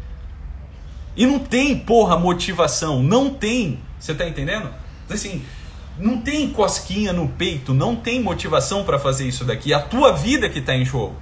E 1.16 1.26
não 1.26 1.39
tem, 1.39 1.80
porra, 1.80 2.18
motivação, 2.18 3.01
não 3.01 3.30
tem. 3.30 3.80
Você 3.99 4.14
tá 4.14 4.28
entendendo? 4.28 4.70
Assim, 5.10 5.43
não 5.97 6.22
tem 6.22 6.49
cosquinha 6.51 7.12
no 7.12 7.28
peito, 7.28 7.74
não 7.74 7.95
tem 7.95 8.22
motivação 8.22 8.84
para 8.84 8.99
fazer 8.99 9.28
isso 9.28 9.43
daqui. 9.43 9.74
É 9.74 9.76
a 9.76 9.82
tua 9.82 10.12
vida 10.12 10.47
que 10.49 10.62
tá 10.62 10.76
em 10.76 10.86
jogo, 10.86 11.16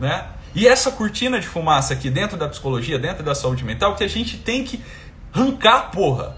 né? 0.00 0.26
E 0.56 0.66
essa 0.66 0.90
cortina 0.90 1.38
de 1.38 1.46
fumaça 1.46 1.92
aqui 1.92 2.08
dentro 2.08 2.38
da 2.38 2.48
psicologia, 2.48 2.98
dentro 2.98 3.22
da 3.22 3.34
saúde 3.34 3.62
mental, 3.62 3.94
que 3.94 4.02
a 4.02 4.08
gente 4.08 4.38
tem 4.38 4.64
que 4.64 4.80
arrancar, 5.30 5.90
porra. 5.90 6.34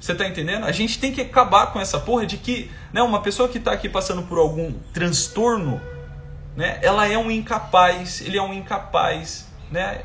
Você 0.00 0.12
tá 0.12 0.26
entendendo? 0.26 0.64
A 0.64 0.72
gente 0.72 0.98
tem 0.98 1.12
que 1.12 1.20
acabar 1.20 1.68
com 1.68 1.80
essa 1.80 2.00
porra 2.00 2.26
de 2.26 2.36
que 2.36 2.68
né, 2.92 3.00
uma 3.00 3.22
pessoa 3.22 3.48
que 3.48 3.58
está 3.58 3.70
aqui 3.70 3.88
passando 3.88 4.22
por 4.24 4.38
algum 4.38 4.72
transtorno, 4.92 5.80
né, 6.56 6.80
ela 6.82 7.06
é 7.06 7.16
um 7.16 7.30
incapaz, 7.30 8.20
ele 8.22 8.36
é 8.36 8.42
um 8.42 8.52
incapaz, 8.52 9.46
né? 9.70 10.02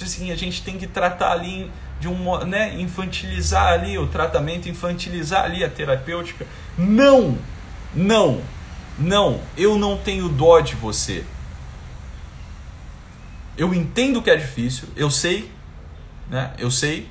Assim, 0.00 0.32
a 0.32 0.36
gente 0.36 0.62
tem 0.62 0.78
que 0.78 0.86
tratar 0.86 1.32
ali 1.32 1.70
de 2.00 2.08
um, 2.08 2.44
né, 2.46 2.80
infantilizar 2.80 3.74
ali 3.74 3.98
o 3.98 4.06
tratamento, 4.06 4.70
infantilizar 4.70 5.44
ali 5.44 5.62
a 5.62 5.68
terapêutica. 5.68 6.46
Não, 6.78 7.36
não, 7.94 8.40
não, 8.98 9.42
eu 9.54 9.76
não 9.76 9.98
tenho 9.98 10.30
dó 10.30 10.60
de 10.60 10.74
você. 10.74 11.26
Eu 13.56 13.72
entendo 13.72 14.20
que 14.20 14.30
é 14.30 14.36
difícil, 14.36 14.88
eu 14.96 15.10
sei, 15.10 15.50
né? 16.28 16.52
Eu 16.58 16.70
sei. 16.70 17.08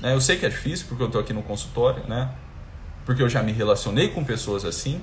Né? 0.00 0.14
Eu 0.14 0.20
sei 0.20 0.36
que 0.36 0.46
é 0.46 0.48
difícil 0.48 0.86
porque 0.88 1.02
eu 1.02 1.06
estou 1.06 1.20
aqui 1.20 1.32
no 1.32 1.42
consultório, 1.42 2.02
né? 2.08 2.30
Porque 3.04 3.22
eu 3.22 3.28
já 3.28 3.42
me 3.42 3.52
relacionei 3.52 4.08
com 4.08 4.24
pessoas 4.24 4.64
assim. 4.64 5.00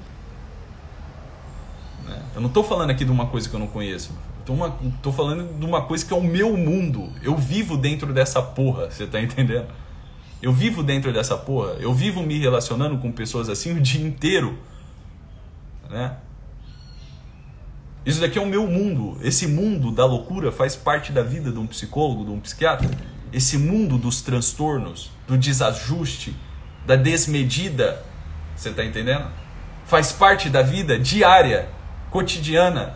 Né? 2.06 2.22
Eu 2.36 2.42
não 2.42 2.50
estou 2.50 2.64
falando 2.64 2.90
aqui 2.90 3.06
de 3.06 3.12
uma 3.12 3.28
coisa 3.28 3.50
que 3.50 3.56
eu 3.56 3.60
não 3.60 3.68
conheço. 3.68 4.12
Estou 4.40 5.12
falando 5.12 5.58
de 5.58 5.66
uma 5.66 5.82
coisa 5.82 6.06
que 6.06 6.14
é 6.14 6.16
o 6.16 6.22
meu 6.22 6.56
mundo. 6.56 7.12
Eu 7.24 7.36
vivo 7.36 7.76
dentro 7.76 8.14
dessa 8.14 8.42
porra, 8.42 8.92
você 8.92 9.06
está 9.06 9.20
entendendo? 9.20 9.66
Eu 10.42 10.54
vivo 10.54 10.84
dentro 10.84 11.12
dessa 11.12 11.36
porra. 11.36 11.72
Eu 11.80 11.94
vivo 11.94 12.22
me 12.22 12.38
relacionando 12.38 12.98
com 13.00 13.12
pessoas 13.12 13.50
assim 13.50 13.76
o 13.76 13.82
dia 13.82 14.06
inteiro. 14.06 14.60
Né? 15.90 16.16
Isso 18.06 18.22
daqui 18.22 18.38
é 18.38 18.42
o 18.42 18.46
meu 18.46 18.68
mundo. 18.68 19.18
Esse 19.22 19.48
mundo 19.48 19.92
da 19.92 20.06
loucura 20.06 20.52
faz 20.52 20.76
parte 20.76 21.12
da 21.12 21.24
vida 21.24 21.52
de 21.52 21.58
um 21.58 21.66
psicólogo, 21.66 22.24
de 22.24 22.32
um 22.32 22.40
psiquiatra. 22.40 22.90
Esse 23.34 23.58
mundo 23.58 23.98
dos 23.98 24.22
transtornos, 24.22 25.12
do 25.28 25.36
desajuste, 25.38 26.36
da 26.86 26.96
desmedida, 26.96 28.04
você 28.56 28.70
está 28.70 28.86
entendendo? 28.86 29.26
Faz 29.86 30.12
parte 30.12 30.50
da 30.50 30.62
vida 30.62 31.00
diária, 31.00 31.68
cotidiana. 32.12 32.96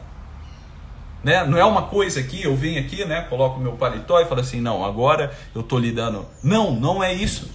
Né? 1.23 1.43
Não 1.43 1.57
é 1.57 1.65
uma 1.65 1.83
coisa 1.83 2.21
que 2.21 2.43
eu 2.43 2.55
venho 2.55 2.79
aqui, 2.79 3.03
né, 3.03 3.21
coloco 3.29 3.59
meu 3.59 3.73
paletó 3.73 4.21
e 4.21 4.25
falo 4.25 4.41
assim, 4.41 4.61
não, 4.61 4.85
agora 4.85 5.35
eu 5.53 5.61
estou 5.61 5.79
lidando. 5.79 6.25
Não, 6.43 6.71
não 6.71 7.03
é 7.03 7.11
isso. 7.11 7.49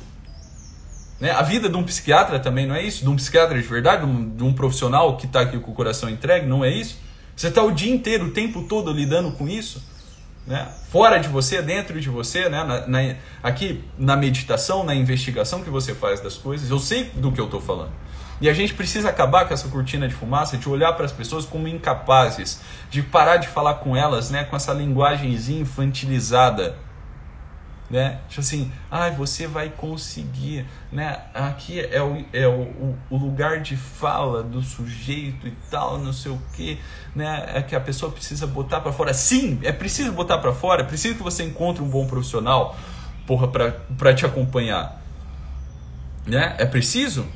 Né? 1.20 1.30
A 1.30 1.42
vida 1.42 1.68
de 1.68 1.76
um 1.76 1.84
psiquiatra 1.84 2.40
também 2.40 2.66
não 2.66 2.74
é 2.74 2.82
isso. 2.82 3.04
De 3.04 3.08
um 3.08 3.16
psiquiatra 3.16 3.56
de 3.56 3.66
verdade, 3.66 4.04
de 4.04 4.10
um, 4.10 4.28
de 4.28 4.42
um 4.42 4.52
profissional 4.52 5.16
que 5.16 5.26
está 5.26 5.40
aqui 5.40 5.58
com 5.58 5.70
o 5.70 5.74
coração 5.74 6.10
entregue, 6.10 6.46
não 6.46 6.64
é 6.64 6.70
isso. 6.70 7.03
Você 7.36 7.48
está 7.48 7.62
o 7.62 7.72
dia 7.72 7.92
inteiro, 7.92 8.26
o 8.26 8.30
tempo 8.30 8.62
todo 8.62 8.92
lidando 8.92 9.32
com 9.32 9.48
isso, 9.48 9.82
né? 10.46 10.68
fora 10.90 11.18
de 11.18 11.28
você, 11.28 11.60
dentro 11.60 12.00
de 12.00 12.08
você, 12.08 12.48
né? 12.48 12.62
Na, 12.62 12.86
na, 12.86 13.14
aqui 13.42 13.82
na 13.98 14.16
meditação, 14.16 14.84
na 14.84 14.94
investigação 14.94 15.62
que 15.62 15.70
você 15.70 15.94
faz 15.94 16.20
das 16.20 16.34
coisas, 16.34 16.70
eu 16.70 16.78
sei 16.78 17.04
do 17.14 17.32
que 17.32 17.40
eu 17.40 17.46
estou 17.46 17.60
falando. 17.60 17.92
E 18.40 18.48
a 18.48 18.52
gente 18.52 18.74
precisa 18.74 19.08
acabar 19.08 19.46
com 19.46 19.54
essa 19.54 19.68
cortina 19.68 20.08
de 20.08 20.14
fumaça, 20.14 20.56
de 20.56 20.68
olhar 20.68 20.92
para 20.94 21.06
as 21.06 21.12
pessoas 21.12 21.44
como 21.44 21.68
incapazes, 21.68 22.60
de 22.90 23.02
parar 23.02 23.36
de 23.36 23.48
falar 23.48 23.74
com 23.74 23.96
elas 23.96 24.30
né, 24.30 24.44
com 24.44 24.56
essa 24.56 24.72
linguagemzinha 24.72 25.60
infantilizada 25.60 26.76
né? 27.90 28.20
Tipo 28.28 28.40
assim, 28.40 28.72
ai, 28.90 29.10
ah, 29.10 29.12
você 29.12 29.46
vai 29.46 29.68
conseguir, 29.68 30.66
né? 30.90 31.20
Aqui 31.34 31.80
é 31.80 32.02
o, 32.02 32.24
é 32.32 32.48
o, 32.48 32.96
o 33.10 33.16
lugar 33.16 33.60
de 33.60 33.76
fala 33.76 34.42
do 34.42 34.62
sujeito 34.62 35.46
e 35.46 35.52
tal, 35.70 35.98
não 35.98 36.12
sei 36.12 36.32
o 36.32 36.40
que, 36.54 36.78
né? 37.14 37.50
É 37.54 37.62
que 37.62 37.76
a 37.76 37.80
pessoa 37.80 38.10
precisa 38.10 38.46
botar 38.46 38.80
para 38.80 38.92
fora. 38.92 39.12
Sim, 39.12 39.60
é 39.62 39.72
preciso 39.72 40.12
botar 40.12 40.38
para 40.38 40.52
fora, 40.52 40.82
é 40.82 40.84
preciso 40.84 41.16
que 41.16 41.22
você 41.22 41.44
encontre 41.44 41.82
um 41.82 41.88
bom 41.88 42.06
profissional, 42.06 42.76
porra, 43.26 43.48
para 43.48 44.14
te 44.14 44.24
acompanhar, 44.24 45.02
né? 46.26 46.54
É 46.58 46.64
preciso, 46.64 47.26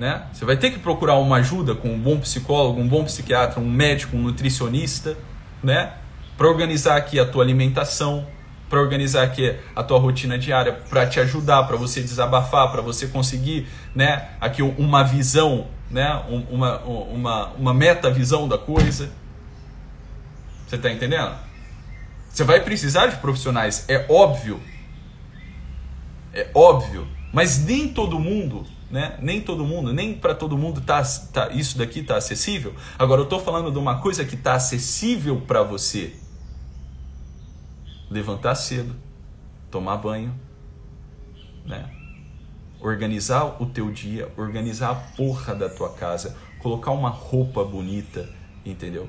né? 0.00 0.26
Você 0.32 0.44
vai 0.44 0.56
ter 0.56 0.72
que 0.72 0.80
procurar 0.80 1.14
uma 1.16 1.36
ajuda 1.36 1.76
com 1.76 1.90
um 1.90 1.98
bom 1.98 2.18
psicólogo, 2.18 2.80
um 2.80 2.88
bom 2.88 3.04
psiquiatra, 3.04 3.60
um 3.60 3.70
médico, 3.70 4.16
um 4.16 4.22
nutricionista, 4.22 5.16
né? 5.62 5.92
Para 6.36 6.48
organizar 6.48 6.96
aqui 6.96 7.20
a 7.20 7.26
tua 7.26 7.44
alimentação, 7.44 8.26
para 8.70 8.80
organizar 8.80 9.24
aqui 9.24 9.56
a 9.74 9.82
tua 9.82 9.98
rotina 9.98 10.38
diária, 10.38 10.72
para 10.88 11.04
te 11.04 11.18
ajudar, 11.18 11.64
para 11.64 11.76
você 11.76 12.00
desabafar, 12.00 12.70
para 12.70 12.80
você 12.80 13.08
conseguir, 13.08 13.66
né, 13.92 14.28
aqui 14.40 14.62
uma 14.62 15.02
visão, 15.02 15.66
né, 15.90 16.22
uma, 16.48 16.78
uma, 16.78 17.46
uma 17.48 17.74
meta-visão 17.74 18.46
da 18.46 18.56
coisa. 18.56 19.10
Você 20.68 20.76
está 20.76 20.88
entendendo? 20.88 21.34
Você 22.28 22.44
vai 22.44 22.60
precisar 22.60 23.08
de 23.08 23.16
profissionais, 23.16 23.84
é 23.88 24.06
óbvio. 24.08 24.60
É 26.32 26.48
óbvio, 26.54 27.08
mas 27.32 27.64
nem 27.64 27.88
todo 27.88 28.20
mundo, 28.20 28.64
né? 28.88 29.16
Nem 29.20 29.40
todo 29.40 29.64
mundo, 29.64 29.92
nem 29.92 30.14
para 30.14 30.32
todo 30.32 30.56
mundo 30.56 30.80
tá, 30.80 31.02
tá 31.32 31.48
isso 31.48 31.76
daqui 31.76 32.04
tá 32.04 32.16
acessível. 32.16 32.72
Agora 32.96 33.20
eu 33.20 33.24
estou 33.24 33.40
falando 33.40 33.72
de 33.72 33.78
uma 33.78 33.98
coisa 33.98 34.24
que 34.24 34.36
está 34.36 34.54
acessível 34.54 35.40
para 35.44 35.64
você 35.64 36.14
levantar 38.10 38.54
cedo, 38.54 38.94
tomar 39.70 39.96
banho, 39.96 40.34
né? 41.64 41.90
Organizar 42.80 43.62
o 43.62 43.66
teu 43.66 43.90
dia, 43.90 44.32
organizar 44.36 44.90
a 44.90 44.94
porra 44.94 45.54
da 45.54 45.68
tua 45.68 45.92
casa, 45.92 46.36
colocar 46.58 46.90
uma 46.90 47.10
roupa 47.10 47.64
bonita, 47.64 48.28
entendeu? 48.64 49.08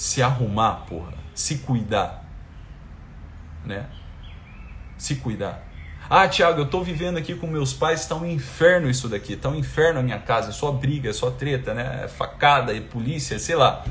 se 0.00 0.22
arrumar, 0.22 0.86
porra, 0.88 1.12
se 1.34 1.58
cuidar, 1.58 2.24
né? 3.66 3.86
Se 4.96 5.16
cuidar. 5.16 5.62
Ah, 6.08 6.26
Tiago, 6.26 6.62
eu 6.62 6.70
tô 6.70 6.82
vivendo 6.82 7.18
aqui 7.18 7.34
com 7.34 7.46
meus 7.46 7.74
pais, 7.74 8.06
tá 8.06 8.14
um 8.14 8.24
inferno 8.24 8.88
isso 8.88 9.10
daqui, 9.10 9.36
tá 9.36 9.50
um 9.50 9.54
inferno 9.54 10.00
a 10.00 10.02
minha 10.02 10.18
casa, 10.18 10.48
é 10.48 10.52
só 10.52 10.72
briga, 10.72 11.10
é 11.10 11.12
só 11.12 11.30
treta, 11.30 11.74
né? 11.74 12.04
É 12.04 12.08
facada, 12.08 12.74
é 12.74 12.80
polícia, 12.80 13.38
sei 13.38 13.54
lá. 13.54 13.84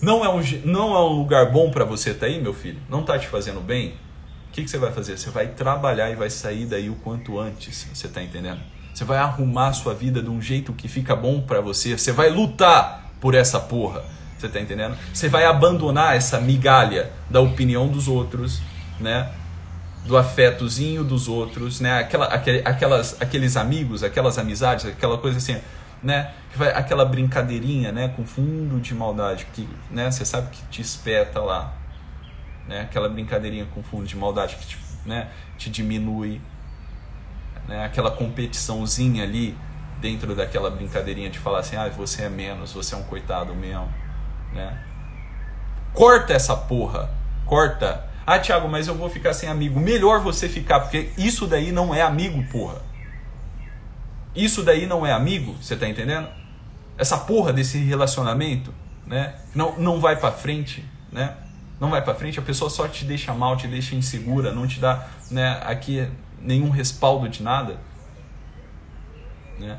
Não 0.00 0.24
é 0.24 0.28
um, 0.28 0.40
não 0.64 0.94
é 0.94 1.00
um 1.00 1.18
lugar 1.18 1.50
bom 1.50 1.70
para 1.70 1.84
você 1.84 2.10
estar 2.10 2.26
tá 2.26 2.32
aí, 2.32 2.40
meu 2.40 2.54
filho? 2.54 2.78
Não 2.88 3.02
tá 3.02 3.18
te 3.18 3.26
fazendo 3.26 3.60
bem? 3.60 3.94
O 4.48 4.52
que, 4.52 4.62
que 4.62 4.70
você 4.70 4.78
vai 4.78 4.92
fazer? 4.92 5.18
Você 5.18 5.30
vai 5.30 5.48
trabalhar 5.48 6.10
e 6.10 6.14
vai 6.14 6.30
sair 6.30 6.66
daí 6.66 6.88
o 6.88 6.94
quanto 6.94 7.38
antes, 7.38 7.86
você 7.92 8.08
tá 8.08 8.22
entendendo? 8.22 8.60
Você 8.94 9.04
vai 9.04 9.18
arrumar 9.18 9.68
a 9.68 9.72
sua 9.72 9.94
vida 9.94 10.22
de 10.22 10.30
um 10.30 10.40
jeito 10.40 10.72
que 10.72 10.88
fica 10.88 11.14
bom 11.14 11.40
para 11.40 11.60
você. 11.60 11.96
Você 11.96 12.12
vai 12.12 12.30
lutar 12.30 13.12
por 13.20 13.34
essa 13.34 13.60
porra. 13.60 14.02
Você 14.36 14.48
tá 14.48 14.60
entendendo? 14.60 14.96
Você 15.12 15.28
vai 15.28 15.44
abandonar 15.44 16.16
essa 16.16 16.40
migalha 16.40 17.10
da 17.28 17.40
opinião 17.40 17.88
dos 17.88 18.06
outros, 18.06 18.60
né? 19.00 19.30
Do 20.06 20.16
afetozinho 20.16 21.02
dos 21.02 21.28
outros, 21.28 21.80
né? 21.80 21.98
Aquela, 21.98 22.26
aquelas, 22.26 23.20
aqueles 23.20 23.56
amigos, 23.56 24.04
aquelas 24.04 24.38
amizades, 24.38 24.86
aquela 24.86 25.18
coisa 25.18 25.38
assim, 25.38 25.58
né? 26.02 26.32
Aquela 26.74 27.04
brincadeirinha, 27.04 27.92
né? 27.92 28.08
Com 28.08 28.24
fundo 28.24 28.80
de 28.80 28.94
maldade 28.94 29.46
que, 29.52 29.68
né? 29.90 30.10
Você 30.10 30.24
sabe 30.24 30.50
que 30.50 30.62
te 30.66 30.80
espeta 30.80 31.40
lá, 31.40 31.72
né? 32.66 32.82
Aquela 32.82 33.08
brincadeirinha 33.08 33.66
com 33.74 33.82
fundo 33.82 34.06
de 34.06 34.16
maldade 34.16 34.56
que 34.56 34.66
te, 34.66 34.78
né? 35.04 35.28
te 35.58 35.68
diminui, 35.68 36.40
né? 37.66 37.84
aquela 37.84 38.10
competiçãozinha 38.10 39.24
ali 39.24 39.56
dentro 40.00 40.34
daquela 40.34 40.70
brincadeirinha 40.70 41.28
de 41.28 41.38
falar 41.38 41.58
assim, 41.58 41.76
ah, 41.76 41.88
você 41.88 42.22
é 42.22 42.28
menos, 42.28 42.72
você 42.72 42.94
é 42.94 42.98
um 42.98 43.02
coitado 43.02 43.54
mesmo, 43.54 43.92
né? 44.52 44.84
Corta 45.92 46.32
essa 46.32 46.56
porra, 46.56 47.10
corta. 47.44 48.06
Ah, 48.24 48.38
Thiago, 48.38 48.68
mas 48.68 48.86
eu 48.86 48.94
vou 48.94 49.08
ficar 49.08 49.32
sem 49.32 49.48
amigo. 49.48 49.80
Melhor 49.80 50.20
você 50.20 50.48
ficar, 50.48 50.80
porque 50.80 51.10
isso 51.16 51.46
daí 51.46 51.72
não 51.72 51.94
é 51.94 52.02
amigo, 52.02 52.44
porra. 52.52 52.82
Isso 54.34 54.62
daí 54.62 54.86
não 54.86 55.06
é 55.06 55.12
amigo, 55.12 55.56
você 55.60 55.76
tá 55.76 55.88
entendendo? 55.88 56.28
Essa 56.96 57.18
porra 57.18 57.52
desse 57.52 57.78
relacionamento, 57.78 58.72
né? 59.06 59.34
Não, 59.54 59.78
não 59.78 60.00
vai 60.00 60.16
para 60.16 60.32
frente, 60.32 60.84
né? 61.10 61.34
Não 61.80 61.90
vai 61.90 62.02
para 62.02 62.14
frente, 62.14 62.38
a 62.38 62.42
pessoa 62.42 62.68
só 62.68 62.88
te 62.88 63.04
deixa 63.04 63.32
mal, 63.32 63.56
te 63.56 63.68
deixa 63.68 63.94
insegura, 63.94 64.52
não 64.52 64.66
te 64.66 64.80
dá, 64.80 65.06
né, 65.30 65.60
aqui 65.64 66.08
nenhum 66.40 66.70
respaldo 66.70 67.28
de 67.28 67.42
nada, 67.42 67.78
né? 69.58 69.78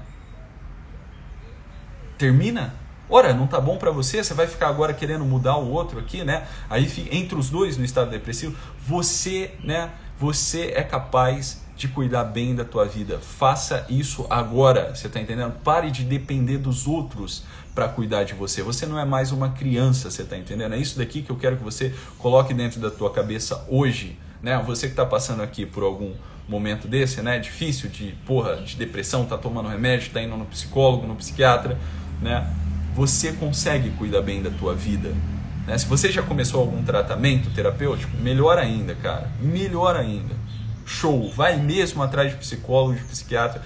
Termina. 2.17 2.73
Ora, 3.09 3.33
não 3.33 3.47
tá 3.47 3.59
bom 3.59 3.77
para 3.77 3.91
você, 3.91 4.23
você 4.23 4.33
vai 4.33 4.45
ficar 4.45 4.67
agora 4.67 4.93
querendo 4.93 5.25
mudar 5.25 5.57
o 5.57 5.69
outro 5.71 5.99
aqui, 5.99 6.23
né? 6.23 6.45
Aí 6.69 6.87
entre 7.11 7.37
os 7.37 7.49
dois 7.49 7.75
no 7.75 7.83
estado 7.83 8.11
depressivo, 8.11 8.55
você, 8.85 9.55
né? 9.63 9.89
Você 10.19 10.73
é 10.75 10.83
capaz 10.83 11.65
de 11.79 11.87
cuidar 11.87 12.25
bem 12.25 12.53
da 12.53 12.65
tua 12.65 12.85
vida. 12.85 13.19
Faça 13.19 13.85
isso 13.89 14.27
agora. 14.29 14.93
Você 14.93 15.07
tá 15.07 15.17
entendendo? 15.17 15.53
Pare 15.63 15.89
de 15.89 16.03
depender 16.03 16.57
dos 16.57 16.85
outros 16.85 17.45
para 17.73 17.87
cuidar 17.87 18.25
de 18.25 18.33
você. 18.33 18.61
Você 18.61 18.85
não 18.85 18.99
é 18.99 19.05
mais 19.05 19.31
uma 19.31 19.51
criança, 19.51 20.11
você 20.11 20.25
tá 20.25 20.37
entendendo? 20.37 20.75
É 20.75 20.77
isso 20.77 20.97
daqui 20.97 21.21
que 21.21 21.29
eu 21.29 21.37
quero 21.37 21.55
que 21.55 21.63
você 21.63 21.95
coloque 22.17 22.53
dentro 22.53 22.81
da 22.81 22.91
tua 22.91 23.09
cabeça 23.09 23.65
hoje, 23.69 24.19
né? 24.43 24.61
Você 24.67 24.87
que 24.87 24.91
está 24.91 25.05
passando 25.05 25.41
aqui 25.41 25.65
por 25.65 25.83
algum 25.83 26.11
momento 26.49 26.85
desse, 26.85 27.21
né? 27.21 27.39
Difícil 27.39 27.89
de, 27.89 28.13
porra, 28.25 28.57
de 28.57 28.75
depressão, 28.75 29.25
tá 29.25 29.37
tomando 29.37 29.69
remédio, 29.69 30.11
tá 30.11 30.21
indo 30.21 30.35
no 30.35 30.45
psicólogo, 30.47 31.07
no 31.07 31.15
psiquiatra, 31.15 31.79
né? 32.21 32.53
Você 32.93 33.31
consegue 33.31 33.91
cuidar 33.91 34.21
bem 34.21 34.43
da 34.43 34.49
tua 34.49 34.75
vida. 34.75 35.13
Né? 35.65 35.77
Se 35.77 35.85
você 35.85 36.11
já 36.11 36.21
começou 36.21 36.59
algum 36.59 36.83
tratamento 36.83 37.49
terapêutico, 37.51 38.17
melhor 38.17 38.57
ainda, 38.57 38.95
cara. 38.95 39.31
Melhor 39.39 39.95
ainda. 39.95 40.35
Show. 40.89 41.31
Vai 41.31 41.57
mesmo 41.57 42.01
atrás 42.01 42.31
de 42.31 42.37
psicólogo, 42.37 42.95
de 42.95 43.03
psiquiatra. 43.05 43.61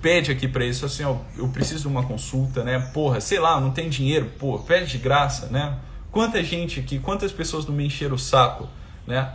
Pede 0.00 0.30
aqui 0.30 0.46
para 0.46 0.64
isso 0.64 0.84
assim, 0.84 1.04
ó, 1.04 1.16
eu 1.36 1.48
preciso 1.48 1.82
de 1.82 1.88
uma 1.88 2.02
consulta, 2.04 2.62
né? 2.62 2.78
Porra, 2.92 3.20
sei 3.20 3.40
lá, 3.40 3.60
não 3.60 3.70
tem 3.70 3.88
dinheiro, 3.88 4.30
pô, 4.38 4.58
pede 4.58 4.92
de 4.92 4.98
graça, 4.98 5.46
né? 5.46 5.78
Quanta 6.12 6.42
gente 6.44 6.78
aqui, 6.78 6.98
quantas 6.98 7.32
pessoas 7.32 7.66
não 7.66 7.74
me 7.74 7.86
encheram 7.86 8.14
o 8.14 8.18
saco, 8.18 8.68
né? 9.06 9.32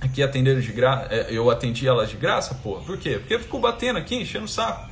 aqui 0.00 0.22
atenderam 0.22 0.60
de 0.60 0.72
graça, 0.72 1.08
é, 1.10 1.28
eu 1.30 1.50
atendi 1.50 1.86
elas 1.86 2.08
de 2.08 2.16
graça, 2.16 2.54
pô. 2.54 2.76
Por 2.76 2.96
quê? 2.98 3.18
Porque 3.18 3.38
ficou 3.38 3.60
batendo 3.60 3.98
aqui, 3.98 4.16
enchendo 4.16 4.46
o 4.46 4.48
saco, 4.48 4.88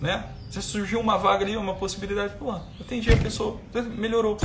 né? 0.00 0.24
Se 0.50 0.62
surgiu 0.62 1.00
uma 1.00 1.16
vaga 1.16 1.44
ali, 1.44 1.56
uma 1.56 1.74
possibilidade, 1.74 2.34
pô, 2.38 2.52
atendi 2.80 3.12
a 3.12 3.16
pessoa, 3.16 3.58
melhorou, 3.96 4.36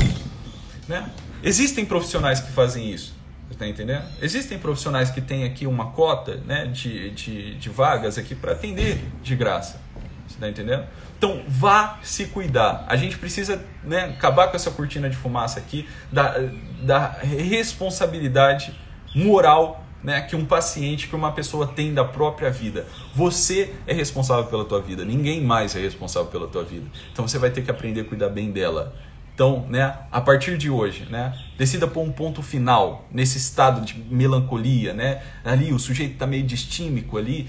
né? 0.87 1.11
Existem 1.43 1.85
profissionais 1.85 2.39
que 2.39 2.51
fazem 2.51 2.89
isso, 2.91 3.13
tá 3.55 3.67
entendendo? 3.67 4.03
Existem 4.21 4.57
profissionais 4.57 5.09
que 5.09 5.21
têm 5.21 5.45
aqui 5.45 5.65
uma 5.65 5.91
cota, 5.91 6.35
né, 6.45 6.65
de, 6.65 7.11
de, 7.11 7.55
de 7.55 7.69
vagas 7.69 8.17
aqui 8.17 8.35
para 8.35 8.51
atender 8.51 8.99
de 9.21 9.35
graça, 9.35 9.79
você 10.27 10.37
tá 10.39 10.49
entendendo? 10.49 10.85
Então, 11.17 11.43
vá 11.47 11.97
se 12.03 12.25
cuidar. 12.25 12.85
A 12.87 12.95
gente 12.95 13.17
precisa 13.17 13.63
né, 13.83 14.05
acabar 14.05 14.49
com 14.49 14.55
essa 14.55 14.69
cortina 14.69 15.09
de 15.09 15.15
fumaça 15.15 15.59
aqui 15.59 15.87
da, 16.11 16.35
da 16.83 17.07
responsabilidade 17.21 18.75
moral 19.15 19.83
né, 20.03 20.21
que 20.21 20.35
um 20.35 20.45
paciente, 20.45 21.07
que 21.07 21.15
uma 21.15 21.31
pessoa 21.31 21.67
tem 21.67 21.93
da 21.93 22.05
própria 22.05 22.51
vida. 22.51 22.85
Você 23.15 23.73
é 23.87 23.93
responsável 23.93 24.45
pela 24.45 24.63
tua 24.63 24.81
vida, 24.81 25.03
ninguém 25.03 25.41
mais 25.41 25.75
é 25.75 25.79
responsável 25.79 26.29
pela 26.29 26.47
tua 26.47 26.63
vida. 26.63 26.85
Então 27.11 27.27
você 27.27 27.39
vai 27.39 27.49
ter 27.49 27.63
que 27.63 27.71
aprender 27.71 28.01
a 28.01 28.05
cuidar 28.05 28.29
bem 28.29 28.51
dela. 28.51 28.93
Então, 29.37 29.67
né, 29.69 29.95
a 30.11 30.19
partir 30.19 30.57
de 30.57 30.67
hoje, 30.67 31.05
né, 31.11 31.31
decida 31.59 31.85
pôr 31.85 32.01
um 32.01 32.11
ponto 32.11 32.41
final 32.41 33.05
nesse 33.11 33.37
estado 33.37 33.81
de 33.81 33.93
melancolia, 34.09 34.95
né? 34.95 35.21
Ali 35.45 35.71
o 35.71 35.77
sujeito 35.77 36.13
está 36.13 36.25
meio 36.25 36.41
distímico 36.41 37.19
ali, 37.19 37.47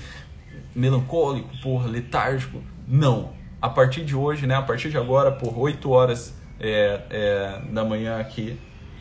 melancólico, 0.74 1.49
porra, 1.62 1.89
letárgico. 1.89 2.62
Não. 2.86 3.30
A 3.59 3.70
partir 3.70 4.05
de 4.05 4.14
hoje, 4.14 4.47
né, 4.47 4.55
a 4.55 4.61
partir 4.61 4.91
de 4.91 4.99
agora, 4.99 5.32
por 5.32 5.59
8 5.59 5.91
horas 5.91 6.34
é, 6.61 7.01
é, 7.09 7.62
da 7.72 7.86
manhã 7.86 8.20
aqui, 8.20 8.61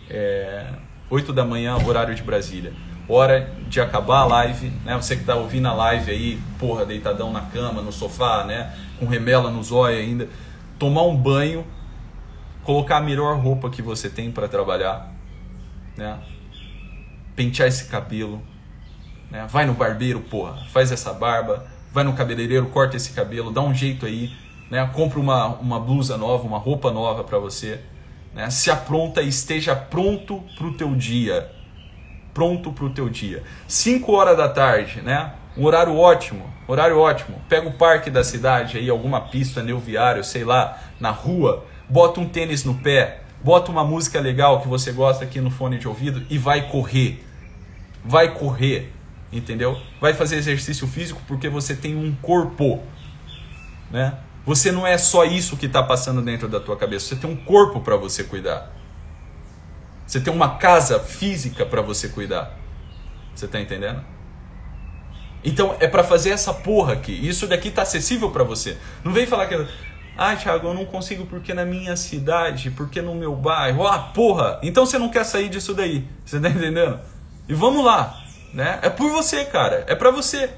é, 0.10 0.68
8 1.10 1.34
da 1.34 1.44
manhã, 1.44 1.76
horário 1.76 2.16
de 2.16 2.24
Brasília 2.24 2.72
hora 3.10 3.52
de 3.70 3.80
acabar 3.80 4.20
a 4.20 4.26
live, 4.26 4.70
né? 4.84 4.96
Você 4.96 5.16
que 5.16 5.22
está 5.22 5.36
ouvindo 5.36 5.68
a 5.68 5.74
live 5.74 6.12
aí, 6.12 6.40
porra, 6.60 6.86
deitadão 6.86 7.32
na 7.32 7.40
cama, 7.40 7.82
no 7.82 7.92
sofá, 7.92 8.44
né? 8.44 8.74
Com 9.00 9.06
remela 9.06 9.50
nos 9.50 9.72
olhos 9.72 10.00
ainda, 10.00 10.28
tomar 10.78 11.04
um 11.04 11.16
banho, 11.16 11.66
colocar 12.68 12.98
a 12.98 13.02
melhor 13.02 13.40
roupa 13.40 13.70
que 13.70 13.82
você 13.82 14.10
tem 14.10 14.30
para 14.30 14.46
trabalhar, 14.46 15.10
né? 15.96 16.20
Pentear 17.34 17.70
esse 17.70 17.86
cabelo, 17.86 18.42
né? 19.32 19.48
Vai 19.50 19.66
no 19.66 19.74
barbeiro, 19.74 20.20
porra, 20.20 20.58
faz 20.74 20.92
essa 20.92 21.14
barba, 21.14 21.66
vai 21.94 22.04
no 22.04 22.12
cabeleireiro, 22.12 22.66
corta 22.66 22.98
esse 22.98 23.14
cabelo, 23.14 23.52
dá 23.52 23.62
um 23.62 23.74
jeito 23.74 24.06
aí, 24.06 24.36
né? 24.70 24.86
Compra 24.94 25.18
uma, 25.18 25.46
uma 25.46 25.80
blusa 25.80 26.18
nova, 26.18 26.46
uma 26.46 26.58
roupa 26.58 26.92
nova 26.92 27.24
para 27.24 27.40
você, 27.40 27.80
né? 28.34 28.50
Se 28.50 28.70
apronta 28.70 29.22
e 29.22 29.30
esteja 29.30 29.74
pronto 29.74 30.44
para 30.58 30.68
o 30.68 30.74
teu 30.74 30.94
dia 30.94 31.50
pronto 32.34 32.72
para 32.72 32.86
o 32.86 32.90
teu 32.92 33.10
dia. 33.10 33.42
5 33.68 34.12
horas 34.12 34.38
da 34.38 34.48
tarde, 34.48 35.02
né? 35.02 35.34
Um 35.58 35.66
horário 35.66 35.98
ótimo, 35.98 36.46
horário 36.68 37.00
ótimo. 37.00 37.42
Pega 37.50 37.68
o 37.68 37.74
parque 37.74 38.12
da 38.12 38.24
cidade 38.24 38.78
aí, 38.78 38.92
alguma 38.92 39.22
pista, 39.22 39.64
neuviário, 39.64 40.24
sei 40.24 40.44
lá, 40.44 40.78
na 41.00 41.10
rua, 41.10 41.66
bota 41.90 42.20
um 42.20 42.28
tênis 42.28 42.64
no 42.64 42.76
pé, 42.76 43.22
bota 43.44 43.72
uma 43.72 43.84
música 43.84 44.20
legal 44.20 44.62
que 44.62 44.68
você 44.68 44.92
gosta 44.92 45.24
aqui 45.24 45.40
no 45.40 45.50
fone 45.50 45.78
de 45.78 45.88
ouvido 45.88 46.26
e 46.30 46.38
vai 46.38 46.70
correr. 46.70 47.26
Vai 48.04 48.34
correr, 48.34 48.94
entendeu? 49.32 49.78
Vai 50.00 50.14
fazer 50.14 50.38
exercício 50.38 50.88
físico 50.88 51.22
porque 51.28 51.50
você 51.50 51.76
tem 51.76 51.96
um 51.96 52.16
corpo, 52.16 52.82
né? 53.92 54.18
Você 54.46 54.72
não 54.72 54.88
é 54.88 54.98
só 54.98 55.26
isso 55.26 55.58
que 55.58 55.66
está 55.66 55.84
passando 55.84 56.22
dentro 56.22 56.48
da 56.48 56.60
tua 56.60 56.78
cabeça, 56.78 57.08
você 57.08 57.16
tem 57.18 57.30
um 57.30 57.36
corpo 57.36 57.82
para 57.82 57.98
você 57.98 58.24
cuidar. 58.24 58.72
Você 60.06 60.22
tem 60.22 60.34
uma 60.34 60.56
casa 60.56 61.02
física 61.02 61.66
para 61.66 61.82
você 61.82 62.08
cuidar. 62.08 62.58
Você 63.36 63.46
tá 63.46 63.60
entendendo? 63.60 64.02
Então 65.44 65.76
é 65.80 65.88
para 65.88 66.04
fazer 66.04 66.30
essa 66.30 66.54
porra 66.54 66.94
aqui. 66.94 67.12
Isso 67.12 67.46
daqui 67.46 67.70
tá 67.70 67.82
acessível 67.82 68.32
para 68.32 68.44
você. 68.44 68.78
Não 69.04 69.12
vem 69.12 69.28
falar 69.28 69.48
que 69.48 69.68
ah, 70.18 70.36
Thiago, 70.36 70.68
eu 70.68 70.74
não 70.74 70.86
consigo 70.86 71.26
porque 71.26 71.54
na 71.54 71.64
minha 71.64 71.96
cidade, 71.96 72.72
porque 72.72 73.02
no 73.02 73.14
meu 73.14 73.36
bairro. 73.36 73.86
Ah, 73.88 74.00
porra! 74.00 74.60
Então 74.64 74.86
você 74.86 74.98
não 74.98 75.10
quer 75.10 75.24
sair 75.24 75.48
disso 75.48 75.74
daí. 75.74 76.08
Você 76.26 76.40
tá 76.40 76.50
entendendo? 76.50 77.00
E 77.48 77.54
vamos 77.54 77.86
lá, 77.86 78.20
né? 78.54 78.80
É 78.82 78.90
por 78.90 79.10
você, 79.12 79.46
cara. 79.46 79.86
É 79.88 79.96
para 79.96 80.10
você, 80.10 80.50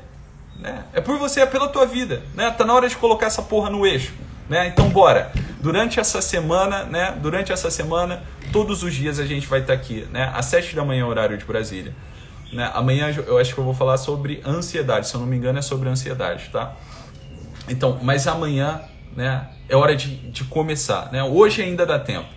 né? 0.58 0.86
É 0.94 1.02
por 1.02 1.18
você, 1.18 1.42
é 1.42 1.46
pela 1.46 1.68
tua 1.68 1.86
vida, 1.86 2.24
né? 2.36 2.50
Tá 2.52 2.66
na 2.66 2.74
hora 2.74 2.88
de 2.88 2.96
colocar 2.96 3.28
essa 3.28 3.42
porra 3.42 3.70
no 3.70 3.86
eixo, 3.86 4.14
né? 4.50 4.68
Então 4.68 4.90
bora. 4.90 5.32
Durante 5.62 6.00
essa 6.00 6.22
semana, 6.22 6.86
né? 6.86 7.18
Durante 7.22 7.52
essa 7.52 7.70
semana, 7.70 8.24
todos 8.54 8.82
os 8.82 8.94
dias 8.94 9.20
a 9.20 9.26
gente 9.26 9.46
vai 9.46 9.60
estar 9.60 9.74
aqui, 9.74 10.08
né? 10.12 10.32
Às 10.34 10.46
7 10.46 10.76
da 10.76 10.86
manhã, 10.86 11.06
horário 11.06 11.38
de 11.38 11.44
Brasília. 11.44 11.94
Né? 12.52 12.70
Amanhã 12.74 13.14
eu 13.28 13.38
acho 13.38 13.54
que 13.54 13.60
eu 13.60 13.64
vou 13.64 13.74
falar 13.74 13.98
sobre 13.98 14.42
ansiedade, 14.46 15.08
se 15.08 15.14
eu 15.14 15.20
não 15.20 15.28
me 15.28 15.38
engano 15.38 15.60
é 15.60 15.62
sobre 15.62 15.88
ansiedade, 15.88 16.50
tá? 16.52 16.74
Então, 17.68 18.00
mas 18.02 18.28
amanhã, 18.28 18.82
né? 19.20 19.50
É 19.68 19.76
hora 19.76 19.98
de, 19.98 20.16
de 20.32 20.46
começar, 20.46 21.12
né? 21.12 21.22
Hoje 21.22 21.62
ainda 21.62 21.86
dá 21.86 22.00
tempo. 22.00 22.30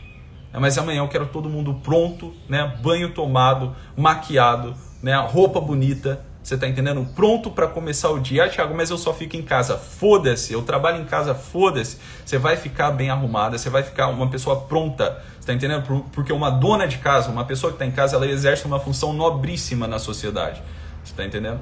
né? 0.53 0.59
mas 0.59 0.77
amanhã 0.77 0.99
eu 0.99 1.09
quero 1.09 1.27
todo 1.27 1.49
mundo 1.49 1.75
pronto, 1.75 2.35
né? 2.49 2.77
banho 2.83 3.15
tomado, 3.15 3.73
maquiado, 3.97 4.75
né? 5.01 5.17
roupa 5.17 5.61
bonita, 5.61 6.25
você 6.43 6.59
tá 6.59 6.67
entendendo? 6.67 7.07
Pronto 7.15 7.53
para 7.53 7.69
começar 7.69 8.11
o 8.11 8.19
dia. 8.19 8.47
Ah, 8.47 8.49
Thiago, 8.49 8.75
mas 8.75 8.91
eu 8.91 8.99
só 8.99 9.15
fico 9.15 9.37
em 9.37 9.43
casa. 9.43 9.79
Foda-se, 9.79 10.53
eu 10.53 10.63
trabalho 10.63 11.01
em 11.01 11.05
casa, 11.05 11.37
foda-se. 11.37 11.99
Você 12.27 12.37
vai 12.37 12.57
ficar 12.57 12.91
bem 12.91 13.11
arrumada, 13.11 13.57
você 13.57 13.71
vai 13.71 13.85
ficar 13.85 14.09
uma 14.09 14.29
pessoa 14.29 14.63
pronta. 14.63 15.23
Você 15.39 15.47
tá 15.47 15.53
entendendo? 15.53 16.05
Porque 16.11 16.33
uma 16.33 16.51
dona 16.51 16.89
de 16.89 16.99
casa, 16.99 17.31
uma 17.31 17.45
pessoa 17.45 17.71
que 17.71 17.77
está 17.77 17.87
em 17.87 17.93
casa, 17.93 18.17
ela 18.17 18.27
exerce 18.27 18.67
uma 18.67 18.81
função 18.81 19.13
nobríssima 19.13 19.87
na 19.87 20.01
sociedade. 20.01 20.61
Você 21.05 21.15
tá 21.15 21.25
entendendo? 21.25 21.61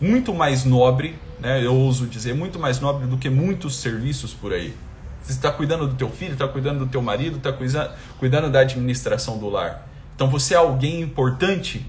Muito 0.00 0.32
mais 0.32 0.64
nobre, 0.64 1.18
né? 1.40 1.64
Eu 1.64 1.74
ouso 1.74 2.06
dizer, 2.06 2.34
muito 2.34 2.58
mais 2.58 2.80
nobre 2.80 3.06
do 3.06 3.16
que 3.16 3.28
muitos 3.28 3.76
serviços 3.76 4.32
por 4.32 4.52
aí. 4.52 4.74
Você 5.22 5.32
está 5.32 5.50
cuidando 5.50 5.86
do 5.86 5.94
teu 5.94 6.08
filho, 6.08 6.32
está 6.32 6.48
cuidando 6.48 6.80
do 6.80 6.86
teu 6.86 7.02
marido, 7.02 7.36
está 7.36 7.52
cuidando 8.18 8.50
da 8.50 8.60
administração 8.60 9.38
do 9.38 9.48
lar. 9.48 9.86
Então 10.14 10.28
você 10.30 10.54
é 10.54 10.56
alguém 10.56 11.00
importante 11.00 11.84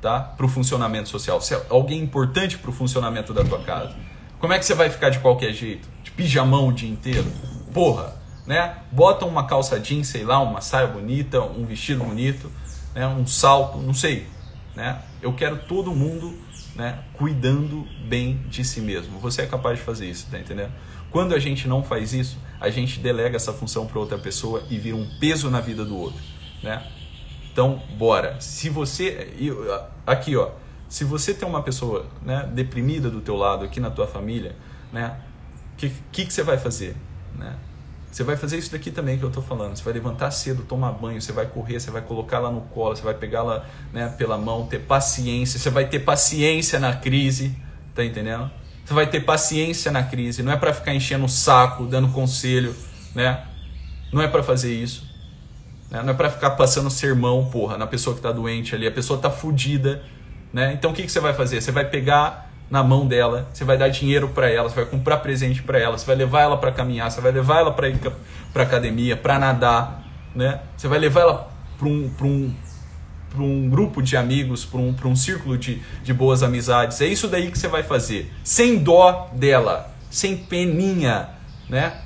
tá? 0.00 0.20
para 0.20 0.44
o 0.44 0.48
funcionamento 0.48 1.08
social. 1.08 1.40
Você 1.40 1.54
é 1.54 1.66
alguém 1.70 2.00
importante 2.00 2.58
para 2.58 2.70
o 2.70 2.72
funcionamento 2.72 3.32
da 3.32 3.42
tua 3.44 3.60
casa. 3.60 3.94
Como 4.38 4.52
é 4.52 4.58
que 4.58 4.66
você 4.66 4.74
vai 4.74 4.90
ficar 4.90 5.10
de 5.10 5.18
qualquer 5.20 5.52
jeito? 5.52 5.88
De 6.02 6.10
pijamão 6.10 6.68
o 6.68 6.72
dia 6.72 6.90
inteiro? 6.90 7.26
Porra, 7.72 8.14
né? 8.46 8.76
Bota 8.92 9.24
uma 9.24 9.46
calça 9.46 9.80
jeans, 9.80 10.08
sei 10.08 10.24
lá, 10.24 10.38
uma 10.40 10.60
saia 10.60 10.86
bonita, 10.86 11.40
um 11.40 11.64
vestido 11.64 12.04
bonito, 12.04 12.52
né? 12.94 13.06
um 13.06 13.26
salto, 13.26 13.78
não 13.78 13.94
sei. 13.94 14.28
Né? 14.74 15.00
Eu 15.22 15.32
quero 15.32 15.56
todo 15.56 15.90
mundo 15.92 16.38
né, 16.76 17.02
cuidando 17.14 17.86
bem 18.06 18.38
de 18.48 18.64
si 18.64 18.80
mesmo. 18.80 19.18
Você 19.18 19.42
é 19.42 19.46
capaz 19.46 19.78
de 19.78 19.84
fazer 19.84 20.08
isso, 20.08 20.28
tá 20.30 20.38
entendendo? 20.38 20.72
Quando 21.10 21.34
a 21.34 21.38
gente 21.38 21.66
não 21.66 21.82
faz 21.82 22.12
isso, 22.12 22.38
a 22.60 22.68
gente 22.68 23.00
delega 23.00 23.36
essa 23.36 23.52
função 23.52 23.86
para 23.86 23.98
outra 23.98 24.18
pessoa 24.18 24.62
e 24.68 24.78
vira 24.78 24.96
um 24.96 25.08
peso 25.18 25.50
na 25.50 25.60
vida 25.60 25.84
do 25.84 25.96
outro, 25.96 26.20
né? 26.62 26.86
Então, 27.50 27.82
bora. 27.96 28.38
Se 28.40 28.68
você 28.68 29.32
aqui, 30.06 30.36
ó, 30.36 30.50
se 30.88 31.04
você 31.04 31.32
tem 31.32 31.48
uma 31.48 31.62
pessoa, 31.62 32.06
né, 32.22 32.48
deprimida 32.52 33.08
do 33.08 33.20
teu 33.22 33.34
lado 33.34 33.64
aqui 33.64 33.80
na 33.80 33.90
tua 33.90 34.06
família, 34.06 34.54
né, 34.92 35.18
que 35.78 35.90
que, 36.12 36.26
que 36.26 36.32
você 36.32 36.42
vai 36.42 36.58
fazer, 36.58 36.94
né? 37.34 37.56
Você 38.16 38.24
vai 38.24 38.34
fazer 38.34 38.56
isso 38.56 38.72
daqui 38.72 38.90
também 38.90 39.18
que 39.18 39.22
eu 39.22 39.28
estou 39.28 39.42
falando. 39.42 39.76
Você 39.76 39.84
vai 39.84 39.92
levantar 39.92 40.30
cedo, 40.30 40.62
tomar 40.62 40.90
banho, 40.92 41.20
você 41.20 41.32
vai 41.32 41.44
correr, 41.44 41.78
você 41.78 41.90
vai 41.90 42.00
colocar 42.00 42.38
lá 42.38 42.50
no 42.50 42.62
colo, 42.62 42.96
você 42.96 43.02
vai 43.02 43.12
pegar 43.12 43.42
lá 43.42 43.66
né, 43.92 44.08
pela 44.16 44.38
mão, 44.38 44.66
ter 44.66 44.78
paciência. 44.78 45.58
Você 45.58 45.68
vai 45.68 45.86
ter 45.86 45.98
paciência 45.98 46.80
na 46.80 46.96
crise, 46.96 47.54
tá 47.94 48.02
entendendo? 48.02 48.50
Você 48.82 48.94
vai 48.94 49.06
ter 49.06 49.20
paciência 49.20 49.92
na 49.92 50.02
crise. 50.02 50.42
Não 50.42 50.50
é 50.50 50.56
para 50.56 50.72
ficar 50.72 50.94
enchendo 50.94 51.26
o 51.26 51.28
saco, 51.28 51.84
dando 51.84 52.08
conselho, 52.08 52.74
né? 53.14 53.44
Não 54.10 54.22
é 54.22 54.28
para 54.28 54.42
fazer 54.42 54.72
isso. 54.72 55.06
Né? 55.90 56.00
Não 56.02 56.14
é 56.14 56.16
para 56.16 56.30
ficar 56.30 56.52
passando 56.52 56.88
sermão, 56.88 57.44
porra, 57.50 57.76
na 57.76 57.86
pessoa 57.86 58.14
que 58.14 58.20
está 58.20 58.32
doente 58.32 58.74
ali. 58.74 58.86
A 58.86 58.92
pessoa 58.92 59.18
está 59.18 59.30
fudida. 59.30 60.02
Né? 60.54 60.72
Então 60.72 60.90
o 60.90 60.94
que, 60.94 61.02
que 61.02 61.12
você 61.12 61.20
vai 61.20 61.34
fazer? 61.34 61.60
Você 61.60 61.70
vai 61.70 61.84
pegar 61.84 62.45
na 62.70 62.82
mão 62.82 63.06
dela, 63.06 63.48
você 63.52 63.64
vai 63.64 63.78
dar 63.78 63.88
dinheiro 63.88 64.28
para 64.28 64.50
ela, 64.50 64.68
você 64.68 64.74
vai 64.74 64.86
comprar 64.86 65.18
presente 65.18 65.62
para 65.62 65.78
ela, 65.78 65.96
você 65.96 66.06
vai 66.06 66.16
levar 66.16 66.42
ela 66.42 66.56
para 66.56 66.72
caminhar, 66.72 67.10
você 67.10 67.20
vai 67.20 67.30
levar 67.30 67.60
ela 67.60 67.72
para 67.72 67.88
ir 67.88 67.98
para 68.52 68.62
academia, 68.62 69.16
para 69.16 69.38
nadar, 69.38 70.04
né? 70.34 70.60
Você 70.76 70.88
vai 70.88 70.98
levar 70.98 71.20
ela 71.20 71.50
para 71.78 71.86
um, 71.86 72.10
um, 72.22 72.54
um 73.38 73.70
grupo 73.70 74.02
de 74.02 74.16
amigos, 74.16 74.64
para 74.64 74.80
um, 74.80 74.94
um 75.04 75.16
círculo 75.16 75.56
de, 75.56 75.80
de 76.02 76.12
boas 76.12 76.42
amizades. 76.42 77.00
É 77.00 77.06
isso 77.06 77.28
daí 77.28 77.50
que 77.50 77.58
você 77.58 77.68
vai 77.68 77.84
fazer, 77.84 78.32
sem 78.42 78.78
dó 78.78 79.30
dela, 79.32 79.94
sem 80.10 80.36
peninha, 80.36 81.30
né? 81.68 82.02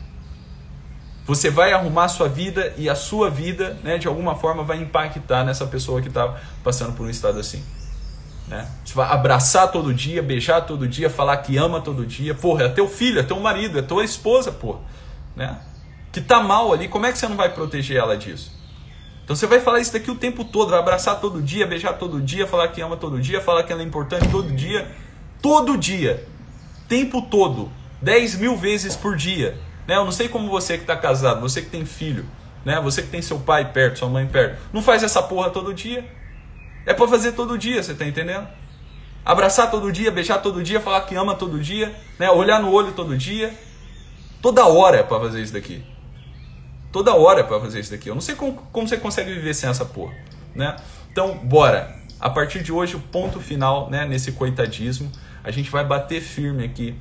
Você 1.26 1.48
vai 1.48 1.72
arrumar 1.72 2.04
a 2.04 2.08
sua 2.08 2.28
vida 2.28 2.74
e 2.76 2.88
a 2.88 2.94
sua 2.94 3.30
vida, 3.30 3.78
né, 3.84 3.98
de 3.98 4.08
alguma 4.08 4.34
forma, 4.34 4.64
vai 4.64 4.78
impactar 4.78 5.44
nessa 5.44 5.64
pessoa 5.64 6.02
que 6.02 6.08
está 6.08 6.36
passando 6.64 6.92
por 6.94 7.06
um 7.06 7.11
estado 7.11 7.38
assim. 7.38 7.62
Né? 8.51 8.66
Você 8.84 8.94
vai 8.94 9.09
abraçar 9.09 9.70
todo 9.70 9.94
dia, 9.94 10.20
beijar 10.20 10.62
todo 10.62 10.88
dia, 10.88 11.09
falar 11.09 11.36
que 11.36 11.57
ama 11.57 11.80
todo 11.80 12.05
dia. 12.05 12.34
Porra, 12.34 12.64
é 12.64 12.68
teu 12.68 12.88
filho, 12.88 13.20
é 13.20 13.22
teu 13.22 13.38
marido, 13.38 13.78
é 13.78 13.82
tua 13.82 14.05
esposa, 14.05 14.51
porra. 14.51 14.80
Né? 15.36 15.57
Que 16.11 16.20
tá 16.20 16.42
mal 16.42 16.72
ali, 16.72 16.88
como 16.88 17.07
é 17.07 17.12
que 17.12 17.18
você 17.18 17.28
não 17.28 17.36
vai 17.36 17.51
proteger 17.51 17.98
ela 17.98 18.16
disso? 18.16 18.59
Então 19.22 19.36
você 19.36 19.46
vai 19.46 19.61
falar 19.61 19.78
isso 19.78 19.92
daqui 19.92 20.11
o 20.11 20.16
tempo 20.16 20.44
todo, 20.44 20.70
vai 20.70 20.80
abraçar 20.80 21.20
todo 21.20 21.40
dia, 21.40 21.64
beijar 21.64 21.92
todo 21.92 22.20
dia, 22.20 22.44
falar 22.48 22.66
que 22.66 22.80
ama 22.80 22.96
todo 22.96 23.20
dia, 23.20 23.40
falar 23.40 23.62
que 23.62 23.72
ela 23.72 23.82
é 23.82 23.84
importante 23.84 24.28
todo 24.28 24.51
dia. 24.51 24.90
Todo 25.40 25.78
dia. 25.78 26.26
Tempo 26.88 27.22
todo. 27.22 27.70
10 28.03 28.40
mil 28.40 28.57
vezes 28.57 28.96
por 28.96 29.16
dia. 29.16 29.57
Né? 29.86 29.94
Eu 29.94 30.05
não 30.05 30.11
sei 30.11 30.28
como 30.28 30.51
você 30.51 30.76
que 30.76 30.82
está 30.82 30.96
casado, 30.96 31.40
você 31.40 31.62
que 31.62 31.70
tem 31.70 31.84
filho, 31.84 32.26
né? 32.64 32.80
Você 32.80 33.03
que 33.03 33.09
tem 33.09 33.22
seu 33.22 33.38
pai 33.38 33.72
perto, 33.72 34.01
sua 34.01 34.09
mãe 34.09 34.26
perto, 34.26 34.61
não 34.72 34.82
faz 34.82 35.05
essa 35.05 35.22
porra 35.22 35.51
todo 35.51 35.72
dia. 35.72 36.05
É 36.91 36.93
para 36.93 37.07
fazer 37.07 37.32
todo 37.32 37.57
dia, 37.57 37.80
você 37.80 37.95
tá 37.95 38.05
entendendo? 38.05 38.49
Abraçar 39.24 39.70
todo 39.70 39.93
dia, 39.93 40.11
beijar 40.11 40.38
todo 40.38 40.61
dia, 40.61 40.80
falar 40.80 41.03
que 41.03 41.14
ama 41.14 41.36
todo 41.36 41.61
dia, 41.61 41.95
né? 42.18 42.28
Olhar 42.32 42.61
no 42.61 42.72
olho 42.72 42.91
todo 42.91 43.16
dia. 43.16 43.57
Toda 44.43 44.66
hora 44.66 44.97
é 44.97 45.03
para 45.05 45.20
fazer 45.20 45.41
isso 45.41 45.53
daqui. 45.53 45.84
Toda 46.91 47.14
hora 47.14 47.38
é 47.38 47.43
para 47.45 47.61
fazer 47.61 47.78
isso 47.78 47.93
daqui. 47.93 48.09
Eu 48.09 48.14
não 48.16 48.20
sei 48.20 48.34
como, 48.34 48.55
como 48.72 48.88
você 48.88 48.97
consegue 48.97 49.32
viver 49.32 49.55
sem 49.55 49.70
essa 49.70 49.84
porra, 49.84 50.12
né? 50.53 50.74
Então, 51.12 51.38
bora. 51.38 51.97
A 52.18 52.28
partir 52.28 52.61
de 52.61 52.72
hoje, 52.72 52.97
o 52.97 53.01
ponto 53.01 53.38
final, 53.38 53.88
né, 53.88 54.05
nesse 54.05 54.32
coitadismo, 54.32 55.12
a 55.45 55.53
gente 55.53 55.70
vai 55.70 55.84
bater 55.84 56.20
firme 56.20 56.64
aqui 56.64 56.97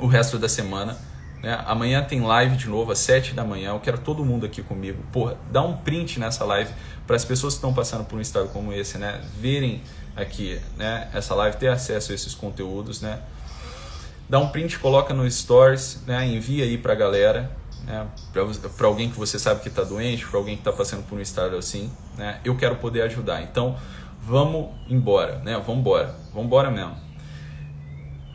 o 0.00 0.06
resto 0.06 0.38
da 0.38 0.48
semana 0.48 0.96
né? 1.42 1.62
Amanhã 1.66 2.02
tem 2.02 2.20
live 2.20 2.56
de 2.56 2.68
novo 2.68 2.92
às 2.92 2.98
7 3.00 3.34
da 3.34 3.44
manhã. 3.44 3.70
Eu 3.70 3.80
quero 3.80 3.98
todo 3.98 4.24
mundo 4.24 4.46
aqui 4.46 4.62
comigo. 4.62 5.02
Porra, 5.12 5.36
dá 5.50 5.62
um 5.62 5.76
print 5.76 6.20
nessa 6.20 6.44
live 6.44 6.72
para 7.06 7.16
as 7.16 7.24
pessoas 7.24 7.54
que 7.54 7.58
estão 7.58 7.74
passando 7.74 8.04
por 8.04 8.16
um 8.16 8.20
estado 8.20 8.48
como 8.48 8.72
esse, 8.72 8.96
né? 8.96 9.20
Verem 9.38 9.82
aqui, 10.14 10.60
né? 10.76 11.10
Essa 11.12 11.34
live, 11.34 11.56
ter 11.56 11.68
acesso 11.68 12.12
a 12.12 12.14
esses 12.14 12.34
conteúdos, 12.34 13.00
né? 13.00 13.20
Dá 14.28 14.38
um 14.38 14.48
print, 14.48 14.78
coloca 14.78 15.12
no 15.12 15.28
Stories, 15.28 16.02
né? 16.06 16.26
Envia 16.26 16.64
aí 16.64 16.78
para 16.78 16.92
a 16.92 16.96
galera, 16.96 17.50
né? 17.84 18.06
Para 18.76 18.86
alguém 18.86 19.10
que 19.10 19.18
você 19.18 19.38
sabe 19.38 19.60
que 19.60 19.68
está 19.68 19.82
doente, 19.82 20.24
para 20.24 20.38
alguém 20.38 20.54
que 20.54 20.60
está 20.60 20.72
passando 20.72 21.06
por 21.06 21.18
um 21.18 21.20
estado 21.20 21.56
assim, 21.56 21.90
né? 22.16 22.40
Eu 22.44 22.56
quero 22.56 22.76
poder 22.76 23.02
ajudar. 23.02 23.42
Então, 23.42 23.76
vamos 24.22 24.70
embora, 24.88 25.38
né? 25.40 25.54
Vamos 25.66 25.80
embora, 25.80 26.14
vamos 26.30 26.46
embora 26.46 26.70
mesmo. 26.70 26.96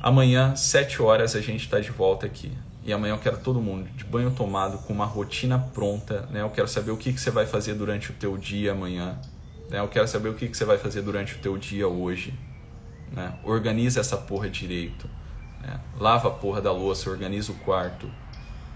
Amanhã, 0.02 0.56
7 0.56 1.02
horas, 1.02 1.36
a 1.36 1.42
gente 1.42 1.64
está 1.64 1.80
de 1.80 1.90
volta 1.90 2.26
aqui. 2.26 2.52
E 2.88 2.94
amanhã 2.94 3.16
eu 3.16 3.20
quero 3.20 3.38
todo 3.40 3.62
mundo 3.62 3.90
de 3.98 4.06
banho 4.06 4.32
tomado, 4.32 4.78
com 4.78 4.94
uma 4.94 5.06
rotina 5.06 5.60
pronta. 5.60 6.22
Né? 6.32 6.42
Eu 6.42 6.50
quero 6.50 6.70
saber 6.70 6.92
o 6.92 6.96
que, 6.96 7.12
que 7.12 7.20
você 7.20 7.30
vai 7.30 7.46
fazer 7.46 7.74
durante 7.74 8.12
o 8.12 8.14
teu 8.14 8.38
dia 8.38 8.72
amanhã. 8.72 9.20
Né? 9.70 9.82
Eu 9.82 9.90
quero 9.90 10.08
saber 10.08 10.30
o 10.30 10.34
que, 10.34 10.48
que 10.48 10.56
você 10.56 10.64
vai 10.64 10.78
fazer 10.78 11.02
durante 11.02 11.36
o 11.36 11.40
teu 11.40 11.58
dia 11.58 11.86
hoje. 11.86 12.34
Né? 13.12 13.38
Organiza 13.44 14.00
essa 14.00 14.16
porra 14.16 14.50
direito. 14.50 15.10
Né? 15.62 15.78
Lava 16.00 16.30
a 16.30 16.32
porra 16.32 16.62
da 16.62 16.72
louça, 16.72 17.10
organiza 17.10 17.52
o 17.52 17.56
quarto. 17.56 18.08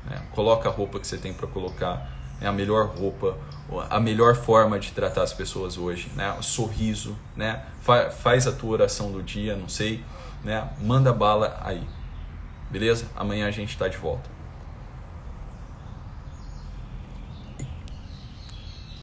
Né? 0.05 0.21
Coloca 0.31 0.67
a 0.67 0.71
roupa 0.73 0.99
que 0.99 1.07
você 1.07 1.17
tem 1.17 1.33
para 1.33 1.47
colocar. 1.47 2.11
É 2.41 2.47
a 2.47 2.51
melhor 2.51 2.87
roupa, 2.87 3.37
a 3.89 3.99
melhor 3.99 4.35
forma 4.35 4.77
de 4.77 4.91
tratar 4.91 5.23
as 5.23 5.31
pessoas 5.31 5.77
hoje. 5.77 6.11
Né? 6.17 6.35
Sorriso, 6.41 7.17
né? 7.33 7.63
Fa 7.79 8.09
faz 8.09 8.45
a 8.45 8.51
tua 8.51 8.71
oração 8.71 9.09
do 9.09 9.23
dia, 9.23 9.55
não 9.55 9.69
sei. 9.69 10.03
Né? 10.43 10.67
Manda 10.81 11.13
bala 11.13 11.57
aí. 11.63 11.81
Beleza? 12.71 13.05
Amanhã 13.15 13.47
a 13.47 13.51
gente 13.51 13.69
está 13.69 13.87
de 13.87 13.97
volta. 13.97 14.29